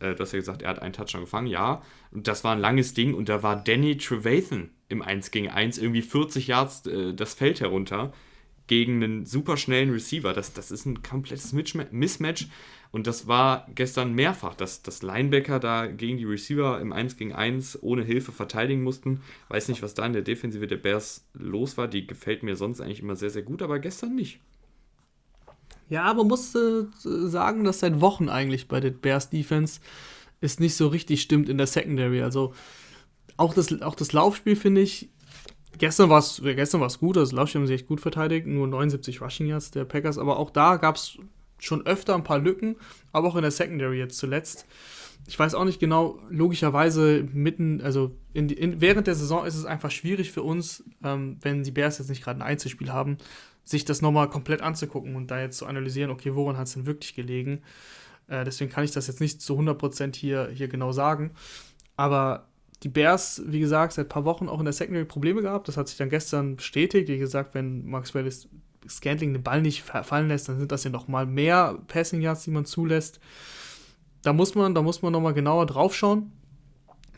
Äh, 0.00 0.14
du 0.14 0.20
hast 0.20 0.32
ja 0.32 0.38
gesagt, 0.38 0.62
er 0.62 0.70
hat 0.70 0.82
einen 0.82 0.92
Touchdown 0.92 1.22
gefangen. 1.22 1.46
Ja, 1.46 1.82
und 2.10 2.26
das 2.26 2.42
war 2.42 2.52
ein 2.52 2.60
langes 2.60 2.94
Ding. 2.94 3.14
Und 3.14 3.28
da 3.28 3.42
war 3.42 3.62
Danny 3.62 3.96
Trevathan 3.96 4.70
im 4.88 5.02
1 5.02 5.30
gegen 5.30 5.48
1 5.48 5.78
irgendwie 5.78 6.02
40 6.02 6.48
Yards 6.48 6.86
äh, 6.86 7.14
das 7.14 7.34
Feld 7.34 7.60
herunter 7.60 8.12
gegen 8.66 9.02
einen 9.02 9.26
super 9.26 9.56
schnellen 9.56 9.90
Receiver. 9.90 10.32
Das, 10.32 10.52
das 10.52 10.70
ist 10.70 10.86
ein 10.86 11.02
komplettes 11.02 11.52
Mismatch. 11.52 12.48
Und 12.92 13.06
das 13.06 13.28
war 13.28 13.66
gestern 13.74 14.14
mehrfach, 14.14 14.54
dass, 14.54 14.82
dass 14.82 15.02
Linebacker 15.02 15.60
da 15.60 15.86
gegen 15.86 16.18
die 16.18 16.24
Receiver 16.24 16.80
im 16.80 16.92
1 16.92 17.16
gegen 17.16 17.32
1 17.32 17.82
ohne 17.82 18.02
Hilfe 18.02 18.32
verteidigen 18.32 18.82
mussten. 18.82 19.20
Weiß 19.48 19.68
nicht, 19.68 19.82
was 19.82 19.94
da 19.94 20.04
in 20.04 20.12
der 20.12 20.22
Defensive 20.22 20.66
der 20.66 20.76
Bears 20.76 21.24
los 21.34 21.76
war. 21.76 21.86
Die 21.86 22.06
gefällt 22.06 22.42
mir 22.42 22.56
sonst 22.56 22.80
eigentlich 22.80 23.00
immer 23.00 23.14
sehr, 23.14 23.30
sehr 23.30 23.42
gut, 23.42 23.62
aber 23.62 23.78
gestern 23.78 24.16
nicht. 24.16 24.40
Ja, 25.88 26.04
aber 26.04 26.24
musste 26.24 26.88
sagen, 26.98 27.64
dass 27.64 27.80
seit 27.80 28.00
Wochen 28.00 28.28
eigentlich 28.28 28.66
bei 28.66 28.80
der 28.80 28.90
Bears 28.90 29.30
Defense 29.30 29.80
es 30.40 30.58
nicht 30.58 30.74
so 30.74 30.88
richtig 30.88 31.22
stimmt 31.22 31.48
in 31.48 31.58
der 31.58 31.66
Secondary. 31.66 32.22
Also 32.22 32.54
auch 33.36 33.54
das, 33.54 33.82
auch 33.82 33.94
das 33.94 34.12
Laufspiel 34.12 34.56
finde 34.56 34.80
ich. 34.80 35.10
Gestern 35.78 36.10
war 36.10 36.18
es 36.18 36.42
gestern 36.42 36.80
gut, 36.80 37.16
also 37.16 37.30
das 37.30 37.32
Laufspiel 37.32 37.60
haben 37.60 37.66
sie 37.66 37.74
echt 37.74 37.86
gut 37.86 38.00
verteidigt, 38.00 38.46
nur 38.46 38.66
79 38.66 39.22
Rushing 39.22 39.46
Yards 39.46 39.70
der 39.70 39.84
Packers, 39.84 40.18
aber 40.18 40.38
auch 40.38 40.50
da 40.50 40.76
gab 40.76 40.96
es 40.96 41.18
schon 41.60 41.86
öfter 41.86 42.14
ein 42.14 42.24
paar 42.24 42.38
Lücken, 42.38 42.76
aber 43.12 43.28
auch 43.28 43.36
in 43.36 43.42
der 43.42 43.50
Secondary 43.50 43.98
jetzt 43.98 44.18
zuletzt. 44.18 44.66
Ich 45.26 45.38
weiß 45.38 45.54
auch 45.54 45.64
nicht 45.64 45.80
genau, 45.80 46.18
logischerweise 46.30 47.26
mitten, 47.32 47.80
also 47.82 48.16
in, 48.32 48.48
in, 48.48 48.80
während 48.80 49.06
der 49.06 49.14
Saison 49.14 49.44
ist 49.44 49.54
es 49.54 49.64
einfach 49.64 49.90
schwierig 49.90 50.32
für 50.32 50.42
uns, 50.42 50.84
ähm, 51.04 51.36
wenn 51.42 51.62
die 51.62 51.70
Bears 51.70 51.98
jetzt 51.98 52.08
nicht 52.08 52.24
gerade 52.24 52.40
ein 52.40 52.46
Einzelspiel 52.46 52.90
haben, 52.90 53.18
sich 53.64 53.84
das 53.84 54.02
nochmal 54.02 54.28
komplett 54.28 54.62
anzugucken 54.62 55.16
und 55.16 55.30
da 55.30 55.40
jetzt 55.40 55.58
zu 55.58 55.66
analysieren, 55.66 56.10
okay, 56.10 56.34
woran 56.34 56.56
hat 56.56 56.66
es 56.66 56.74
denn 56.74 56.86
wirklich 56.86 57.14
gelegen. 57.14 57.62
Äh, 58.28 58.44
deswegen 58.44 58.70
kann 58.70 58.84
ich 58.84 58.92
das 58.92 59.06
jetzt 59.06 59.20
nicht 59.20 59.42
zu 59.42 59.58
100% 59.58 60.16
hier, 60.16 60.48
hier 60.52 60.68
genau 60.68 60.92
sagen. 60.92 61.32
Aber 61.96 62.48
die 62.82 62.88
Bears, 62.88 63.42
wie 63.46 63.60
gesagt, 63.60 63.92
seit 63.92 64.06
ein 64.06 64.08
paar 64.08 64.24
Wochen 64.24 64.48
auch 64.48 64.58
in 64.58 64.64
der 64.64 64.72
Secondary 64.72 65.04
Probleme 65.04 65.42
gehabt. 65.42 65.68
Das 65.68 65.76
hat 65.76 65.88
sich 65.88 65.98
dann 65.98 66.08
gestern 66.08 66.56
bestätigt. 66.56 67.08
Wie 67.08 67.18
gesagt, 67.18 67.54
wenn 67.54 67.84
Max 67.86 68.14
Wallace 68.14 68.48
Scantling 68.88 69.32
den 69.32 69.42
Ball 69.42 69.62
nicht 69.62 69.82
fallen 69.82 70.28
lässt, 70.28 70.48
dann 70.48 70.58
sind 70.58 70.72
das 70.72 70.84
ja 70.84 70.90
noch 70.90 71.08
mal 71.08 71.26
mehr 71.26 71.78
Passing 71.88 72.22
Yards, 72.22 72.44
die 72.44 72.50
man 72.50 72.64
zulässt. 72.64 73.20
Da 74.22 74.32
muss 74.32 74.54
man, 74.54 74.74
da 74.74 74.82
muss 74.82 75.02
man 75.02 75.12
noch 75.12 75.34
genauer 75.34 75.66
drauf 75.66 75.94
schauen, 75.94 76.32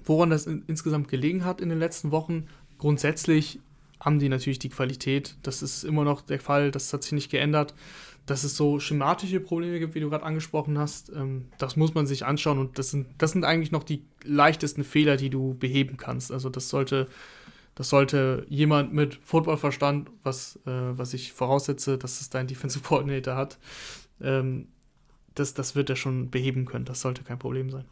woran 0.04 0.30
das 0.30 0.46
in, 0.46 0.64
insgesamt 0.66 1.08
gelegen 1.08 1.44
hat 1.44 1.60
in 1.60 1.68
den 1.68 1.78
letzten 1.78 2.10
Wochen. 2.10 2.46
Grundsätzlich 2.78 3.60
haben 4.00 4.18
die 4.18 4.28
natürlich 4.28 4.58
die 4.58 4.68
Qualität. 4.68 5.36
Das 5.42 5.62
ist 5.62 5.84
immer 5.84 6.04
noch 6.04 6.22
der 6.22 6.40
Fall. 6.40 6.70
Das 6.70 6.92
hat 6.92 7.04
sich 7.04 7.12
nicht 7.12 7.30
geändert. 7.30 7.74
Dass 8.26 8.44
es 8.44 8.56
so 8.56 8.78
schematische 8.78 9.40
Probleme 9.40 9.80
gibt, 9.80 9.96
wie 9.96 10.00
du 10.00 10.08
gerade 10.08 10.24
angesprochen 10.24 10.78
hast, 10.78 11.10
ähm, 11.10 11.46
das 11.58 11.76
muss 11.76 11.94
man 11.94 12.06
sich 12.06 12.24
anschauen. 12.24 12.58
Und 12.58 12.78
das 12.78 12.90
sind, 12.90 13.08
das 13.18 13.32
sind 13.32 13.44
eigentlich 13.44 13.72
noch 13.72 13.82
die 13.82 14.04
leichtesten 14.22 14.84
Fehler, 14.84 15.16
die 15.16 15.30
du 15.30 15.54
beheben 15.54 15.96
kannst. 15.96 16.30
Also 16.30 16.48
das 16.48 16.68
sollte 16.68 17.08
das 17.74 17.88
sollte 17.88 18.46
jemand 18.48 18.92
mit 18.92 19.14
Footballverstand, 19.22 20.10
was, 20.22 20.56
äh, 20.66 20.70
was 20.70 21.14
ich 21.14 21.32
voraussetze, 21.32 21.98
dass 21.98 22.20
es 22.20 22.30
dein 22.30 22.46
Defensive 22.46 22.84
Coordinator 22.86 23.36
hat, 23.36 23.58
ähm, 24.20 24.68
das, 25.34 25.54
das 25.54 25.74
wird 25.74 25.88
er 25.90 25.96
schon 25.96 26.30
beheben 26.30 26.66
können. 26.66 26.84
Das 26.84 27.00
sollte 27.00 27.22
kein 27.22 27.38
Problem 27.38 27.70
sein. 27.70 27.86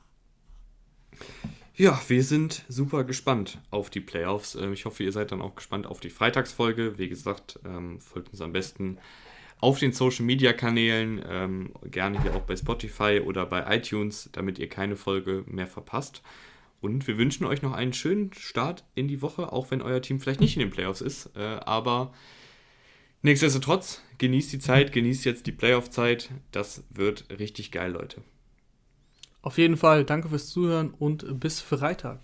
Ja, 1.74 1.99
wir 2.09 2.22
sind 2.22 2.64
super 2.68 3.05
gespannt 3.05 3.59
auf 3.70 3.89
die 3.89 4.01
Playoffs. 4.01 4.55
Ähm, 4.55 4.74
ich 4.74 4.85
hoffe, 4.85 5.03
ihr 5.03 5.12
seid 5.12 5.33
dann 5.33 5.41
auch 5.41 5.55
gespannt 5.55 5.87
auf 5.87 6.01
die 6.01 6.11
Freitagsfolge. 6.11 6.99
Wie 6.99 7.09
gesagt, 7.09 7.59
ähm, 7.64 8.01
folgt 8.01 8.31
uns 8.33 8.41
am 8.43 8.53
besten 8.53 8.99
auf 9.61 9.78
den 9.78 9.93
Social 9.93 10.24
Media 10.24 10.53
Kanälen, 10.53 11.22
ähm, 11.28 11.72
gerne 11.85 12.20
hier 12.22 12.35
auch 12.35 12.43
bei 12.43 12.57
Spotify 12.57 13.22
oder 13.24 13.47
bei 13.47 13.76
iTunes, 13.76 14.28
damit 14.33 14.59
ihr 14.59 14.68
keine 14.68 14.97
Folge 14.97 15.45
mehr 15.47 15.66
verpasst. 15.66 16.22
Und 16.81 17.07
wir 17.07 17.18
wünschen 17.18 17.45
euch 17.45 17.62
noch 17.62 17.72
einen 17.72 17.93
schönen 17.93 18.33
Start 18.33 18.85
in 18.95 19.07
die 19.07 19.20
Woche, 19.20 19.53
auch 19.53 19.70
wenn 19.70 19.83
euer 19.83 20.01
Team 20.01 20.20
vielleicht 20.20 20.41
nicht 20.41 20.57
in 20.57 20.61
den 20.61 20.70
Playoffs 20.70 21.01
ist. 21.01 21.31
Äh, 21.37 21.41
aber 21.41 22.12
nichtsdestotrotz, 23.22 24.03
genießt 24.18 24.53
die 24.53 24.59
Zeit, 24.59 24.93
genießt 24.93 25.24
jetzt 25.24 25.47
die 25.47 25.53
Playoff-Zeit. 25.53 26.31
Das 26.53 26.85
wird 26.91 27.26
richtig 27.39 27.70
geil, 27.70 27.93
Leute. 27.93 28.22
Auf 29.43 29.59
jeden 29.59 29.76
Fall, 29.76 30.05
danke 30.05 30.28
fürs 30.28 30.49
Zuhören 30.49 30.91
und 30.91 31.41
bis 31.41 31.61
Freitag. 31.61 32.20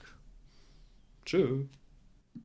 Tschüss. 1.24 1.66